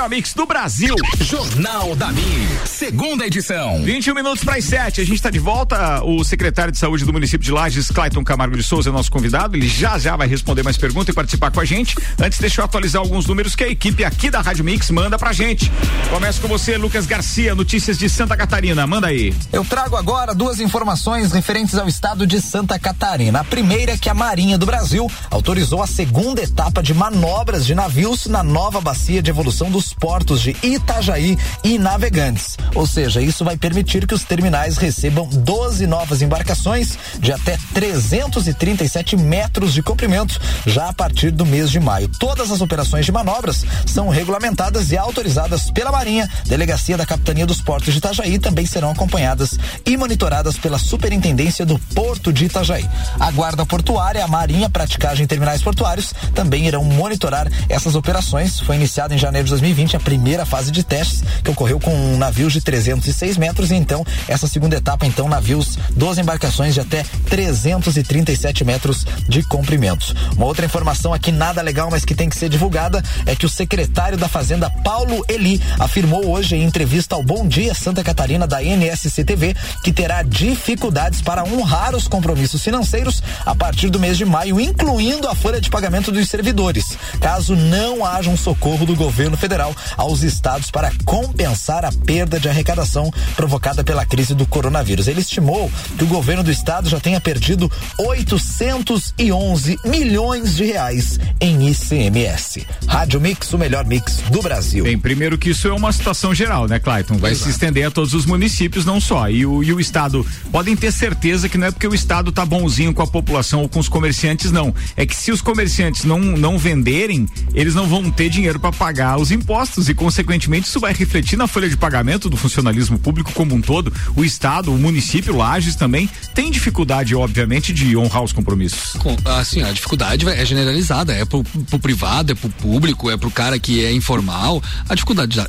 melhor 0.03 0.09
mix 0.09 0.35
do 0.35 0.47
Brasil. 0.47 0.95
Jornal 1.21 1.95
da 1.95 2.11
Mix, 2.11 2.71
segunda 2.71 3.27
edição. 3.27 3.83
21 3.83 4.15
minutos 4.15 4.43
para 4.43 4.57
as 4.57 4.65
7. 4.65 5.01
A 5.01 5.05
gente 5.05 5.17
está 5.17 5.31
de 5.31 5.39
volta. 5.39 6.03
O 6.05 6.25
secretário 6.25 6.73
de 6.73 6.79
saúde 6.79 7.05
do 7.05 7.13
município 7.13 7.45
de 7.45 7.53
Lages, 7.53 7.89
Clayton 7.89 8.25
Camargo 8.25 8.57
de 8.57 8.63
Souza, 8.63 8.89
é 8.89 8.93
nosso 8.93 9.11
convidado. 9.11 9.57
Ele 9.57 9.69
já 9.69 9.99
já 9.99 10.17
vai 10.17 10.27
responder 10.27 10.63
mais 10.63 10.77
perguntas 10.77 11.13
e 11.13 11.15
participar 11.15 11.51
com 11.51 11.61
a 11.61 11.65
gente. 11.65 11.97
Antes, 12.21 12.39
deixa 12.39 12.61
eu 12.61 12.65
atualizar 12.65 13.01
alguns 13.01 13.27
números 13.27 13.55
que 13.55 13.65
a 13.65 13.69
equipe 13.69 14.05
aqui 14.05 14.31
da 14.31 14.41
Rádio 14.41 14.65
Mix 14.65 14.91
manda 14.91 15.19
pra 15.19 15.33
gente. 15.33 15.71
Começa 16.11 16.41
com 16.41 16.49
você, 16.49 16.77
Lucas 16.77 17.07
Garcia, 17.07 17.55
notícias 17.55 17.99
de 17.99 18.09
Santa 18.09 18.37
Catarina. 18.37 18.87
Manda 18.87 19.09
aí. 19.09 19.35
Eu 19.53 19.65
trago 19.65 19.97
agora 19.97 20.35
duas 20.35 20.59
informações 20.59 21.33
referentes 21.33 21.77
ao 21.77 21.87
estado 21.87 22.27
de 22.27 22.41
Santa 22.41 22.79
Catarina. 22.79 23.41
A 23.41 23.45
primeira 23.45 23.93
é 23.93 23.99
que 23.99 24.09
a 24.09 24.15
Marinha 24.15 24.59
do 24.59 24.67
Brasil 24.67 25.11
autorizou 25.31 25.83
a 25.83 25.87
segunda 25.87 26.43
etapa 26.43 26.83
de 26.83 26.93
manobras 26.93 27.65
de 27.65 27.75
navios 27.75 28.27
na 28.27 28.43
nova 28.43 28.81
bacia 28.81 29.23
de 29.23 29.31
evolução 29.31 29.71
portos 29.93 30.41
de 30.41 30.57
Itajaí 30.63 31.39
e 31.63 31.79
Navegantes. 31.79 32.57
Ou 32.75 32.87
seja, 32.87 33.21
isso 33.21 33.45
vai 33.45 33.57
permitir 33.57 34.07
que 34.07 34.15
os 34.15 34.25
terminais 34.25 34.77
recebam 34.77 35.27
12 35.27 35.87
novas 35.87 36.23
embarcações 36.23 36.99
de 37.19 37.33
até 37.33 37.59
337 37.75 39.17
metros 39.17 39.73
de 39.73 39.83
comprimento 39.83 40.41
já 40.67 40.89
a 40.89 40.93
partir 40.93 41.31
do 41.31 41.45
mês 41.45 41.71
de 41.71 41.81
maio. 41.81 42.09
Todas 42.19 42.51
as 42.51 42.61
operações 42.61 43.05
de 43.05 43.13
manobras 43.13 43.65
são 43.87 44.09
regulamentadas 44.09 44.91
e 44.91 44.97
autorizadas 44.97 45.71
pela 45.71 45.93
Marinha, 45.93 46.29
Delegacia 46.47 46.97
da 46.97 47.07
Capitania 47.07 47.47
dos 47.47 47.61
Portos 47.61 47.93
de 47.93 47.99
Itajaí 47.99 48.39
também 48.39 48.67
serão 48.67 48.91
acompanhadas 48.91 49.59
e 49.87 49.97
monitoradas 49.97 50.57
pela 50.57 50.79
Superintendência 50.79 51.65
do 51.65 51.79
Porto 51.79 52.33
de 52.33 52.47
Itajaí. 52.47 52.89
A 53.19 53.31
Guarda 53.31 53.65
Portuária, 53.67 54.25
a 54.25 54.29
Marinha, 54.29 54.71
praticagem 54.71 55.25
em 55.25 55.27
terminais 55.27 55.63
portuários 55.63 56.13
também 56.35 56.67
irão 56.67 56.85
monitorar 56.85 57.49
essas 57.69 57.95
operações. 57.95 58.61
Foi 58.61 58.77
iniciada 58.77 59.15
em 59.15 59.19
janeiro 59.19 59.45
de 59.45 59.51
2020 59.51 59.82
a 59.97 60.01
primeira 60.01 60.47
fase 60.47 60.71
de 60.71 60.83
testes 60.85 61.23
que 61.43 61.51
ocorreu 61.51 61.81
com 61.81 62.17
navios 62.17 62.53
de 62.53 62.61
306 62.61 63.37
metros 63.37 63.71
e 63.71 63.75
então 63.75 64.05
essa 64.29 64.47
segunda 64.47 64.77
etapa 64.77 65.07
então 65.07 65.29
navios 65.29 65.77
12 65.91 66.21
embarcações 66.21 66.75
de 66.75 66.81
até 66.81 67.05
337 67.29 68.65
metros 68.65 69.07
de 69.29 69.43
comprimento. 69.43 70.15
Uma 70.37 70.47
outra 70.47 70.65
informação 70.65 71.13
aqui 71.13 71.33
nada 71.33 71.61
legal, 71.61 71.91
mas 71.91 72.05
que 72.05 72.15
tem 72.15 72.29
que 72.29 72.37
ser 72.37 72.49
divulgada 72.49 73.03
é 73.27 73.35
que 73.35 73.47
o 73.47 73.49
secretário 73.49 74.17
da 74.17 74.29
Fazenda 74.29 74.71
Paulo 74.71 75.25
Eli 75.29 75.61
afirmou 75.79 76.31
hoje 76.31 76.57
em 76.57 76.63
entrevista 76.63 77.15
ao 77.15 77.23
Bom 77.23 77.47
Dia 77.47 77.75
Santa 77.75 78.05
Catarina 78.05 78.47
da 78.47 78.63
NSC 78.63 79.25
TV 79.25 79.55
que 79.83 79.93
terá 79.93 80.23
dificuldades 80.23 81.21
para 81.21 81.45
honrar 81.45 81.95
os 81.95 82.07
compromissos 82.07 82.63
financeiros 82.63 83.23
a 83.45 83.55
partir 83.55 83.91
do 83.91 83.99
mês 83.99 84.17
de 84.17 84.25
maio, 84.25 84.61
incluindo 84.61 85.29
a 85.29 85.35
folha 85.35 85.61
de 85.61 85.71
pagamento 85.71 86.13
dos 86.13 86.29
servidores, 86.29 86.97
caso 87.21 87.57
não 87.57 88.05
haja 88.05 88.31
um 88.31 88.37
socorro 88.37 88.87
do 88.87 88.95
governo 88.95 89.37
federal 89.37 89.72
aos 89.97 90.23
estados 90.23 90.71
para 90.71 90.93
compensar 91.05 91.85
a 91.85 91.93
perda 91.93 92.39
de 92.39 92.49
arrecadação 92.49 93.11
provocada 93.37 93.85
pela 93.85 94.05
crise 94.05 94.35
do 94.35 94.47
coronavírus. 94.47 95.09
Ele 95.09 95.21
estimou 95.21 95.71
que 95.97 96.05
o 96.05 96.07
governo 96.07 96.43
do 96.43 96.51
estado 96.51 96.89
já 96.89 97.01
tenha 97.01 97.21
perdido 97.21 97.71
811 97.99 99.79
milhões 99.85 100.57
de 100.57 100.65
reais 100.65 101.19
em 101.41 101.69
ICMS. 101.71 102.67
Rádio 102.87 103.21
Mix, 103.21 103.53
o 103.53 103.59
melhor 103.59 103.85
mix 103.85 104.19
do 104.31 104.43
Brasil. 104.43 104.85
Bem, 104.85 104.99
primeiro 104.99 105.39
que 105.39 105.51
isso 105.51 105.69
é 105.69 105.73
uma 105.73 105.93
situação 105.93 106.35
geral, 106.35 106.67
né, 106.67 106.79
Clayton? 106.79 107.17
Vai 107.17 107.33
Exato. 107.33 107.45
se 107.45 107.51
estender 107.51 107.87
a 107.87 107.91
todos 107.91 108.15
os 108.15 108.27
municípios, 108.27 108.85
não 108.85 109.01
só. 109.01 109.29
E 109.29 109.47
o, 109.47 109.63
e 109.63 109.73
o 109.73 109.81
Estado, 109.81 110.27
podem 110.51 110.77
ter 110.77 110.93
certeza 110.93 111.49
que 111.49 111.59
não 111.59 111.69
é 111.69 111.71
porque 111.71 111.87
o 111.87 111.95
Estado 111.95 112.33
tá 112.33 112.45
bonzinho 112.45 112.93
com 112.93 113.03
a 113.03 113.07
população 113.07 113.63
ou 113.63 113.69
com 113.69 113.79
os 113.79 113.89
comerciantes, 113.89 114.51
não. 114.51 114.75
É 114.97 115.07
que 115.07 115.17
se 115.17 115.31
os 115.31 115.41
comerciantes 115.41 116.05
não, 116.05 116.19
não 116.19 116.59
venderem, 116.59 117.27
eles 117.55 117.75
não 117.75 117.87
vão 117.87 118.11
ter 118.11 118.29
dinheiro 118.29 118.59
para 118.59 118.73
pagar 118.73 119.19
os 119.19 119.31
impostos 119.31 119.62
e, 119.89 119.95
consequentemente, 119.95 120.67
isso 120.67 120.81
vai 120.81 120.93
refletir 120.93 121.37
na 121.37 121.47
folha 121.47 121.69
de 121.69 121.77
pagamento 121.77 122.29
do 122.29 122.37
funcionalismo 122.37 122.99
público 122.99 123.33
como 123.33 123.55
um 123.55 123.61
todo. 123.61 123.93
O 124.17 124.25
Estado, 124.25 124.73
o 124.73 124.79
município, 124.79 125.37
Lages 125.37 125.77
também, 125.77 126.09
tem 126.35 126.51
dificuldade, 126.51 127.15
obviamente, 127.15 127.73
de 127.73 127.97
honrar 127.97 128.23
os 128.23 128.33
compromissos. 128.33 128.93
Com, 128.95 129.17
assim, 129.25 129.63
a 129.63 129.73
dificuldade 129.73 130.29
é 130.29 130.45
generalizada, 130.45 131.13
é 131.13 131.25
pro, 131.25 131.45
pro 131.45 131.79
privado, 131.79 132.33
é 132.33 132.35
pro 132.35 132.49
público, 132.51 133.11
é 133.11 133.17
pro 133.17 133.31
cara 133.31 133.59
que 133.59 133.85
é 133.85 133.93
informal. 133.93 134.63
A 134.89 134.95
dificuldade 134.95 135.39
é, 135.41 135.45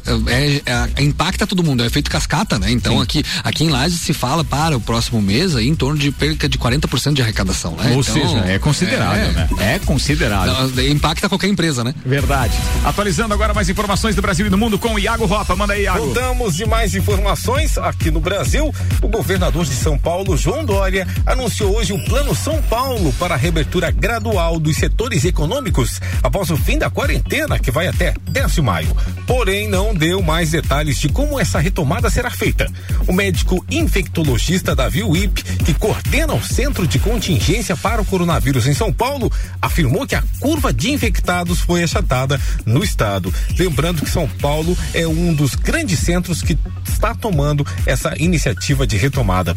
é, 0.66 0.90
é 0.96 1.04
impacta 1.04 1.48
todo 1.48 1.64
mundo, 1.64 1.84
é 1.84 1.88
efeito 1.88 2.10
cascata, 2.10 2.60
né? 2.60 2.72
Então 2.72 3.02
aqui, 3.02 3.24
aqui 3.44 3.64
em 3.64 3.70
Lages 3.70 4.02
se 4.02 4.14
fala 4.14 4.44
para 4.44 4.76
o 4.76 4.82
próximo 4.82 5.22
mês 5.22 5.56
aí, 5.56 5.68
em 5.68 5.76
torno 5.76 5.98
de 5.98 6.12
perca 6.12 6.48
de 6.48 6.58
40% 6.58 7.14
de 7.14 7.22
arrecadação, 7.22 7.76
né? 7.76 7.92
Ou 7.94 8.02
então, 8.02 8.14
seja, 8.14 8.38
é 8.46 8.60
considerável, 8.60 9.32
né? 9.32 9.50
É 9.60 9.80
considerável. 9.80 10.54
Não, 10.54 10.84
impacta 10.86 11.30
qualquer 11.30 11.48
empresa, 11.48 11.84
né? 11.84 11.94
Verdade. 12.06 12.54
Atualizando 12.84 13.34
agora 13.34 13.54
mais 13.54 13.70
informações 13.70 14.03
do 14.12 14.22
Brasil 14.22 14.46
e 14.46 14.50
do 14.50 14.58
mundo 14.58 14.78
com 14.78 15.00
Iago 15.00 15.26
Ropa. 15.26 15.56
Manda 15.56 15.72
aí, 15.72 15.84
Iago. 15.84 16.08
Voltamos 16.08 16.58
de 16.58 16.66
mais 16.66 16.94
informações 16.94 17.78
aqui 17.78 18.12
no 18.12 18.20
Brasil. 18.20 18.74
O 19.02 19.08
governador 19.08 19.64
de 19.64 19.74
São 19.74 19.98
Paulo, 19.98 20.36
João 20.36 20.66
Dória, 20.66 21.08
anunciou 21.26 21.78
hoje 21.78 21.94
o 21.94 22.04
Plano 22.04 22.36
São 22.36 22.62
Paulo 22.64 23.14
para 23.14 23.36
a 23.36 23.38
reabertura 23.38 23.90
gradual 23.92 24.60
dos 24.60 24.76
setores 24.76 25.24
econômicos 25.24 26.02
após 26.22 26.50
o 26.50 26.58
fim 26.58 26.78
da 26.78 26.90
quarentena, 26.90 27.58
que 27.58 27.72
vai 27.72 27.88
até 27.88 28.14
10 28.30 28.56
de 28.56 28.62
maio. 28.62 28.94
Porém, 29.26 29.70
não 29.70 29.96
deu 29.96 30.22
mais 30.22 30.52
detalhes 30.52 31.00
de 31.00 31.08
como 31.08 31.40
essa 31.40 31.60
retomada 31.60 32.10
será 32.10 32.30
feita. 32.30 32.70
O 33.08 33.14
médico 33.14 33.66
infectologista 33.72 34.76
Davi 34.76 35.02
Wip, 35.02 35.42
que 35.64 35.74
coordena 35.74 36.34
o 36.34 36.44
Centro 36.44 36.86
de 36.86 37.00
Contingência 37.00 37.78
para 37.78 38.02
o 38.02 38.06
Coronavírus 38.06 38.68
em 38.68 38.74
São 38.74 38.92
Paulo, 38.92 39.32
afirmou 39.62 40.06
que 40.06 40.16
a 40.16 40.24
curva 40.42 40.74
de 40.74 40.92
infectados 40.92 41.62
foi 41.62 41.84
achatada 41.84 42.38
no 42.66 42.84
estado. 42.84 43.34
Lembrando 43.58 43.93
que 44.02 44.10
São 44.10 44.28
Paulo 44.28 44.78
é 44.94 45.08
um 45.08 45.34
dos 45.34 45.56
grandes 45.56 46.00
centros 46.00 46.42
que 46.42 46.58
está 46.88 47.14
tomando 47.14 47.66
essa 47.86 48.14
iniciativa 48.18 48.88
de 48.88 48.98
retomada. 48.98 49.56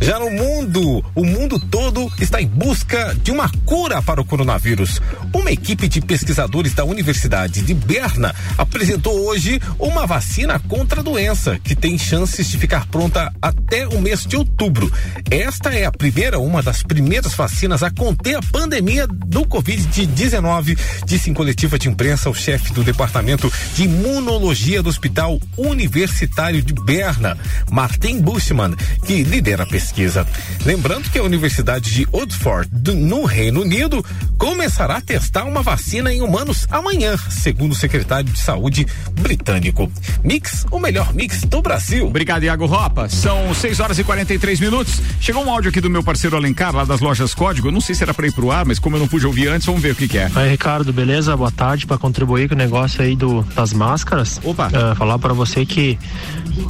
Já 0.00 0.18
no 0.18 0.30
mundo, 0.30 1.04
o 1.14 1.24
mundo 1.24 1.58
todo 1.58 2.10
está 2.20 2.40
em 2.40 2.46
busca 2.46 3.14
de 3.22 3.30
uma 3.30 3.50
cura 3.64 4.02
para 4.02 4.20
o 4.20 4.24
coronavírus. 4.24 5.00
Uma 5.32 5.50
equipe 5.50 5.88
de 5.88 6.00
pesquisadores 6.00 6.74
da 6.74 6.84
Universidade 6.84 7.62
de 7.62 7.74
Berna 7.74 8.34
apresentou 8.58 9.26
hoje 9.26 9.60
uma 9.78 10.06
vacina 10.06 10.58
contra 10.58 11.00
a 11.00 11.02
doença, 11.02 11.58
que 11.62 11.74
tem 11.74 11.96
chances 11.96 12.48
de 12.48 12.58
ficar 12.58 12.86
pronta 12.86 13.32
até 13.40 13.86
o 13.86 14.00
mês 14.00 14.26
de 14.26 14.36
outubro. 14.36 14.92
Esta 15.30 15.74
é 15.74 15.84
a 15.84 15.92
primeira, 15.92 16.38
uma 16.38 16.62
das 16.62 16.82
primeiras 16.82 17.34
vacinas 17.34 17.82
a 17.82 17.90
conter 17.90 18.36
a 18.36 18.42
pandemia 18.42 19.06
do 19.06 19.44
Covid-19, 19.44 20.78
disse 21.06 21.30
em 21.30 21.34
coletiva 21.34 21.78
de 21.78 21.88
imprensa 21.88 22.28
o 22.28 22.34
chefe 22.34 22.72
do 22.72 22.84
Departamento 22.84 23.50
de 23.74 23.84
Imunologia 23.84 24.82
do 24.82 24.88
Hospital 24.88 25.40
Universitário 25.56 26.62
de 26.62 26.72
Berna, 26.72 27.36
Martin 27.70 28.20
Bushman, 28.20 28.74
que 29.06 29.22
lidera 29.22 29.62
a 29.62 29.66
pesquisa. 29.66 30.26
Lembrando 30.64 31.10
que 31.10 31.18
a 31.18 31.22
Universidade 31.22 31.90
de 31.92 32.06
Oxford, 32.12 32.68
do, 32.70 32.94
no 32.94 33.24
Reino 33.24 33.62
Unido, 33.62 34.04
começará 34.38 34.96
a 34.96 35.00
testar 35.00 35.44
uma 35.44 35.62
vacina 35.62 36.12
em 36.12 36.20
humanos 36.20 36.66
amanhã, 36.70 37.16
segundo 37.30 37.72
o 37.72 37.76
secretário 37.76 38.30
de 38.30 38.38
Saúde 38.38 38.86
britânico. 39.12 39.90
Mix, 40.22 40.66
o 40.70 40.78
melhor 40.78 41.14
mix 41.14 41.42
do 41.42 41.62
Brasil. 41.62 42.06
Obrigado, 42.06 42.42
Iago 42.42 42.66
Ropa. 42.66 43.08
São 43.08 43.54
6 43.54 43.80
horas 43.80 43.98
e 43.98 44.04
43 44.04 44.60
minutos. 44.60 45.00
Chegou 45.20 45.44
um 45.44 45.50
áudio 45.50 45.70
aqui 45.70 45.80
do 45.80 45.88
meu 45.88 46.02
parceiro 46.02 46.36
Alencar, 46.36 46.74
lá 46.74 46.84
das 46.84 47.00
lojas 47.00 47.34
Código. 47.34 47.68
Eu 47.68 47.72
não 47.72 47.80
sei 47.80 47.94
se 47.94 48.02
era 48.02 48.12
para 48.12 48.26
ir 48.26 48.32
pro 48.32 48.50
ar, 48.50 48.64
mas 48.64 48.78
como 48.78 48.96
eu 48.96 49.00
não 49.00 49.08
pude 49.08 49.26
ouvir 49.26 49.48
antes, 49.48 49.66
vamos 49.66 49.80
ver 49.80 49.92
o 49.92 49.94
que, 49.94 50.08
que 50.08 50.18
é. 50.18 50.30
Aí, 50.34 50.50
Ricardo, 50.50 50.92
beleza? 50.92 51.36
Boa 51.36 51.50
tarde 51.50 51.86
para 51.86 51.98
contribuir 51.98 52.48
com 52.48 52.54
o 52.54 52.58
negócio 52.58 53.02
aí 53.02 53.16
do, 53.16 53.44
das 53.54 53.72
máscaras. 53.72 54.38
Uh, 54.38 54.94
falar 54.96 55.18
para 55.18 55.32
você 55.32 55.64
que 55.64 55.98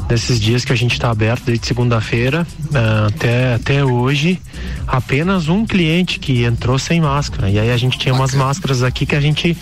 nesses 0.09 0.41
dias 0.41 0.65
que 0.65 0.73
a 0.73 0.77
gente 0.77 0.93
está 0.93 1.11
aberto 1.11 1.45
desde 1.45 1.67
segunda-feira 1.67 2.47
uh, 2.71 3.07
até, 3.09 3.55
até 3.55 3.85
hoje, 3.85 4.41
apenas 4.87 5.49
um 5.49 5.67
cliente 5.67 6.19
que 6.19 6.45
entrou 6.45 6.79
sem 6.79 7.01
máscara. 7.01 7.51
E 7.51 7.59
aí 7.59 7.71
a 7.71 7.77
gente 7.77 7.99
tinha 7.99 8.15
umas 8.15 8.35
máscaras 8.35 8.83
aqui 8.83 9.07
que 9.07 9.17
a 9.17 9.21
gente 9.21 9.57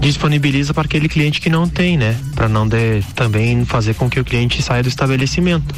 disponibiliza 0.00 0.74
para 0.74 0.84
aquele 0.84 1.08
cliente 1.08 1.40
que 1.40 1.48
não 1.48 1.68
tem, 1.68 1.96
né? 1.96 2.16
Para 2.34 2.48
não 2.48 2.66
de, 2.66 3.02
também 3.14 3.64
fazer 3.64 3.94
com 3.94 4.08
que 4.08 4.20
o 4.20 4.24
cliente 4.24 4.62
saia 4.62 4.82
do 4.82 4.88
estabelecimento. 4.88 5.74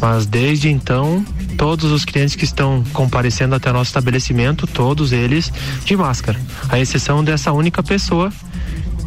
Mas 0.00 0.26
desde 0.26 0.68
então, 0.68 1.24
todos 1.56 1.90
os 1.90 2.04
clientes 2.04 2.34
que 2.34 2.44
estão 2.44 2.84
comparecendo 2.92 3.54
até 3.54 3.72
nosso 3.72 3.88
estabelecimento, 3.88 4.66
todos 4.66 5.12
eles 5.12 5.52
de 5.84 5.96
máscara. 5.96 6.38
A 6.68 6.78
exceção 6.78 7.22
dessa 7.22 7.52
única 7.52 7.82
pessoa 7.82 8.32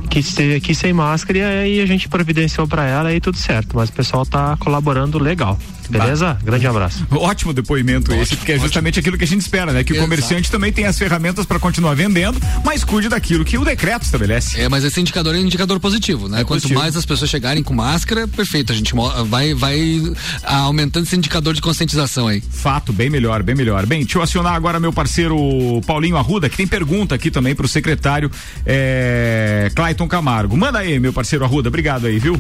que 0.10 0.20
esteve 0.20 0.56
aqui 0.56 0.74
sem 0.74 0.94
máscara 0.94 1.38
e 1.38 1.44
aí 1.44 1.82
a 1.82 1.86
gente 1.86 2.08
providenciou 2.08 2.68
para 2.68 2.86
ela 2.86 3.14
e 3.14 3.20
tudo 3.20 3.38
certo. 3.38 3.76
Mas 3.76 3.90
o 3.90 3.94
pessoal 3.94 4.26
tá 4.26 4.58
colaborando 4.58 5.20
legal. 5.20 5.58
Beleza? 5.90 6.34
Bah. 6.34 6.40
Grande 6.44 6.68
abraço. 6.68 7.08
Ótimo 7.12 7.54
depoimento 7.54 8.12
ótimo, 8.12 8.24
esse, 8.24 8.36
porque 8.36 8.54
é 8.54 8.60
justamente 8.60 8.96
ótimo. 8.96 9.02
aquilo 9.02 9.18
que 9.18 9.24
a 9.24 9.28
gente 9.28 9.42
espera, 9.42 9.72
né? 9.72 9.84
Que 9.84 9.94
Exato. 9.94 10.06
o 10.06 10.10
comerciante 10.10 10.52
também 10.52 10.72
tem 10.72 10.86
as 10.86 10.98
ferramentas 10.98 11.46
para 11.46 11.60
continuar 11.60 11.96
vendendo, 11.96 12.40
mas 12.64 12.84
cuide 12.84 13.10
daquilo 13.10 13.44
que 13.46 13.58
o 13.58 13.66
decreto 13.66 14.04
estabelece. 14.04 14.60
É, 14.60 14.70
mas 14.70 14.84
esse 14.84 15.00
indicador 15.00 15.36
é 15.36 15.40
um 15.40 15.42
indicador 15.42 15.80
positivo, 15.80 16.28
né? 16.28 16.42
É 16.42 16.44
Quanto 16.44 16.62
positivo. 16.62 16.80
mais 16.80 16.96
as 16.96 17.06
pessoas 17.06 17.30
chegarem 17.30 17.64
com 17.64 17.74
máscara, 17.74 18.28
perfeito. 18.28 18.72
A 18.72 18.76
gente 18.76 18.94
vai, 19.28 19.54
vai 19.54 20.02
aumentando 20.44 21.06
esse 21.06 21.16
indicador 21.16 21.54
de 21.54 21.62
conscientização 21.62 22.28
aí. 22.28 22.42
Fato, 22.50 22.92
bem 22.92 23.10
melhor, 23.10 23.44
bem 23.44 23.56
melhor. 23.56 23.86
Bem, 23.86 24.02
deixa 24.04 24.18
eu 24.18 24.22
acionar 24.22 24.54
agora 24.54 24.80
meu 24.80 24.94
parceiro 24.94 25.38
Paulinho 25.86 26.18
Arruda, 26.18 26.50
que 26.50 26.58
tem 26.58 26.68
pergunta 26.68 27.16
aqui 27.16 27.32
também 27.32 27.56
para 27.56 27.66
o 27.66 27.70
secretário 27.70 28.32
é, 28.66 29.72
Clayton 29.76 30.08
Camargo. 30.08 30.58
Manda 30.58 30.80
aí, 30.80 31.00
meu 31.00 31.14
parceiro 31.14 31.46
Arruda, 31.46 31.70
obrigado 31.70 32.08
aí, 32.08 32.20
viu? 32.20 32.40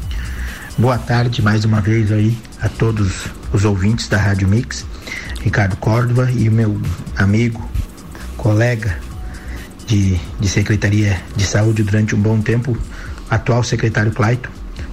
Boa 0.78 0.98
tarde 0.98 1.42
mais 1.42 1.66
uma 1.66 1.82
vez 1.82 2.12
aí 2.12 2.36
a 2.62 2.70
todos 2.70 3.26
os 3.54 3.66
ouvintes 3.66 4.08
da 4.08 4.18
Rádio 4.18 4.48
Mix, 4.48 4.86
Ricardo 5.42 5.76
Córdova 5.78 6.30
e 6.32 6.50
o 6.50 6.52
meu 6.52 6.80
amigo, 7.16 7.68
colega 8.36 8.98
de, 9.86 10.20
de 10.40 10.50
Secretaria 10.50 11.20
de 11.36 11.46
Saúde 11.46 11.84
durante 11.84 12.16
um 12.16 12.20
bom 12.20 12.42
tempo, 12.42 12.78
atual 13.30 13.64
secretário 13.64 14.12
Clayton, 14.12 14.50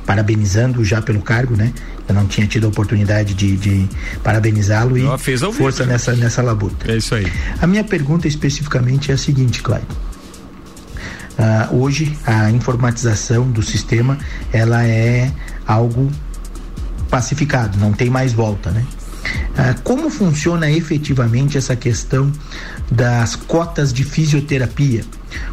parabenizando 0.07 0.85
já 0.85 1.03
pelo 1.03 1.21
cargo, 1.21 1.57
né? 1.57 1.73
Eu 2.07 2.15
não 2.15 2.27
tinha 2.27 2.47
tido 2.47 2.67
a 2.67 2.69
oportunidade 2.69 3.35
de, 3.35 3.57
de 3.57 3.89
parabenizá-lo 4.23 4.99
e 4.99 5.19
fez 5.19 5.41
força 5.41 5.83
vivo. 5.83 5.93
nessa, 5.93 6.15
nessa 6.15 6.43
labuta. 6.43 6.91
É 6.91 6.97
isso 6.97 7.15
aí. 7.15 7.31
A 7.61 7.67
minha 7.67 7.83
pergunta 7.83 8.29
especificamente 8.29 9.11
é 9.11 9.15
a 9.15 9.19
seguinte, 9.19 9.63
Clayton. 9.63 9.97
Ah, 11.39 11.69
hoje 11.73 12.17
a 12.25 12.51
informatização 12.51 13.51
do 13.51 13.63
sistema 13.63 14.19
ela 14.53 14.87
é 14.87 15.33
algo 15.67 16.11
pacificado, 17.15 17.79
não 17.79 17.93
tem 17.93 18.11
mais 18.11 18.33
volta, 18.33 18.73
né? 18.73 18.85
Ah, 19.57 19.73
como 19.85 20.11
funciona 20.11 20.69
efetivamente 20.69 21.57
essa 21.57 21.77
questão 21.77 22.33
das 22.91 23.37
cotas 23.37 23.93
de 23.93 24.03
fisioterapia? 24.03 25.05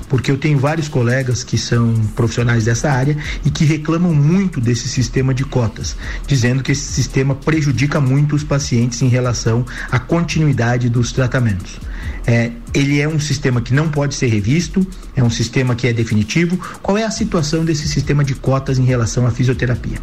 Porque 0.09 0.31
eu 0.31 0.39
tenho 0.39 0.57
vários 0.57 0.87
colegas 0.87 1.43
que 1.43 1.59
são 1.59 1.93
profissionais 2.15 2.65
dessa 2.65 2.91
área 2.91 3.15
e 3.45 3.51
que 3.51 3.63
reclamam 3.63 4.11
muito 4.11 4.59
desse 4.59 4.89
sistema 4.89 5.35
de 5.35 5.45
cotas, 5.45 5.95
dizendo 6.25 6.63
que 6.63 6.71
esse 6.71 6.91
sistema 6.93 7.35
prejudica 7.35 8.01
muito 8.01 8.35
os 8.35 8.43
pacientes 8.43 8.99
em 9.03 9.07
relação 9.07 9.63
à 9.91 9.99
continuidade 9.99 10.89
dos 10.89 11.11
tratamentos. 11.11 11.79
É, 12.25 12.51
ele 12.73 12.99
é 12.99 13.07
um 13.07 13.19
sistema 13.19 13.61
que 13.61 13.73
não 13.73 13.89
pode 13.89 14.15
ser 14.15 14.27
revisto, 14.27 14.85
é 15.15 15.23
um 15.23 15.29
sistema 15.29 15.75
que 15.75 15.87
é 15.87 15.93
definitivo. 15.93 16.57
Qual 16.81 16.97
é 16.97 17.03
a 17.03 17.11
situação 17.11 17.65
desse 17.65 17.87
sistema 17.87 18.23
de 18.23 18.35
cotas 18.35 18.77
em 18.77 18.85
relação 18.85 19.25
à 19.25 19.31
fisioterapia? 19.31 19.97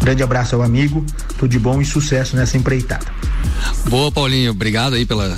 Grande 0.00 0.22
abraço 0.22 0.56
ao 0.56 0.62
amigo, 0.62 1.04
tudo 1.38 1.50
de 1.50 1.58
bom 1.58 1.80
e 1.80 1.84
sucesso 1.84 2.36
nessa 2.36 2.56
empreitada. 2.56 3.06
Boa, 3.88 4.10
Paulinho, 4.10 4.50
obrigado 4.50 4.94
aí 4.94 5.06
pela, 5.06 5.36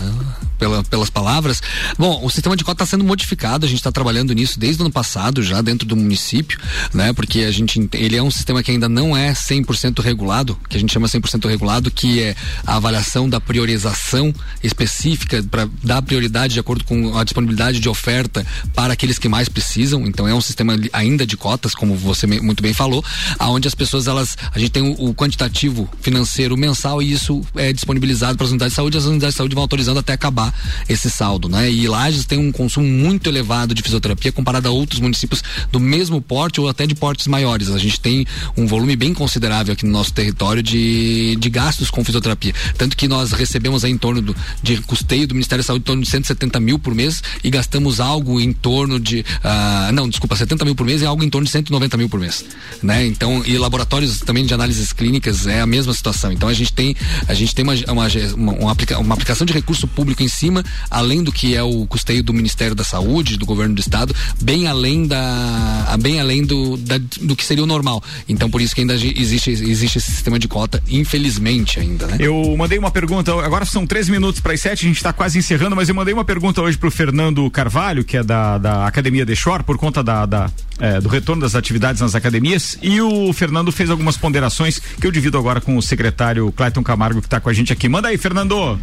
pela, 0.65 0.83
pelas 0.85 1.11
palavras. 1.11 1.63
Bom, 1.99 2.25
o 2.25 2.31
sistema 2.31 2.57
de 2.57 2.65
cota 2.65 2.85
está 2.85 2.97
sendo 2.97 3.05
modificado, 3.05 3.67
a 3.67 3.69
gente 3.69 3.79
está 3.79 3.93
trabalhando 3.93 4.33
nisso 4.33 4.59
desde 4.59 4.81
o 4.81 4.85
ano 4.85 4.93
passado, 4.93 5.43
já 5.43 5.61
dentro 5.61 5.87
do 5.87 5.95
município, 5.95 6.59
né? 6.93 7.13
Porque 7.13 7.41
a 7.41 7.51
gente 7.51 7.89
ele 7.93 8.17
é 8.17 8.23
um 8.23 8.31
sistema 8.31 8.63
que 8.63 8.71
ainda 8.71 8.89
não 8.89 9.17
é 9.17 9.33
100% 9.33 10.01
regulado, 10.01 10.59
que 10.69 10.77
a 10.77 10.81
gente 10.81 10.93
chama 10.93 11.07
100% 11.07 11.47
regulado, 11.49 11.91
que 11.91 12.23
é 12.23 12.35
a 12.67 12.77
avaliação 12.77 13.29
da 13.29 13.41
priorização 13.41 14.35
específica 14.63 15.43
para 15.51 15.69
dar 15.83 16.01
prioridade 16.01 16.55
de 16.55 16.61
acordo 16.61 16.85
com 16.85 17.17
a 17.19 17.25
disponibilidade 17.25 17.79
de 17.79 17.89
oferta 17.89 18.47
para 18.75 18.95
aqueles 18.95 19.19
que 19.19 19.29
mais 19.29 19.49
precisam. 19.49 20.07
Então 20.07 20.27
é 20.27 20.35
um 20.35 20.41
sistema 20.41 20.77
ainda 20.93 21.27
de 21.27 21.37
cotas, 21.37 21.75
como 21.75 21.95
você 21.95 22.27
muito 22.27 22.63
bem 22.63 22.73
falou, 22.73 23.05
aonde 23.39 23.69
as 23.69 23.75
pessoas 23.75 24.07
elas 24.07 24.37
a 24.53 24.59
gente 24.59 24.71
tem 24.71 24.83
o, 24.83 25.11
o 25.11 25.15
quantitativo 25.15 25.89
financeiro 26.01 26.57
mensal 26.57 27.03
e 27.03 27.13
isso 27.13 27.43
é 27.55 27.73
disponibilizado 27.73 28.37
para 28.37 28.47
as 28.47 28.51
unidades 28.51 28.73
de 28.73 28.77
saúde, 28.77 28.99
as 28.99 29.05
unidades 29.05 29.35
de 29.35 29.39
saúde 29.39 29.55
vão 29.55 29.63
autorizando 29.63 29.99
até 29.99 30.15
acabar 30.15 30.54
esse 30.89 31.11
saldo, 31.11 31.49
né? 31.49 31.71
E 31.71 31.87
Lages 31.89 32.25
tem 32.25 32.39
um 32.39 32.53
consumo 32.53 32.87
muito 32.87 33.29
elevado 33.29 33.75
de 33.75 33.83
fisioterapia 33.83 34.33
comparado 34.33 34.69
a 34.69 34.71
outros 34.71 35.01
municípios 35.01 35.43
do 35.71 35.81
mesmo 35.81 36.21
porte 36.21 36.61
ou 36.61 36.69
até 36.69 36.87
de 36.87 36.95
portes 36.95 37.27
maiores. 37.27 37.71
A 37.71 37.79
gente 37.79 38.01
tem 38.01 38.27
um 38.57 38.67
volume 38.67 38.97
bem 38.97 39.15
considerável 39.15 39.73
aqui 39.73 39.85
no 39.85 39.93
nosso 39.93 40.13
território 40.13 40.63
de, 40.63 41.37
de 41.37 41.51
gastos 41.51 41.91
com 41.91 42.05
fisioterapia. 42.05 42.55
Tanto 42.77 42.97
que 42.97 43.09
nós 43.09 43.33
recebemos 43.33 43.85
aí 43.85 43.93
em 43.93 43.99
torno 43.99 44.21
do, 44.21 44.37
de 44.63 44.81
custeio 44.83 45.27
do 45.27 45.35
Ministério 45.35 45.63
da 45.63 45.67
Saúde 45.67 45.83
em 45.83 45.87
torno 45.87 46.03
de 46.03 46.09
170 46.09 46.61
mil 46.61 46.79
por 46.79 46.95
mês 46.95 47.23
e 47.43 47.51
gastamos 47.51 48.01
algo 48.01 48.41
em 48.41 48.53
torno 48.53 48.99
de. 48.99 49.21
Uh, 49.21 49.93
não, 49.93 50.09
desculpa, 50.09 50.37
70 50.37 50.65
mil 50.65 50.75
por 50.75 50.87
mês 50.87 51.03
e 51.03 51.07
algo 51.07 51.23
em 51.23 51.31
torno 51.31 51.45
de 51.45 51.51
190 51.51 51.97
mil 51.97 52.09
por 52.09 52.21
mês. 52.21 52.45
Né? 52.83 53.07
Então, 53.07 53.43
e 53.47 53.57
laboratórios 53.59 54.21
também 54.21 54.45
de 54.45 54.55
análises 54.55 54.93
clínicas 54.93 55.47
é 55.47 55.61
a 55.61 55.67
mesma 55.67 55.93
situação. 55.93 56.33
Então 56.33 56.49
a 56.49 56.53
gente 56.53 56.73
tem, 56.73 56.97
a 57.27 57.35
gente 57.35 57.55
tem 57.55 57.63
uma, 57.63 57.75
uma, 57.89 58.07
uma, 58.37 58.53
uma, 58.53 58.73
aplica, 58.73 58.99
uma 58.99 59.15
aplicação 59.15 59.47
de 59.47 59.53
recurso 59.53 59.87
público 59.87 60.23
em 60.23 60.29
cima, 60.35 60.65
além 60.91 61.23
do 61.23 61.33
que 61.33 61.55
é 61.55 61.63
o 61.63 61.87
custeio 61.87 62.23
do 62.23 62.33
Ministério 62.33 62.75
da 62.75 62.85
Saúde, 62.85 63.37
do 63.37 63.47
governo 63.47 63.75
do 63.75 63.81
estado, 63.81 64.15
bem 64.41 64.67
além 64.67 65.07
da. 65.07 65.97
bem 66.01 66.21
além 66.21 66.45
do, 66.45 66.77
da, 66.77 66.99
do 67.23 67.35
que 67.35 67.45
seria 67.45 67.65
o 67.65 67.67
normal. 67.67 68.03
Então 68.29 68.51
por 68.51 68.61
isso 68.61 68.75
que 68.75 68.81
ainda 68.81 68.95
existe, 68.95 69.51
existe 69.51 69.99
esse 69.99 70.11
sistema 70.11 70.39
de 70.39 70.49
cota, 70.49 70.83
infelizmente 70.89 71.81
ainda, 71.81 72.07
né? 72.07 72.17
Eu 72.21 72.55
mandei 72.57 72.79
uma 72.79 72.91
pergunta, 72.91 73.33
agora 73.45 73.65
são 73.65 73.87
três 73.87 74.09
minutos 74.09 74.41
para 74.41 74.53
as 74.53 74.61
sete, 74.61 74.85
a 74.85 74.89
gente 74.89 74.97
está 74.97 75.13
quase 75.13 75.39
encerrando, 75.39 75.77
mas 75.77 75.89
eu 75.89 75.95
mandei 75.95 76.13
uma 76.13 76.25
pergunta 76.25 76.61
hoje 76.61 76.77
pro 76.77 76.91
Fernando 76.91 77.49
Carvalho, 77.51 78.05
que 78.05 78.17
é 78.17 78.23
da, 78.23 78.59
da 78.59 78.87
Academia 78.87 79.25
de 79.25 79.37
Shore, 79.37 79.63
por 79.63 79.79
conta 79.79 80.03
da, 80.03 80.27
da 80.27 80.51
é, 80.79 81.01
do 81.01 81.09
retorno 81.09 81.43
das 81.43 81.55
atividades 81.55 82.01
nas 82.01 82.15
academias, 82.15 82.79
e 82.83 83.01
o 83.01 83.33
Fernando 83.33 83.71
fez 83.71 83.91
algumas 83.91 84.17
ponderações 84.17 84.79
que 84.79 85.07
eu 85.07 85.13
divido 85.13 85.39
agora 85.39 85.61
com 85.61 85.77
o 85.77 85.83
secretário 85.83 86.51
Clayton 86.53 86.83
Camargo, 86.83 87.21
que 87.21 87.27
está 87.27 87.41
com 87.41 87.49
a 87.49 87.53
gente 87.53 87.73
aqui. 87.73 87.89
Manda 87.89 88.09
aí, 88.09 88.19
Fernando! 88.19 88.79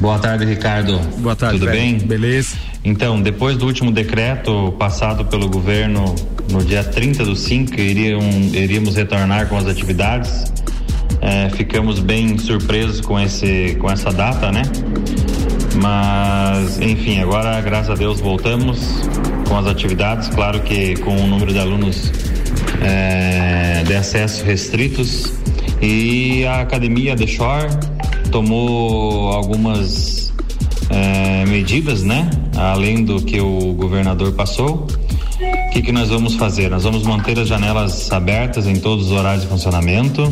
Boa 0.00 0.18
tarde, 0.18 0.44
Ricardo. 0.44 0.98
Boa 1.18 1.34
tarde. 1.34 1.58
Tudo 1.58 1.70
velho. 1.70 1.80
bem? 1.80 1.98
Beleza. 1.98 2.56
Então, 2.84 3.20
depois 3.20 3.56
do 3.56 3.66
último 3.66 3.90
decreto 3.90 4.72
passado 4.78 5.24
pelo 5.24 5.48
governo 5.48 6.14
no 6.50 6.62
dia 6.64 6.84
30 6.84 7.24
do 7.24 7.34
5, 7.34 7.80
iriam, 7.80 8.20
iríamos 8.52 8.94
retornar 8.94 9.48
com 9.48 9.56
as 9.56 9.66
atividades. 9.66 10.52
É, 11.20 11.48
ficamos 11.50 11.98
bem 11.98 12.36
surpresos 12.38 13.00
com, 13.00 13.18
esse, 13.18 13.76
com 13.80 13.90
essa 13.90 14.12
data, 14.12 14.52
né? 14.52 14.62
Mas, 15.80 16.78
enfim, 16.80 17.20
agora, 17.20 17.60
graças 17.60 17.90
a 17.90 17.94
Deus, 17.94 18.20
voltamos 18.20 19.02
com 19.48 19.56
as 19.56 19.66
atividades. 19.66 20.28
Claro 20.28 20.60
que 20.60 20.94
com 20.96 21.16
o 21.16 21.26
número 21.26 21.52
de 21.52 21.58
alunos 21.58 22.12
é, 22.82 23.82
de 23.84 23.94
acesso 23.94 24.44
restritos. 24.44 25.32
E 25.80 26.44
a 26.46 26.60
academia 26.60 27.16
The 27.16 27.26
Shore 27.26 27.66
tomou 28.36 29.32
algumas 29.32 30.30
é, 30.90 31.46
medidas, 31.46 32.02
né? 32.02 32.28
Além 32.54 33.02
do 33.02 33.18
que 33.22 33.40
o 33.40 33.72
governador 33.72 34.30
passou. 34.32 34.86
O 35.40 35.70
que, 35.72 35.80
que 35.80 35.90
nós 35.90 36.10
vamos 36.10 36.34
fazer? 36.34 36.68
Nós 36.68 36.84
vamos 36.84 37.02
manter 37.04 37.38
as 37.38 37.48
janelas 37.48 38.12
abertas 38.12 38.66
em 38.66 38.76
todos 38.76 39.06
os 39.06 39.12
horários 39.12 39.44
de 39.44 39.48
funcionamento. 39.48 40.30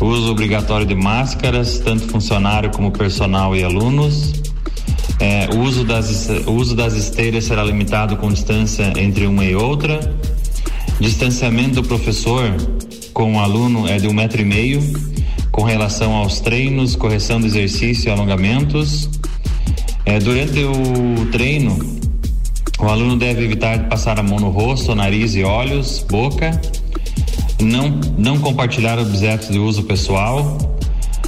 Uso 0.00 0.32
obrigatório 0.32 0.86
de 0.86 0.94
máscaras, 0.94 1.78
tanto 1.80 2.08
funcionário 2.08 2.70
como 2.70 2.90
personal 2.90 3.54
e 3.54 3.62
alunos. 3.62 4.32
É, 5.18 5.46
o, 5.54 5.58
uso 5.58 5.84
das, 5.84 6.26
o 6.46 6.52
uso 6.52 6.74
das 6.74 6.94
esteiras 6.94 7.44
será 7.44 7.62
limitado 7.62 8.16
com 8.16 8.32
distância 8.32 8.94
entre 8.96 9.26
uma 9.26 9.44
e 9.44 9.54
outra. 9.54 10.00
Distanciamento 10.98 11.82
do 11.82 11.84
professor 11.86 12.50
com 13.12 13.34
o 13.34 13.38
aluno 13.38 13.86
é 13.86 13.98
de 13.98 14.08
um 14.08 14.14
metro 14.14 14.40
e 14.40 14.44
meio, 14.46 14.80
com 15.50 15.62
relação 15.62 16.14
aos 16.14 16.40
treinos, 16.40 16.96
correção 16.96 17.40
de 17.40 17.46
exercício 17.46 18.08
e 18.08 18.10
alongamentos. 18.10 19.08
É, 20.04 20.18
durante 20.18 20.64
o 20.64 21.26
treino, 21.30 21.78
o 22.78 22.86
aluno 22.86 23.16
deve 23.16 23.44
evitar 23.44 23.88
passar 23.88 24.18
a 24.18 24.22
mão 24.22 24.38
no 24.38 24.50
rosto, 24.50 24.94
nariz 24.94 25.34
e 25.34 25.44
olhos, 25.44 26.04
boca. 26.08 26.60
Não, 27.60 27.90
não 28.16 28.38
compartilhar 28.38 28.98
objetos 28.98 29.50
de 29.50 29.58
uso 29.58 29.82
pessoal. 29.82 30.56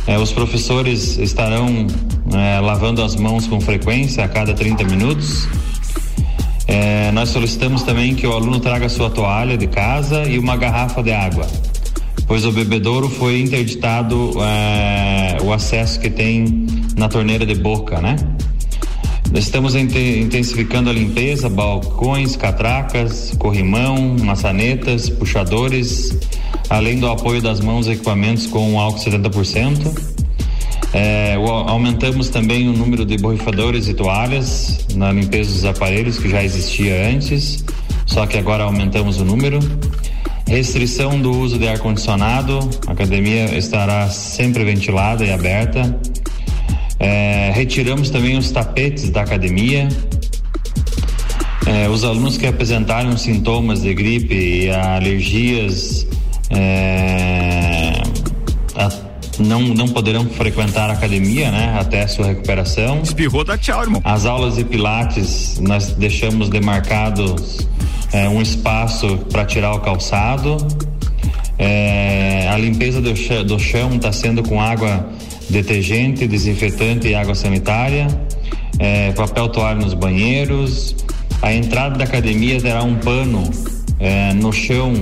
É, 0.07 0.19
os 0.19 0.33
professores 0.33 1.19
estarão 1.19 1.87
é, 2.33 2.59
lavando 2.61 3.03
as 3.03 3.15
mãos 3.15 3.47
com 3.47 3.61
frequência 3.61 4.25
a 4.25 4.29
cada 4.29 4.55
30 4.55 4.85
minutos. 4.85 5.47
É, 6.67 7.11
nós 7.13 7.29
solicitamos 7.29 7.83
também 7.83 8.15
que 8.15 8.27
o 8.27 8.33
aluno 8.33 8.59
traga 8.59 8.89
sua 8.89 9.11
toalha 9.11 9.59
de 9.59 9.67
casa 9.67 10.25
e 10.25 10.39
uma 10.39 10.57
garrafa 10.57 11.03
de 11.03 11.13
água, 11.13 11.47
pois 12.27 12.45
o 12.45 12.53
bebedouro 12.53 13.09
foi 13.09 13.41
interditado 13.41 14.33
é, 14.43 15.39
o 15.43 15.53
acesso 15.53 16.01
que 16.01 16.11
tem 16.11 16.67
na 16.97 17.09
torneira 17.09 17.45
de 17.45 17.55
boca, 17.55 18.01
né? 18.01 18.17
Estamos 19.35 19.75
intensificando 19.75 20.91
a 20.91 20.93
limpeza, 20.93 21.49
balcões, 21.49 22.37
catracas, 22.37 23.35
corrimão, 23.39 24.17
maçanetas, 24.21 25.09
puxadores, 25.09 26.19
além 26.69 26.99
do 26.99 27.09
apoio 27.09 27.41
das 27.41 27.59
mãos 27.59 27.87
e 27.87 27.93
equipamentos 27.93 28.47
com 28.47 28.79
álcool 28.79 28.99
70%. 28.99 30.13
É, 30.93 31.39
o, 31.39 31.49
aumentamos 31.49 32.29
também 32.29 32.69
o 32.69 32.73
número 32.73 33.07
de 33.07 33.17
borrifadores 33.17 33.89
e 33.89 33.95
toalhas 33.95 34.87
na 34.95 35.11
limpeza 35.11 35.51
dos 35.51 35.65
aparelhos 35.65 36.19
que 36.19 36.29
já 36.29 36.45
existia 36.45 37.09
antes, 37.09 37.65
só 38.05 38.27
que 38.27 38.37
agora 38.37 38.65
aumentamos 38.65 39.19
o 39.19 39.25
número. 39.25 39.59
Restrição 40.53 41.19
do 41.19 41.31
uso 41.31 41.59
de 41.59 41.67
ar-condicionado, 41.67 42.69
a 42.87 42.93
academia 42.93 43.57
estará 43.57 44.11
sempre 44.11 44.63
ventilada 44.63 45.25
e 45.25 45.33
aberta. 45.33 45.99
É, 47.01 47.51
retiramos 47.55 48.11
também 48.11 48.37
os 48.37 48.51
tapetes 48.51 49.09
da 49.09 49.23
academia. 49.23 49.89
É, 51.67 51.89
os 51.89 52.05
alunos 52.05 52.37
que 52.37 52.47
apresentaram 52.47 53.17
sintomas 53.17 53.81
de 53.81 53.95
gripe 53.95 54.35
e 54.35 54.71
alergias 54.71 56.07
é, 56.51 58.03
a, 58.75 58.93
não, 59.39 59.63
não 59.63 59.89
poderão 59.89 60.27
frequentar 60.27 60.91
a 60.91 60.93
academia, 60.93 61.51
né? 61.51 61.79
Até 61.81 62.03
a 62.03 62.09
sua 62.09 62.27
recuperação. 62.27 63.01
Espirrou, 63.01 63.43
dá 63.43 63.57
tchau, 63.57 63.85
irmão. 63.85 64.03
As 64.05 64.27
aulas 64.27 64.57
de 64.57 64.65
pilates 64.65 65.59
nós 65.61 65.93
deixamos 65.93 66.51
demarcados 66.51 67.67
é, 68.13 68.29
um 68.29 68.41
espaço 68.41 69.19
para 69.31 69.45
tirar 69.45 69.75
o 69.75 69.81
calçado. 69.81 70.57
É, 71.59 72.49
a 72.51 72.57
limpeza 72.59 73.01
do 73.01 73.17
chão, 73.17 73.45
do 73.45 73.59
chão 73.59 73.95
está 73.97 74.13
sendo 74.13 74.43
com 74.43 74.61
água 74.61 75.09
detergente, 75.49 76.27
desinfetante 76.27 77.09
e 77.09 77.15
água 77.15 77.35
sanitária. 77.35 78.07
É, 78.79 79.13
papel 79.13 79.49
toalha 79.49 79.81
nos 79.81 79.95
banheiros. 79.95 80.95
A 81.41 81.53
entrada 81.53 81.97
da 81.99 82.05
academia 82.05 82.61
terá 82.61 82.83
um 82.83 82.97
pano 82.97 83.51
é, 83.99 84.33
no 84.35 84.53
chão 84.53 84.93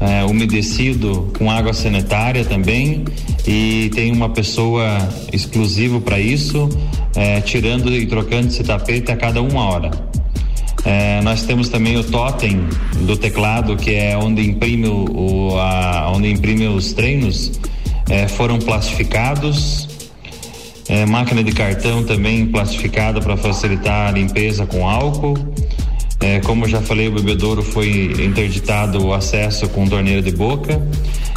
é, 0.00 0.24
umedecido 0.24 1.30
com 1.36 1.50
água 1.50 1.72
sanitária 1.72 2.44
também 2.44 3.04
e 3.46 3.90
tem 3.94 4.12
uma 4.12 4.28
pessoa 4.28 4.96
exclusiva 5.32 6.00
para 6.00 6.20
isso, 6.20 6.68
é, 7.16 7.40
tirando 7.40 7.90
e 7.92 8.06
trocando 8.06 8.48
esse 8.48 8.62
tapete 8.62 9.10
a 9.10 9.16
cada 9.16 9.42
uma 9.42 9.64
hora. 9.64 10.07
É, 10.84 11.20
nós 11.22 11.42
temos 11.42 11.68
também 11.68 11.96
o 11.96 12.04
totem 12.04 12.66
do 13.02 13.16
teclado, 13.16 13.76
que 13.76 13.94
é 13.94 14.16
onde 14.16 14.46
imprime, 14.46 14.88
o, 14.88 15.58
a, 15.58 16.10
onde 16.14 16.30
imprime 16.30 16.66
os 16.68 16.92
treinos, 16.92 17.52
é, 18.08 18.28
foram 18.28 18.58
plastificados. 18.58 19.88
É, 20.88 21.04
máquina 21.04 21.44
de 21.44 21.52
cartão 21.52 22.02
também 22.02 22.46
plastificada 22.46 23.20
para 23.20 23.36
facilitar 23.36 24.08
a 24.08 24.10
limpeza 24.10 24.64
com 24.64 24.88
álcool. 24.88 25.36
É, 26.20 26.40
como 26.40 26.66
já 26.66 26.80
falei, 26.80 27.08
o 27.08 27.12
bebedouro 27.12 27.62
foi 27.62 28.12
interditado 28.24 29.04
o 29.04 29.12
acesso 29.12 29.68
com 29.68 29.86
torneira 29.86 30.22
de 30.22 30.32
boca. 30.32 30.80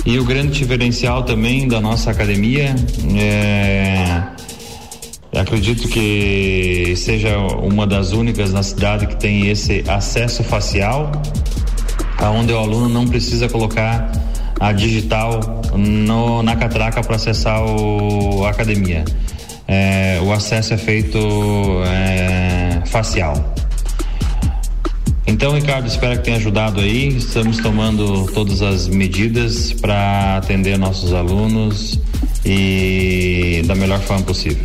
E 0.05 0.17
o 0.17 0.25
grande 0.25 0.57
diferencial 0.57 1.23
também 1.23 1.67
da 1.67 1.79
nossa 1.79 2.09
academia 2.09 2.73
é, 3.15 4.23
acredito 5.39 5.87
que 5.87 6.93
seja 6.97 7.37
uma 7.37 7.87
das 7.87 8.11
únicas 8.11 8.51
na 8.51 8.63
cidade 8.63 9.07
que 9.07 9.15
tem 9.15 9.47
esse 9.47 9.83
acesso 9.87 10.43
facial, 10.43 11.11
aonde 12.17 12.51
o 12.51 12.57
aluno 12.57 12.89
não 12.89 13.07
precisa 13.07 13.47
colocar 13.47 14.11
a 14.59 14.71
digital 14.73 15.61
no, 15.75 16.43
na 16.43 16.55
catraca 16.55 17.01
para 17.01 17.15
acessar 17.15 17.63
o, 17.63 18.45
a 18.45 18.49
academia. 18.49 19.03
É, 19.67 20.19
o 20.21 20.31
acesso 20.33 20.73
é 20.73 20.77
feito 20.77 21.17
é, 21.85 22.81
facial. 22.85 23.55
Então, 25.25 25.53
Ricardo, 25.53 25.87
espero 25.87 26.17
que 26.17 26.25
tenha 26.25 26.37
ajudado 26.37 26.81
aí. 26.81 27.07
Estamos 27.07 27.57
tomando 27.57 28.29
todas 28.33 28.61
as 28.61 28.87
medidas 28.87 29.71
para 29.71 30.37
atender 30.37 30.77
nossos 30.77 31.13
alunos 31.13 31.99
e 32.45 33.63
da 33.65 33.73
melhor 33.73 33.99
forma 34.01 34.23
possível. 34.23 34.61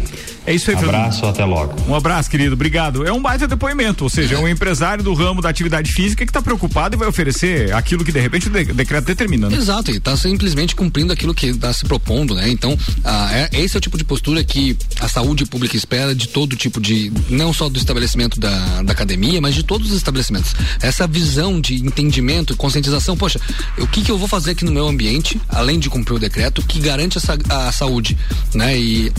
É 0.47 0.55
isso 0.55 0.71
aí, 0.71 0.77
Abraço, 0.77 1.21
Fernando. 1.21 1.35
até 1.35 1.45
logo. 1.45 1.75
Um 1.89 1.95
abraço, 1.95 2.31
querido. 2.31 2.55
Obrigado. 2.55 3.05
É 3.05 3.13
um 3.13 3.21
baita 3.21 3.49
depoimento, 3.49 4.05
ou 4.05 4.11
seja, 4.11 4.37
é 4.37 4.39
um 4.39 4.47
empresário 4.47 5.03
do 5.03 5.13
ramo 5.13 5.43
da 5.43 5.49
atividade 5.49 5.93
física 5.93 6.25
que 6.25 6.31
está 6.31 6.41
preocupado 6.41 6.95
e 6.95 6.99
vai 6.99 7.09
oferecer 7.09 7.75
aquilo 7.75 8.05
que 8.05 8.13
de 8.13 8.21
repente 8.21 8.47
o 8.47 8.51
de- 8.51 8.73
decreto 8.73 9.05
determina. 9.07 9.49
Né? 9.51 9.57
Exato, 9.57 9.91
e 9.91 9.97
está 9.97 10.17
simplesmente 10.17 10.77
cumprindo 10.77 11.13
aquilo 11.13 11.35
que 11.35 11.47
está 11.47 11.73
se 11.73 11.85
propondo, 11.85 12.35
né? 12.35 12.49
Então, 12.49 12.79
ah, 13.05 13.29
é- 13.33 13.49
esse 13.61 13.77
é 13.77 13.79
o 13.79 13.81
tipo 13.81 13.99
de 13.99 14.05
postura 14.05 14.45
que 14.45 14.77
a 15.01 15.09
saúde 15.09 15.45
pública 15.47 15.77
espera 15.77 16.15
de 16.15 16.29
todo 16.29 16.55
tipo 16.55 16.81
de, 16.81 17.13
não 17.29 17.53
só 17.53 17.69
do 17.69 17.79
estabelecimento 17.79 18.39
da, 18.39 18.83
da 18.83 18.93
academia, 18.93 19.41
mas 19.41 19.55
de 19.55 19.65
todos 19.65 19.91
os 19.91 19.97
estabelecimentos. 19.97 20.55
Essa 20.81 21.07
visão 21.09 21.61
de 21.61 21.75
entendimento 21.75 22.53
e 22.53 22.57
conscientização, 22.57 23.17
poxa, 23.17 23.41
o 23.79 23.87
que 23.89 24.01
que 24.03 24.11
eu 24.13 24.17
vou 24.19 24.29
fazer 24.29 24.53
aqui 24.53 24.65
no 24.65 24.71
meu 24.71 24.87
ambiente, 24.87 25.41
além 25.49 25.81
de 25.81 25.91
cumprir 25.91 26.15
o 26.15 26.19
decreto, 26.21 26.63
que 26.63 26.79
garante 26.79 27.19
essa, 27.19 27.37
a 27.49 27.73
saúde, 27.73 28.17
né? 28.55 28.79
E 28.79 29.13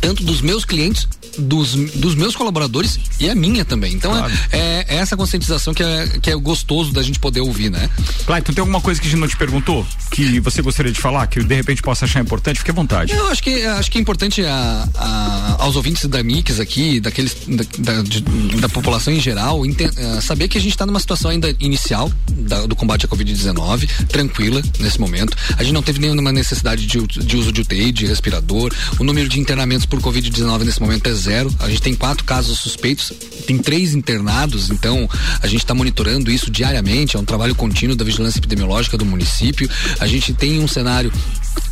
tanto 0.00 0.22
dos 0.22 0.40
meus 0.40 0.59
clientes, 0.64 1.06
dos, 1.38 1.74
dos 1.74 2.14
meus 2.14 2.34
colaboradores 2.34 2.98
e 3.20 3.28
a 3.30 3.34
minha 3.34 3.64
também. 3.64 3.92
Então, 3.94 4.12
é, 4.26 4.30
é, 4.52 4.86
é 4.88 4.96
essa 4.96 5.16
conscientização 5.16 5.72
que 5.72 5.82
é, 5.82 6.06
que 6.20 6.30
é 6.30 6.34
gostoso 6.36 6.92
da 6.92 7.02
gente 7.02 7.18
poder 7.20 7.40
ouvir, 7.40 7.70
né? 7.70 7.88
Clayton, 8.26 8.52
tem 8.52 8.60
alguma 8.60 8.80
coisa 8.80 9.00
que 9.00 9.06
a 9.06 9.10
gente 9.10 9.20
não 9.20 9.28
te 9.28 9.36
perguntou 9.36 9.86
que 10.10 10.40
você 10.40 10.60
gostaria 10.60 10.90
de 10.92 11.00
falar, 11.00 11.26
que 11.28 11.42
de 11.42 11.54
repente 11.54 11.82
possa 11.82 12.04
achar 12.04 12.20
importante? 12.20 12.58
Fique 12.58 12.70
à 12.70 12.74
vontade. 12.74 13.12
Eu 13.12 13.28
acho 13.28 13.42
que 13.42 13.62
acho 13.62 13.90
que 13.90 13.98
é 13.98 14.00
importante 14.00 14.44
a- 14.44 14.88
a- 14.96 15.56
aos 15.60 15.76
ouvintes 15.76 16.04
da 16.06 16.22
Mix 16.22 16.58
aqui, 16.58 16.98
daqueles 17.00 17.36
da, 17.46 17.64
da, 17.78 18.02
de- 18.02 18.20
da 18.60 18.68
população 18.68 19.12
em 19.12 19.20
geral, 19.20 19.64
eh, 19.64 20.20
saber 20.20 20.48
que 20.48 20.58
a 20.58 20.60
gente 20.60 20.72
está 20.72 20.84
numa 20.84 20.98
situação 21.00 21.30
ainda 21.30 21.54
inicial 21.60 22.10
da- 22.28 22.66
do 22.66 22.74
combate 22.74 23.06
à 23.06 23.08
Covid-19, 23.08 23.88
tranquila 24.08 24.60
nesse 24.80 25.00
momento. 25.00 25.36
A 25.56 25.62
gente 25.62 25.72
não 25.74 25.82
teve 25.82 26.00
nenhuma 26.00 26.32
necessidade 26.32 26.86
de, 26.86 26.98
de 27.06 27.36
uso 27.36 27.52
de 27.52 27.60
UTI, 27.60 27.92
de 27.92 28.06
respirador. 28.06 28.74
O 28.98 29.04
número 29.04 29.28
de 29.28 29.38
internamentos 29.38 29.86
por 29.86 30.00
Covid-19 30.00 30.49
nesse 30.58 30.80
momento 30.80 31.08
é 31.08 31.14
zero. 31.14 31.54
A 31.60 31.68
gente 31.68 31.82
tem 31.82 31.94
quatro 31.94 32.24
casos 32.24 32.58
suspeitos, 32.58 33.12
tem 33.46 33.58
três 33.58 33.94
internados, 33.94 34.70
então 34.70 35.08
a 35.40 35.46
gente 35.46 35.60
está 35.60 35.74
monitorando 35.74 36.30
isso 36.30 36.50
diariamente. 36.50 37.16
É 37.16 37.18
um 37.18 37.24
trabalho 37.24 37.54
contínuo 37.54 37.96
da 37.96 38.04
vigilância 38.04 38.38
epidemiológica 38.38 38.96
do 38.96 39.04
município. 39.04 39.68
A 39.98 40.06
gente 40.06 40.32
tem 40.32 40.60
um 40.60 40.68
cenário 40.68 41.12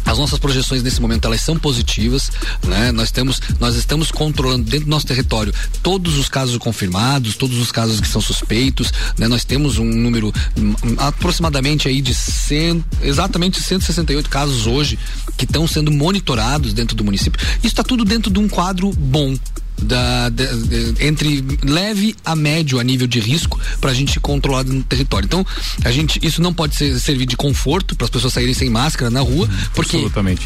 as 0.08 0.16
nossas 0.16 0.38
projeções 0.38 0.82
nesse 0.82 1.00
momento 1.02 1.26
elas 1.26 1.42
são 1.42 1.58
positivas, 1.58 2.30
né? 2.64 2.90
Nós 2.92 3.10
temos, 3.10 3.40
nós 3.60 3.76
estamos 3.76 4.10
controlando 4.10 4.64
dentro 4.64 4.86
do 4.86 4.90
nosso 4.90 5.06
território 5.06 5.52
todos 5.82 6.16
os 6.16 6.30
casos 6.30 6.56
confirmados, 6.56 7.36
todos 7.36 7.58
os 7.58 7.70
casos 7.70 8.00
que 8.00 8.08
são 8.08 8.20
suspeitos, 8.20 8.90
né? 9.18 9.28
Nós 9.28 9.44
temos 9.44 9.76
um 9.76 9.84
número 9.84 10.32
hum, 10.56 10.74
aproximadamente 10.96 11.88
aí 11.88 12.00
de 12.00 12.14
100, 12.14 12.84
exatamente 13.02 13.62
168 13.62 14.30
casos 14.30 14.66
hoje 14.66 14.98
que 15.36 15.44
estão 15.44 15.68
sendo 15.68 15.92
monitorados 15.92 16.72
dentro 16.72 16.96
do 16.96 17.04
município. 17.04 17.38
Isso 17.58 17.66
está 17.66 17.84
tudo 17.84 18.02
dentro 18.02 18.30
de 18.30 18.38
um 18.38 18.48
quadro 18.48 18.90
bom, 18.92 19.36
da, 19.82 20.28
de- 20.28 20.92
de- 20.92 21.06
entre 21.06 21.44
leve 21.62 22.14
a 22.24 22.34
médio 22.34 22.78
a 22.78 22.84
nível 22.84 23.06
de 23.06 23.20
risco 23.20 23.58
para 23.80 23.90
a 23.90 23.94
gente 23.94 24.18
controlar 24.20 24.64
no 24.64 24.82
território. 24.82 25.26
Então, 25.26 25.44
a 25.84 25.90
gente 25.90 26.18
isso 26.22 26.40
não 26.42 26.52
pode 26.52 26.76
ser, 26.76 26.98
servir 26.98 27.26
de 27.26 27.36
conforto 27.36 27.94
para 27.96 28.04
as 28.04 28.10
pessoas 28.10 28.32
saírem 28.32 28.54
sem 28.54 28.68
máscara 28.70 29.10
na 29.10 29.20
rua, 29.20 29.48
porque 29.74 29.96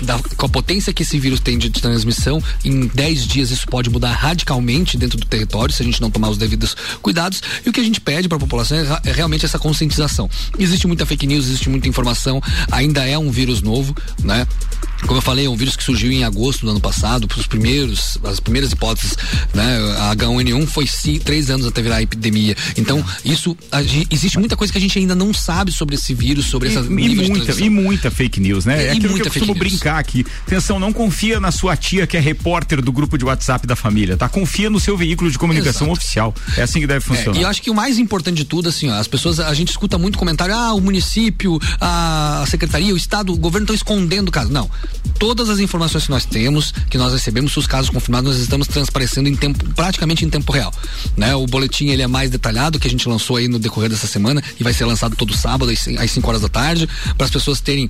da- 0.05 0.18
com 0.37 0.47
a 0.47 0.49
potência 0.49 0.93
que 0.93 1.03
esse 1.03 1.18
vírus 1.18 1.41
tem 1.41 1.59
de, 1.59 1.68
de 1.68 1.80
transmissão, 1.80 2.43
em 2.64 2.87
10 2.89 3.26
dias 3.26 3.51
isso 3.51 3.66
pode 3.66 3.89
mudar 3.91 4.12
radicalmente 4.12 4.97
dentro 4.97 5.18
do 5.18 5.26
território 5.26 5.74
se 5.74 5.83
a 5.83 5.85
gente 5.85 6.01
não 6.01 6.11
tomar 6.11 6.28
os 6.30 6.39
devidos 6.39 6.76
cuidados. 7.01 7.43
E 7.64 7.68
o 7.68 7.72
que 7.72 7.80
a 7.80 7.85
gente 7.85 8.01
pede 8.01 8.28
para 8.28 8.37
a 8.37 8.41
população 8.41 8.76
é, 8.78 9.11
é 9.11 9.12
realmente 9.12 9.45
essa 9.45 9.59
conscientização. 9.59 10.28
Existe 10.59 10.87
muita 10.87 11.07
fake 11.07 11.26
news, 11.26 11.47
existe 11.47 11.68
muita 11.68 11.89
informação, 11.89 12.41
ainda 12.70 13.07
é 13.07 13.18
um 13.18 13.30
vírus 13.30 13.62
novo, 13.62 13.95
né? 14.22 14.47
Como 15.03 15.16
eu 15.18 15.22
falei, 15.22 15.47
é 15.47 15.49
um 15.51 15.57
vírus 15.57 15.74
que 15.74 15.83
surgiu 15.83 16.12
em 16.12 16.22
agosto 16.22 16.64
do 16.64 16.70
ano 16.70 16.80
passado, 16.80 17.28
os 17.37 17.47
primeiros, 17.47 18.18
as 18.22 18.39
primeiras 18.39 18.70
hipóteses, 18.72 19.16
né? 19.54 19.78
A 19.98 20.16
H1N1 20.16 20.66
foi 20.66 20.86
três 21.24 21.50
anos 21.50 21.66
até 21.66 21.82
virar 21.82 22.02
epidemia. 22.02 22.56
Então, 22.76 23.04
isso, 23.24 23.56
existe 24.10 24.38
muita 24.38 24.56
coisa 24.56 24.72
que 24.72 24.78
a 24.78 24.80
gente 24.80 24.98
ainda 24.98 25.14
não 25.14 25.32
sabe 25.32 25.72
sobre 25.72 25.94
esse 25.94 26.14
vírus, 26.14 26.46
sobre 26.46 26.68
essa 26.68 26.80
E, 26.80 26.84
e 26.84 27.28
muita, 27.28 27.52
e 27.60 27.70
muita 27.70 28.10
fake 28.10 28.40
news, 28.40 28.64
né? 28.64 28.84
É, 28.84 28.86
É, 28.86 28.90
aquilo 28.92 29.10
muita 29.10 29.30
que 29.30 29.38
eu 29.38 29.46
costumo 29.46 29.58
brincar 29.58 29.98
aqui. 29.98 30.24
Atenção, 30.46 30.78
não 30.78 30.92
confia 30.92 31.40
na 31.40 31.50
sua 31.50 31.76
tia 31.76 32.06
que 32.06 32.16
é 32.16 32.20
repórter 32.20 32.82
do 32.82 32.92
grupo 32.92 33.16
de 33.16 33.24
WhatsApp 33.24 33.66
da 33.66 33.76
família, 33.76 34.16
tá? 34.16 34.28
Confia 34.28 34.68
no 34.70 34.80
seu 34.80 34.96
veículo 34.96 35.30
de 35.30 35.38
comunicação 35.38 35.90
oficial. 35.90 36.34
É 36.56 36.62
assim 36.62 36.80
que 36.80 36.86
deve 36.86 37.04
funcionar. 37.04 37.36
É, 37.36 37.40
e 37.40 37.42
eu 37.42 37.48
acho 37.48 37.62
que 37.62 37.70
o 37.70 37.74
mais 37.74 37.98
importante 37.98 38.36
de 38.36 38.44
tudo, 38.44 38.68
assim, 38.68 38.88
ó, 38.88 38.94
as 38.94 39.08
pessoas, 39.08 39.40
a 39.40 39.52
gente 39.54 39.70
escuta 39.70 39.98
muito 39.98 40.18
comentário, 40.18 40.54
ah, 40.54 40.74
o 40.74 40.80
município, 40.80 41.58
a 41.80 42.44
secretaria, 42.48 42.92
o 42.92 42.96
estado, 42.96 43.32
o 43.32 43.36
governo 43.36 43.64
estão 43.64 43.74
escondendo 43.74 44.28
o 44.28 44.32
caso. 44.32 44.52
Não. 44.52 44.70
Todas 45.18 45.48
as 45.48 45.58
informações 45.58 46.04
que 46.04 46.10
nós 46.10 46.24
temos, 46.24 46.72
que 46.90 46.98
nós 46.98 47.12
recebemos, 47.12 47.56
os 47.56 47.66
casos 47.66 47.90
confirmados, 47.90 48.32
nós 48.32 48.40
estamos 48.40 48.66
transparecendo 48.66 49.11
em 49.20 49.36
tempo, 49.36 49.64
praticamente 49.74 50.24
em 50.24 50.30
tempo 50.30 50.52
real. 50.52 50.72
Né? 51.16 51.34
O 51.34 51.46
boletim 51.46 51.88
ele 51.88 52.02
é 52.02 52.06
mais 52.06 52.30
detalhado, 52.30 52.78
que 52.78 52.86
a 52.86 52.90
gente 52.90 53.08
lançou 53.08 53.36
aí 53.36 53.48
no 53.48 53.58
decorrer 53.58 53.90
dessa 53.90 54.06
semana 54.06 54.42
e 54.58 54.64
vai 54.64 54.72
ser 54.72 54.84
lançado 54.84 55.16
todo 55.16 55.36
sábado 55.36 55.70
às 55.70 56.10
5 56.10 56.28
horas 56.28 56.42
da 56.42 56.48
tarde, 56.48 56.88
para 57.16 57.24
as 57.24 57.30
pessoas 57.30 57.60
terem 57.60 57.88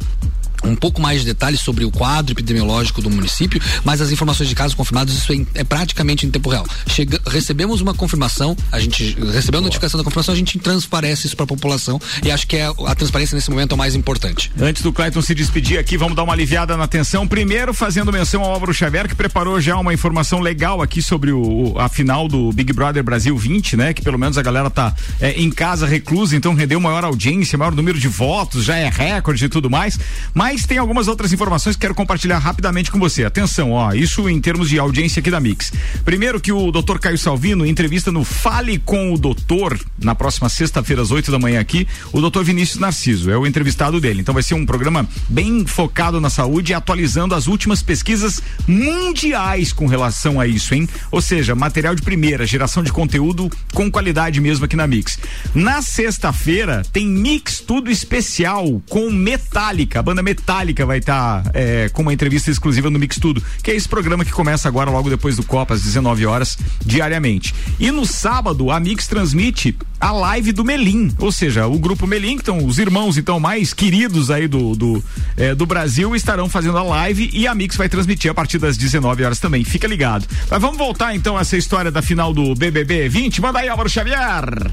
um 0.64 0.74
pouco 0.76 1.00
mais 1.00 1.20
de 1.20 1.26
detalhes 1.26 1.60
sobre 1.60 1.84
o 1.84 1.90
quadro 1.90 2.32
epidemiológico 2.32 3.00
do 3.02 3.10
município, 3.10 3.60
mas 3.84 4.00
as 4.00 4.10
informações 4.10 4.48
de 4.48 4.54
casos 4.54 4.74
confirmados, 4.74 5.14
isso 5.16 5.32
é, 5.32 5.60
é 5.60 5.64
praticamente 5.64 6.26
em 6.26 6.30
tempo 6.30 6.48
real. 6.50 6.66
Chega, 6.86 7.20
recebemos 7.26 7.80
uma 7.80 7.94
confirmação, 7.94 8.56
a 8.70 8.78
gente 8.78 9.16
recebeu 9.32 9.60
a 9.60 9.62
notificação 9.62 9.98
da 9.98 10.04
confirmação, 10.04 10.34
a 10.34 10.36
gente 10.36 10.58
transparece 10.58 11.26
isso 11.26 11.36
para 11.36 11.44
a 11.44 11.46
população 11.48 12.00
e 12.24 12.30
acho 12.30 12.46
que 12.46 12.56
é, 12.56 12.66
a 12.86 12.94
transparência 12.94 13.34
nesse 13.34 13.50
momento 13.50 13.72
é 13.72 13.74
o 13.74 13.78
mais 13.78 13.94
importante. 13.94 14.52
Antes 14.60 14.82
do 14.82 14.92
Clayton 14.92 15.22
se 15.22 15.34
despedir 15.34 15.78
aqui, 15.78 15.96
vamos 15.96 16.14
dar 16.16 16.22
uma 16.22 16.32
aliviada 16.32 16.76
na 16.76 16.86
tensão. 16.86 17.26
Primeiro, 17.26 17.72
fazendo 17.74 18.12
menção 18.12 18.42
ao 18.42 18.52
Álvaro 18.52 18.72
Xavier, 18.74 19.08
que 19.08 19.14
preparou 19.14 19.60
já 19.60 19.76
uma 19.76 19.92
informação 19.94 20.40
legal 20.40 20.80
aqui 20.82 21.00
sobre 21.02 21.32
o- 21.32 21.74
a 21.78 21.88
final 21.88 22.28
do 22.28 22.52
Big 22.52 22.72
Brother 22.72 23.02
Brasil 23.02 23.36
20, 23.36 23.76
né? 23.76 23.92
Que 23.92 24.02
pelo 24.02 24.18
menos 24.18 24.36
a 24.38 24.42
galera 24.42 24.70
tá 24.70 24.94
é, 25.20 25.32
em 25.40 25.50
casa 25.50 25.86
reclusa, 25.86 26.36
então 26.36 26.54
rendeu 26.54 26.80
maior 26.80 27.04
audiência, 27.04 27.56
maior 27.58 27.74
número 27.74 27.98
de 27.98 28.08
votos, 28.08 28.64
já 28.64 28.76
é 28.76 28.88
recorde 28.88 29.44
e 29.44 29.48
tudo 29.48 29.70
mais. 29.70 29.98
Mas 30.34 30.51
Mas 30.53 30.66
tem 30.66 30.76
algumas 30.76 31.09
outras 31.09 31.32
informações 31.32 31.76
que 31.76 31.80
quero 31.80 31.94
compartilhar 31.94 32.36
rapidamente 32.36 32.90
com 32.90 32.98
você. 32.98 33.24
Atenção, 33.24 33.72
ó, 33.72 33.94
isso 33.94 34.28
em 34.28 34.38
termos 34.38 34.68
de 34.68 34.78
audiência 34.78 35.20
aqui 35.20 35.30
da 35.30 35.40
Mix. 35.40 35.72
Primeiro 36.05 36.38
que 36.38 36.53
o 36.53 36.70
Dr. 36.70 36.98
Caio 36.98 37.16
Salvino, 37.16 37.64
entrevista 37.64 38.12
no 38.12 38.22
Fale 38.22 38.76
com 38.76 39.14
o 39.14 39.18
Doutor, 39.18 39.80
na 39.98 40.14
próxima 40.14 40.50
sexta-feira 40.50 41.00
às 41.00 41.11
8 41.11 41.30
da 41.30 41.38
manhã 41.38 41.59
aqui, 41.59 41.88
o 42.12 42.20
Dr. 42.20 42.42
Vinícius 42.42 42.78
Narciso 42.78 43.30
é 43.30 43.38
o 43.38 43.46
entrevistado 43.46 43.98
dele. 43.98 44.20
Então 44.20 44.34
vai 44.34 44.42
ser 44.42 44.53
um 44.53 44.66
programa 44.66 45.09
bem 45.26 45.64
focado 45.66 46.20
na 46.20 46.28
saúde 46.28 46.74
atualizando 46.74 47.34
as 47.34 47.46
últimas 47.46 47.82
pesquisas 47.82 48.42
mundiais 48.68 49.72
com 49.72 49.86
relação 49.86 50.38
a 50.38 50.46
isso, 50.46 50.74
hein? 50.74 50.86
Ou 51.11 51.22
seja, 51.22 51.55
material 51.55 51.94
de 51.94 52.03
primeira, 52.03 52.44
geração 52.44 52.82
de 52.82 52.92
conteúdo 52.92 53.50
com 53.72 53.90
qualidade 53.90 54.38
mesmo 54.38 54.66
aqui 54.66 54.76
na 54.76 54.86
Mix. 54.86 55.18
Na 55.55 55.80
sexta-feira 55.80 56.82
tem 56.92 57.07
Mix 57.07 57.59
Tudo 57.59 57.90
Especial 57.90 58.82
com 58.90 59.11
Metallica. 59.11 60.00
A 60.00 60.03
banda 60.03 60.22
Metallica 60.22 60.41
vai 60.86 60.99
estar 60.99 61.43
tá, 61.43 61.51
é, 61.55 61.88
com 61.90 62.03
uma 62.03 62.12
entrevista 62.12 62.51
exclusiva 62.51 62.90
no 62.90 62.99
Mix 62.99 63.18
Tudo, 63.18 63.43
que 63.62 63.70
é 63.70 63.74
esse 63.74 63.88
programa 63.88 64.24
que 64.24 64.32
começa 64.32 64.68
agora 64.68 64.90
logo 64.90 65.09
depois 65.09 65.36
do 65.36 65.43
Copa, 65.43 65.74
às 65.74 65.82
19 65.82 66.26
horas, 66.26 66.59
diariamente. 66.84 67.55
E 67.78 67.90
no 67.90 68.05
sábado, 68.05 68.70
a 68.70 68.78
Mix 68.78 69.07
transmite 69.07 69.76
a 70.01 70.11
live 70.11 70.53
do 70.53 70.64
Melim, 70.64 71.14
ou 71.18 71.30
seja, 71.30 71.66
o 71.66 71.78
grupo 71.78 72.07
Melim, 72.07 72.34
que 72.34 72.43
estão 72.43 72.64
os 72.64 72.78
irmãos 72.78 73.16
então 73.16 73.38
mais 73.38 73.72
queridos 73.72 74.30
aí 74.30 74.49
do 74.49 74.74
do, 74.74 75.05
é, 75.36 75.55
do 75.55 75.64
Brasil 75.64 76.14
estarão 76.16 76.49
fazendo 76.49 76.76
a 76.78 76.82
live 76.82 77.30
e 77.32 77.47
a 77.47 77.55
Mix 77.55 77.76
vai 77.76 77.88
transmitir 77.88 78.30
a 78.30 78.34
partir 78.34 78.59
das 78.59 78.76
19 78.76 79.24
horas 79.24 79.38
também. 79.38 79.64
Fica 79.64 79.86
ligado. 79.86 80.26
Mas 80.51 80.61
vamos 80.61 80.76
voltar 80.76 81.14
então 81.14 81.36
a 81.36 81.43
essa 81.43 81.57
história 81.57 81.90
da 81.90 82.03
final 82.03 82.32
do 82.32 82.55
BBB 82.55 83.09
20. 83.09 83.40
Manda 83.40 83.61
aí, 83.61 83.68
Álvaro 83.68 83.88
Xavier. 83.88 84.70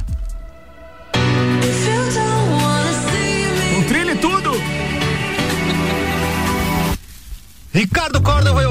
Ricardo 7.79 8.08
Córdova 8.08 8.08
e 8.08 8.08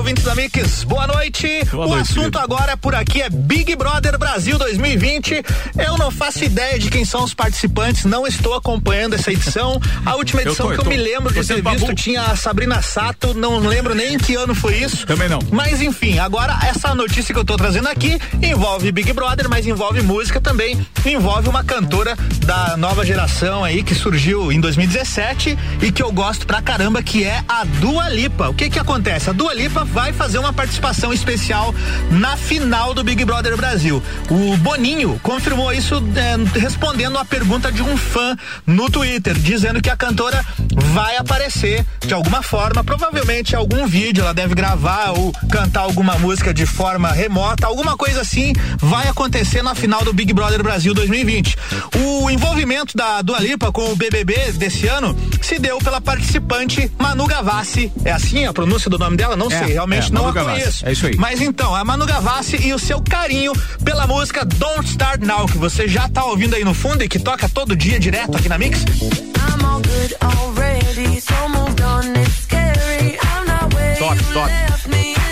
ouvintes 0.08 0.34
Mix, 0.34 0.84
boa 0.84 1.06
noite. 1.06 1.64
Boa 1.70 1.84
o 1.86 1.88
noite, 1.90 2.02
assunto 2.02 2.16
querido. 2.16 2.38
agora 2.38 2.76
por 2.78 2.94
aqui 2.94 3.20
é 3.20 3.28
Big 3.28 3.76
Brother 3.76 4.18
Brasil 4.18 4.56
2020. 4.56 5.44
Eu 5.76 5.98
não 5.98 6.10
faço 6.10 6.44
ideia 6.44 6.78
de 6.78 6.88
quem 6.88 7.04
são 7.04 7.24
os 7.24 7.34
participantes, 7.34 8.06
não 8.06 8.26
estou 8.26 8.54
acompanhando 8.54 9.14
essa 9.14 9.30
edição. 9.30 9.78
A 10.06 10.14
última 10.14 10.40
Eu 10.40 10.46
edição 10.48 10.66
tô, 10.66 10.72
eu 10.72 10.76
que 10.76 10.80
eu 10.80 10.84
tô. 10.84 10.90
me 10.90 10.96
lembro 10.96 11.34
Tô 11.34 11.40
de 11.42 11.46
ter 11.46 11.62
visto 11.62 11.80
babu. 11.80 11.94
tinha 11.94 12.22
a 12.22 12.36
Sabrina 12.36 12.80
Sato, 12.80 13.34
não 13.34 13.58
lembro 13.58 13.94
nem 13.94 14.14
em 14.14 14.18
que 14.18 14.34
ano 14.34 14.54
foi 14.54 14.76
isso. 14.76 15.06
Também 15.06 15.28
não. 15.28 15.40
Mas 15.50 15.82
enfim, 15.82 16.18
agora 16.18 16.58
essa 16.66 16.94
notícia 16.94 17.34
que 17.34 17.40
eu 17.40 17.44
tô 17.44 17.56
trazendo 17.56 17.88
aqui 17.88 18.18
envolve 18.42 18.90
Big 18.90 19.12
Brother, 19.12 19.46
mas 19.48 19.66
envolve 19.66 20.00
música 20.00 20.40
também, 20.40 20.78
envolve 21.04 21.50
uma 21.50 21.62
cantora 21.64 22.16
da 22.46 22.78
nova 22.78 23.04
geração 23.04 23.62
aí 23.62 23.82
que 23.82 23.94
surgiu 23.94 24.50
em 24.50 24.60
2017 24.60 25.58
e 25.82 25.92
que 25.92 26.02
eu 26.02 26.10
gosto 26.12 26.46
pra 26.46 26.62
caramba, 26.62 27.02
que 27.02 27.24
é 27.24 27.42
a 27.46 27.64
Dua 27.64 28.08
Lipa. 28.08 28.48
O 28.48 28.54
que 28.54 28.70
que 28.70 28.78
acontece? 28.78 29.28
A 29.28 29.32
Dua 29.32 29.52
Lipa 29.52 29.84
vai 29.98 30.12
fazer 30.12 30.38
uma 30.38 30.52
participação 30.52 31.12
especial 31.12 31.74
na 32.08 32.36
final 32.36 32.94
do 32.94 33.02
Big 33.02 33.24
Brother 33.24 33.56
Brasil. 33.56 34.00
O 34.30 34.56
Boninho 34.58 35.18
confirmou 35.24 35.72
isso 35.72 35.96
eh, 36.14 36.36
respondendo 36.60 37.18
a 37.18 37.24
pergunta 37.24 37.72
de 37.72 37.82
um 37.82 37.96
fã 37.96 38.36
no 38.64 38.88
Twitter, 38.88 39.34
dizendo 39.36 39.82
que 39.82 39.90
a 39.90 39.96
cantora 39.96 40.46
vai 40.94 41.16
aparecer 41.16 41.84
de 42.06 42.14
alguma 42.14 42.42
forma, 42.44 42.84
provavelmente 42.84 43.56
algum 43.56 43.88
vídeo, 43.88 44.22
ela 44.22 44.32
deve 44.32 44.54
gravar 44.54 45.10
ou 45.18 45.32
cantar 45.50 45.80
alguma 45.80 46.16
música 46.16 46.54
de 46.54 46.64
forma 46.64 47.10
remota, 47.10 47.66
alguma 47.66 47.96
coisa 47.96 48.20
assim 48.20 48.52
vai 48.78 49.08
acontecer 49.08 49.62
na 49.64 49.74
final 49.74 50.04
do 50.04 50.12
Big 50.12 50.32
Brother 50.32 50.62
Brasil 50.62 50.94
2020. 50.94 51.56
O 51.96 52.30
envolvimento 52.30 52.96
da 52.96 53.20
Dua 53.20 53.40
Lipa 53.40 53.72
com 53.72 53.90
o 53.90 53.96
BBB 53.96 54.52
desse 54.52 54.86
ano 54.86 55.16
se 55.42 55.58
deu 55.58 55.78
pela 55.78 56.00
participante 56.00 56.88
Manu 56.96 57.26
Gavassi. 57.26 57.92
É 58.04 58.12
assim 58.12 58.46
a 58.46 58.52
pronúncia 58.52 58.88
do 58.88 58.96
nome 58.96 59.16
dela? 59.16 59.34
Não 59.34 59.50
É, 59.50 59.58
sei, 59.64 59.72
realmente 59.72 59.87
é, 59.96 60.10
não 60.10 60.22
Manu 60.22 60.28
a 60.28 60.32
Gavassi. 60.32 60.60
conheço. 60.60 60.86
É 60.88 60.92
isso 60.92 61.06
aí. 61.06 61.16
Mas 61.16 61.40
então, 61.40 61.74
a 61.74 61.84
Manu 61.84 62.06
Gavassi 62.06 62.56
e 62.56 62.72
o 62.72 62.78
seu 62.78 63.00
carinho 63.00 63.52
pela 63.84 64.06
música 64.06 64.44
Don't 64.44 64.88
Start 64.88 65.20
Now, 65.22 65.46
que 65.46 65.58
você 65.58 65.88
já 65.88 66.08
tá 66.08 66.24
ouvindo 66.24 66.54
aí 66.54 66.64
no 66.64 66.74
fundo 66.74 67.02
e 67.02 67.08
que 67.08 67.18
toca 67.18 67.48
todo 67.48 67.76
dia 67.76 67.98
direto 67.98 68.36
aqui 68.36 68.48
na 68.48 68.58
Mix. 68.58 68.80
I'm 68.80 69.64
all 69.64 69.80
good 69.80 70.14
already, 70.22 71.20
so 71.20 71.34
moved 71.48 71.80
on, 71.82 72.14
it's 72.20 72.42
scary. 72.44 73.18
I'm 73.22 73.46
not 73.46 73.74
where 73.74 73.96
Toque, 73.96 74.20
you 74.20 75.27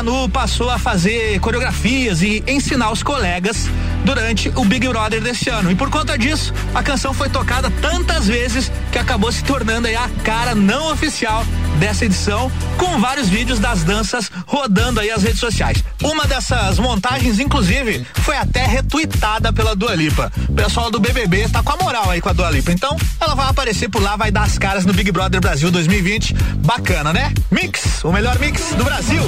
Manu 0.00 0.30
passou 0.30 0.70
a 0.70 0.78
fazer 0.78 1.38
coreografias 1.40 2.22
e 2.22 2.42
ensinar 2.46 2.90
os 2.90 3.02
colegas 3.02 3.68
durante 4.02 4.48
o 4.56 4.64
Big 4.64 4.88
Brother 4.88 5.20
desse 5.20 5.50
ano. 5.50 5.70
E 5.70 5.74
por 5.74 5.90
conta 5.90 6.16
disso, 6.16 6.54
a 6.74 6.82
canção 6.82 7.12
foi 7.12 7.28
tocada 7.28 7.70
tantas 7.82 8.26
vezes 8.26 8.72
que 8.90 8.98
acabou 8.98 9.30
se 9.30 9.44
tornando 9.44 9.88
a 9.88 10.08
cara 10.24 10.54
não 10.54 10.90
oficial 10.90 11.44
dessa 11.78 12.06
edição, 12.06 12.50
com 12.78 12.98
vários 12.98 13.28
vídeos 13.28 13.58
das 13.58 13.84
danças 13.84 14.30
rodando 14.46 15.00
aí 15.00 15.10
as 15.10 15.22
redes 15.22 15.38
sociais. 15.38 15.84
Uma 16.02 16.26
dessas 16.26 16.78
montagens, 16.78 17.38
inclusive, 17.38 18.06
foi 18.14 18.38
até 18.38 18.64
retweetada 18.64 19.52
pela 19.52 19.76
Dua 19.76 19.94
Lipa. 19.94 20.32
O 20.48 20.54
pessoal 20.54 20.90
do 20.90 20.98
BBB 20.98 21.46
tá 21.50 21.62
com 21.62 21.72
a 21.72 21.76
moral 21.76 22.08
aí 22.08 22.22
com 22.22 22.30
a 22.30 22.32
Dua 22.32 22.50
Lipa. 22.50 22.72
Então, 22.72 22.96
ela 23.20 23.34
vai 23.34 23.48
aparecer 23.48 23.90
por 23.90 24.00
lá, 24.00 24.16
vai 24.16 24.30
dar 24.30 24.44
as 24.44 24.56
caras 24.56 24.86
no 24.86 24.94
Big 24.94 25.12
Brother 25.12 25.42
Brasil 25.42 25.70
2020. 25.70 26.34
Bacana, 26.64 27.12
né? 27.12 27.34
Mix, 27.50 28.02
o 28.02 28.10
melhor 28.10 28.38
mix 28.38 28.72
do 28.74 28.84
Brasil. 28.84 29.22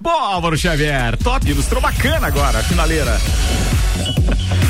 Bom, 0.00 0.10
Álvaro 0.10 0.56
Xavier, 0.56 1.16
top, 1.16 1.48
ilustrou 1.48 1.82
bacana 1.82 2.28
agora, 2.28 2.60
a 2.60 2.62
finaleira. 2.62 3.18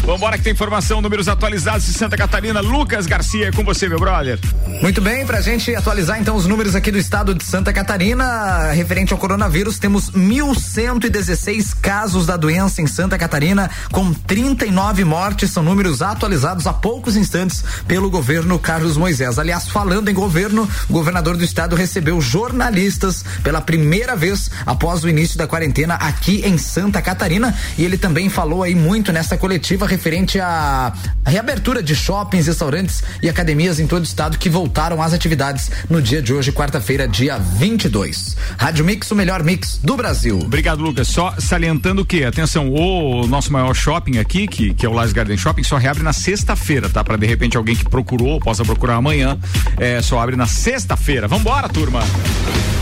Vambora 0.08 0.38
que 0.38 0.44
tem 0.44 0.54
informação, 0.54 1.02
números 1.02 1.28
atualizados 1.28 1.84
de 1.84 1.92
Santa 1.92 2.16
Catarina. 2.16 2.62
Lucas 2.62 3.04
Garcia, 3.04 3.48
é 3.48 3.52
com 3.52 3.62
você, 3.62 3.90
meu 3.90 3.98
brother. 3.98 4.38
Muito 4.80 5.02
bem, 5.02 5.26
pra 5.26 5.42
gente 5.42 5.74
atualizar 5.76 6.18
então 6.18 6.34
os 6.34 6.46
números 6.46 6.74
aqui 6.74 6.90
do 6.90 6.96
estado 6.96 7.34
de 7.34 7.44
Santa 7.44 7.74
Catarina, 7.74 8.70
referente 8.72 9.12
ao 9.12 9.18
coronavírus, 9.18 9.78
temos 9.78 10.10
1.116 10.12 11.76
casos 11.82 12.24
da 12.24 12.38
doença 12.38 12.80
em 12.80 12.86
Santa 12.86 13.18
Catarina, 13.18 13.70
com 13.92 14.14
39 14.14 15.04
mortes, 15.04 15.50
são 15.50 15.62
números 15.62 16.00
atualizados 16.00 16.66
há 16.66 16.72
poucos 16.72 17.14
instantes 17.14 17.62
pelo 17.86 18.08
governo 18.08 18.58
Carlos 18.58 18.96
Moisés. 18.96 19.38
Aliás, 19.38 19.68
falando 19.68 20.08
em 20.08 20.14
governo, 20.14 20.66
o 20.88 20.92
governador 20.94 21.36
do 21.36 21.44
estado 21.44 21.76
recebeu 21.76 22.18
jornalistas 22.18 23.22
pela 23.42 23.60
primeira 23.60 24.16
vez 24.16 24.50
após 24.64 25.04
o 25.04 25.08
início 25.10 25.36
da 25.36 25.46
quarentena 25.46 25.96
aqui 25.96 26.40
em 26.46 26.56
Santa 26.56 27.02
Catarina 27.02 27.54
e 27.76 27.84
ele 27.84 27.98
também 27.98 28.30
falou 28.30 28.62
aí 28.62 28.74
muito 28.74 29.12
nessa 29.12 29.36
coletiva 29.36 29.97
referente 29.98 30.38
à 30.38 30.92
reabertura 31.26 31.82
de 31.82 31.94
shoppings, 31.94 32.46
restaurantes 32.46 33.02
e 33.20 33.28
academias 33.28 33.80
em 33.80 33.86
todo 33.86 34.02
o 34.02 34.04
estado 34.04 34.38
que 34.38 34.48
voltaram 34.48 35.02
às 35.02 35.12
atividades 35.12 35.72
no 35.90 36.00
dia 36.00 36.22
de 36.22 36.32
hoje, 36.32 36.52
quarta-feira, 36.52 37.08
dia 37.08 37.36
22. 37.36 38.36
Rádio 38.56 38.84
Mix, 38.84 39.10
o 39.10 39.16
melhor 39.16 39.42
mix 39.42 39.80
do 39.82 39.96
Brasil. 39.96 40.38
Obrigado, 40.38 40.80
Lucas. 40.80 41.08
Só 41.08 41.34
salientando 41.40 42.04
que, 42.04 42.24
atenção, 42.24 42.72
o 42.72 43.26
nosso 43.26 43.52
maior 43.52 43.74
shopping 43.74 44.18
aqui, 44.18 44.46
que, 44.46 44.72
que 44.72 44.86
é 44.86 44.88
o 44.88 44.92
Lars 44.92 45.12
Garden 45.12 45.36
Shopping, 45.36 45.64
só 45.64 45.76
reabre 45.76 46.04
na 46.04 46.12
sexta-feira, 46.12 46.88
tá? 46.88 47.02
Pra 47.02 47.16
de 47.16 47.26
repente 47.26 47.56
alguém 47.56 47.74
que 47.74 47.84
procurou, 47.84 48.38
possa 48.38 48.64
procurar 48.64 48.94
amanhã, 48.94 49.36
é, 49.78 50.00
só 50.00 50.20
abre 50.20 50.36
na 50.36 50.46
sexta-feira. 50.46 51.26
Vambora, 51.26 51.68
turma! 51.68 52.00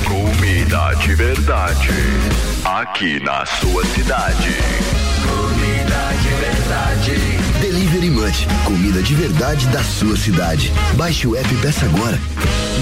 Comida 0.04 0.94
de 1.00 1.14
verdade. 1.14 1.88
Aqui 2.62 3.18
na 3.20 3.46
sua 3.46 3.84
cidade. 3.86 4.54
Delivery 7.96 8.10
Munch, 8.10 8.46
comida 8.66 9.02
de 9.02 9.14
verdade 9.14 9.66
da 9.68 9.82
sua 9.82 10.18
cidade. 10.18 10.70
Baixe 10.96 11.26
o 11.26 11.34
app 11.34 11.54
e 11.54 11.56
peça 11.56 11.86
agora. 11.86 12.20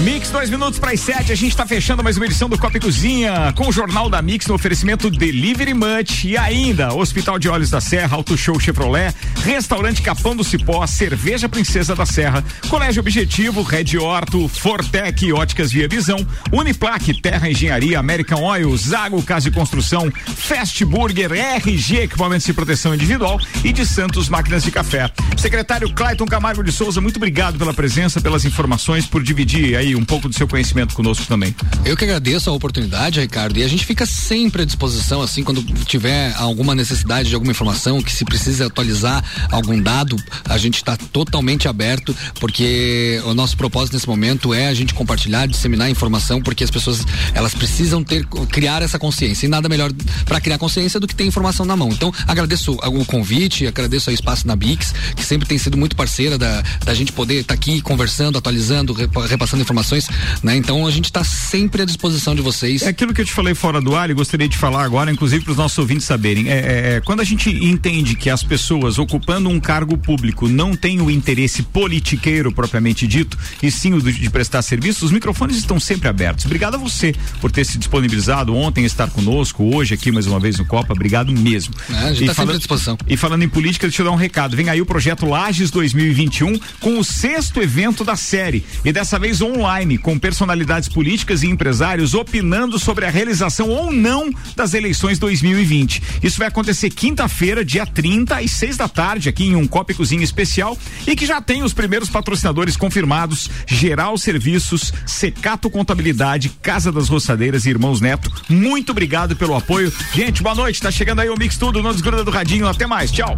Mix, 0.03 0.29
dois 0.29 0.49
minutos 0.49 0.77
para 0.77 0.91
as 0.91 0.99
sete. 0.99 1.31
A 1.31 1.35
gente 1.35 1.51
está 1.51 1.65
fechando 1.65 2.03
mais 2.03 2.17
uma 2.17 2.25
edição 2.25 2.49
do 2.49 2.57
Copa 2.57 2.77
e 2.77 2.81
Cozinha 2.81 3.53
com 3.55 3.69
o 3.69 3.71
Jornal 3.71 4.09
da 4.09 4.21
Mix 4.21 4.45
no 4.45 4.55
oferecimento 4.55 5.09
Delivery 5.09 5.73
Much 5.73 6.25
e 6.25 6.37
ainda 6.37 6.93
Hospital 6.93 7.39
de 7.39 7.47
Olhos 7.47 7.69
da 7.69 7.79
Serra, 7.79 8.17
Auto 8.17 8.37
Show 8.37 8.59
Chevrolet, 8.59 9.13
Restaurante 9.45 10.01
Capão 10.01 10.35
do 10.35 10.43
Cipó, 10.43 10.85
Cerveja 10.85 11.47
Princesa 11.47 11.95
da 11.95 12.05
Serra, 12.05 12.43
Colégio 12.67 12.99
Objetivo, 12.99 13.61
Red 13.61 13.97
Horto, 13.97 14.49
Fortec, 14.49 15.31
Óticas 15.31 15.71
Via 15.71 15.87
Visão, 15.87 16.27
Uniplaque, 16.51 17.21
Terra 17.21 17.49
Engenharia, 17.49 17.99
American 17.99 18.43
Oil, 18.43 18.75
Zago 18.75 19.23
Casa 19.23 19.49
de 19.49 19.55
Construção, 19.55 20.11
Fast 20.11 20.83
Burger, 20.83 21.31
RG 21.31 21.99
Equipamentos 22.01 22.45
de 22.45 22.53
Proteção 22.53 22.93
Individual 22.93 23.39
e 23.63 23.71
de 23.71 23.85
Santos 23.85 24.27
Máquinas 24.27 24.61
de 24.61 24.71
Café. 24.71 25.04
Secretário 25.37 25.93
Clayton 25.93 26.25
Camargo 26.25 26.63
de 26.63 26.71
Souza, 26.71 27.01
muito 27.01 27.17
obrigado 27.17 27.57
pela 27.57 27.73
presença, 27.73 28.19
pelas 28.21 28.45
informações, 28.45 29.05
por 29.05 29.21
dividir 29.21 29.75
aí 29.75 29.95
um 29.95 30.03
pouco 30.03 30.27
do 30.27 30.35
seu 30.35 30.47
conhecimento 30.47 30.93
conosco 30.95 31.25
também. 31.25 31.55
Eu 31.83 31.95
que 31.95 32.03
agradeço 32.03 32.49
a 32.49 32.53
oportunidade, 32.53 33.19
Ricardo, 33.19 33.57
e 33.57 33.63
a 33.63 33.67
gente 33.67 33.85
fica 33.85 34.05
sempre 34.05 34.63
à 34.63 34.65
disposição, 34.65 35.21
assim, 35.21 35.43
quando 35.43 35.63
tiver 35.85 36.33
alguma 36.35 36.73
necessidade 36.73 37.29
de 37.29 37.35
alguma 37.35 37.51
informação, 37.51 38.01
que 38.01 38.11
se 38.11 38.25
precisa 38.25 38.67
atualizar 38.67 39.23
algum 39.51 39.81
dado, 39.81 40.15
a 40.47 40.57
gente 40.57 40.75
está 40.75 40.97
totalmente 40.97 41.67
aberto, 41.67 42.15
porque 42.39 43.21
o 43.25 43.33
nosso 43.33 43.55
propósito 43.57 43.93
nesse 43.93 44.07
momento 44.07 44.53
é 44.53 44.67
a 44.67 44.73
gente 44.73 44.93
compartilhar, 44.93 45.45
disseminar 45.47 45.89
informação, 45.89 46.41
porque 46.41 46.63
as 46.63 46.71
pessoas, 46.71 47.05
elas 47.33 47.53
precisam 47.53 48.03
ter, 48.03 48.25
criar 48.49 48.81
essa 48.81 48.97
consciência, 48.97 49.45
e 49.45 49.49
nada 49.49 49.69
melhor 49.69 49.91
para 50.25 50.39
criar 50.41 50.57
consciência 50.57 50.99
do 50.99 51.07
que 51.07 51.15
ter 51.15 51.25
informação 51.25 51.65
na 51.65 51.75
mão. 51.75 51.89
Então, 51.89 52.13
agradeço 52.27 52.73
o 52.73 53.05
convite, 53.05 53.67
agradeço 53.67 54.09
o 54.09 54.13
espaço 54.13 54.47
na 54.47 54.55
Bix, 54.55 54.84
Mix, 54.85 54.93
que 55.15 55.23
sempre 55.23 55.47
tem 55.47 55.57
sido 55.57 55.77
muito 55.77 55.95
parceira 55.95 56.37
da, 56.37 56.61
da 56.83 56.93
gente 56.93 57.11
poder 57.11 57.35
estar 57.35 57.53
tá 57.53 57.53
aqui 57.53 57.81
conversando, 57.81 58.37
atualizando, 58.37 58.93
repassando 59.27 59.63
informações, 59.63 60.07
né? 60.43 60.55
Então 60.55 60.85
a 60.85 60.91
gente 60.91 61.05
está 61.05 61.23
sempre 61.23 61.81
à 61.81 61.85
disposição 61.85 62.35
de 62.35 62.41
vocês. 62.41 62.81
É 62.81 62.89
aquilo 62.89 63.13
que 63.13 63.21
eu 63.21 63.25
te 63.25 63.31
falei 63.31 63.55
fora 63.55 63.81
do 63.81 63.95
ar 63.95 64.09
e 64.09 64.13
gostaria 64.13 64.47
de 64.47 64.57
falar 64.57 64.83
agora, 64.83 65.11
inclusive 65.11 65.43
para 65.43 65.51
os 65.51 65.57
nossos 65.57 65.77
ouvintes 65.77 66.05
saberem. 66.05 66.49
É, 66.49 66.53
é, 66.53 66.95
é, 66.95 67.01
quando 67.01 67.21
a 67.21 67.23
gente 67.23 67.49
entende 67.49 68.15
que 68.15 68.29
as 68.29 68.43
pessoas 68.43 68.99
ocupando 68.99 69.49
um 69.49 69.59
cargo 69.59 69.97
público 69.97 70.47
não 70.47 70.75
têm 70.75 71.01
o 71.01 71.09
interesse 71.09 71.63
politiqueiro 71.63 72.51
propriamente 72.51 73.07
dito, 73.07 73.37
e 73.63 73.71
sim 73.71 73.93
o 73.93 74.01
de, 74.01 74.11
de 74.13 74.29
prestar 74.29 74.61
serviço, 74.61 75.05
os 75.05 75.11
microfones 75.11 75.57
estão 75.57 75.79
sempre 75.79 76.07
abertos. 76.07 76.45
Obrigado 76.45 76.75
a 76.75 76.77
você 76.77 77.13
por 77.39 77.51
ter 77.51 77.65
se 77.65 77.77
disponibilizado 77.77 78.55
ontem, 78.55 78.85
estar 78.85 79.09
conosco, 79.09 79.63
hoje 79.75 79.93
aqui 79.93 80.11
mais 80.11 80.27
uma 80.27 80.39
vez 80.39 80.57
no 80.57 80.65
Copa. 80.65 80.93
Obrigado 80.93 81.31
mesmo. 81.31 81.73
É, 81.89 81.95
a 81.95 82.13
gente 82.13 82.21
está 82.21 82.33
sempre 82.33 82.55
à 82.55 82.57
disposição. 82.57 82.97
E 83.07 83.17
falando 83.17 83.43
em 83.43 83.49
política, 83.49 83.87
deixa 83.87 84.01
eu 84.01 84.05
dar 84.05 84.11
um 84.11 84.15
recado. 84.15 84.55
Vem 84.55 84.69
aí 84.69 84.74
o 84.81 84.85
projeto 84.85 85.25
Lages 85.25 85.71
2021 85.71 86.59
com 86.79 86.99
o 86.99 87.03
sexto 87.03 87.61
evento 87.61 88.03
da 88.03 88.15
série. 88.15 88.65
E 88.83 88.91
dessa 88.91 89.17
vez 89.19 89.41
online, 89.41 89.97
com 89.97 90.17
personalidades 90.17 90.89
políticas 90.89 91.43
e 91.43 91.47
empresários 91.47 92.13
opinando 92.13 92.77
sobre 92.79 93.05
a 93.05 93.09
realização 93.09 93.69
ou 93.69 93.91
não 93.91 94.31
das 94.55 94.73
eleições 94.73 95.19
2020. 95.19 96.01
Isso 96.23 96.37
vai 96.37 96.47
acontecer 96.47 96.89
quinta-feira, 96.89 97.63
dia 97.63 97.85
30, 97.85 98.37
às 98.37 98.51
6 98.51 98.77
da 98.77 98.87
tarde, 98.87 99.29
aqui 99.29 99.45
em 99.45 99.55
um 99.55 99.67
Copa 99.67 99.91
e 99.91 99.95
Cozinha 99.95 100.23
especial. 100.23 100.77
E 101.07 101.15
que 101.15 101.25
já 101.25 101.41
tem 101.41 101.63
os 101.63 101.73
primeiros 101.73 102.09
patrocinadores 102.09 102.77
confirmados: 102.77 103.49
Geral 103.67 104.17
Serviços, 104.17 104.93
Secato 105.05 105.69
Contabilidade, 105.69 106.49
Casa 106.61 106.91
das 106.91 107.09
Roçadeiras 107.09 107.65
e 107.65 107.69
Irmãos 107.69 108.01
Neto. 108.01 108.31
Muito 108.49 108.91
obrigado 108.91 109.35
pelo 109.35 109.55
apoio. 109.55 109.91
Gente, 110.13 110.41
boa 110.41 110.55
noite. 110.55 110.81
Tá 110.81 110.91
chegando 110.91 111.19
aí 111.19 111.29
o 111.29 111.37
Mix 111.37 111.57
Tudo, 111.57 111.81
não 111.81 111.91
desgruda 111.91 112.23
do 112.23 112.31
radinho. 112.31 112.67
Até 112.67 112.87
mais. 112.87 113.11
Tchau. 113.11 113.35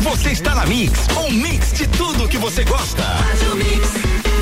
Você 0.00 0.30
está 0.30 0.54
Mix, 0.66 1.06
um 1.18 1.30
mix 1.30 1.72
de 1.72 1.86
tudo 1.86 2.26
que 2.26 2.38
você 2.38 2.64
gosta. 2.64 3.02
Faz 3.02 3.54
mix. 3.54 4.33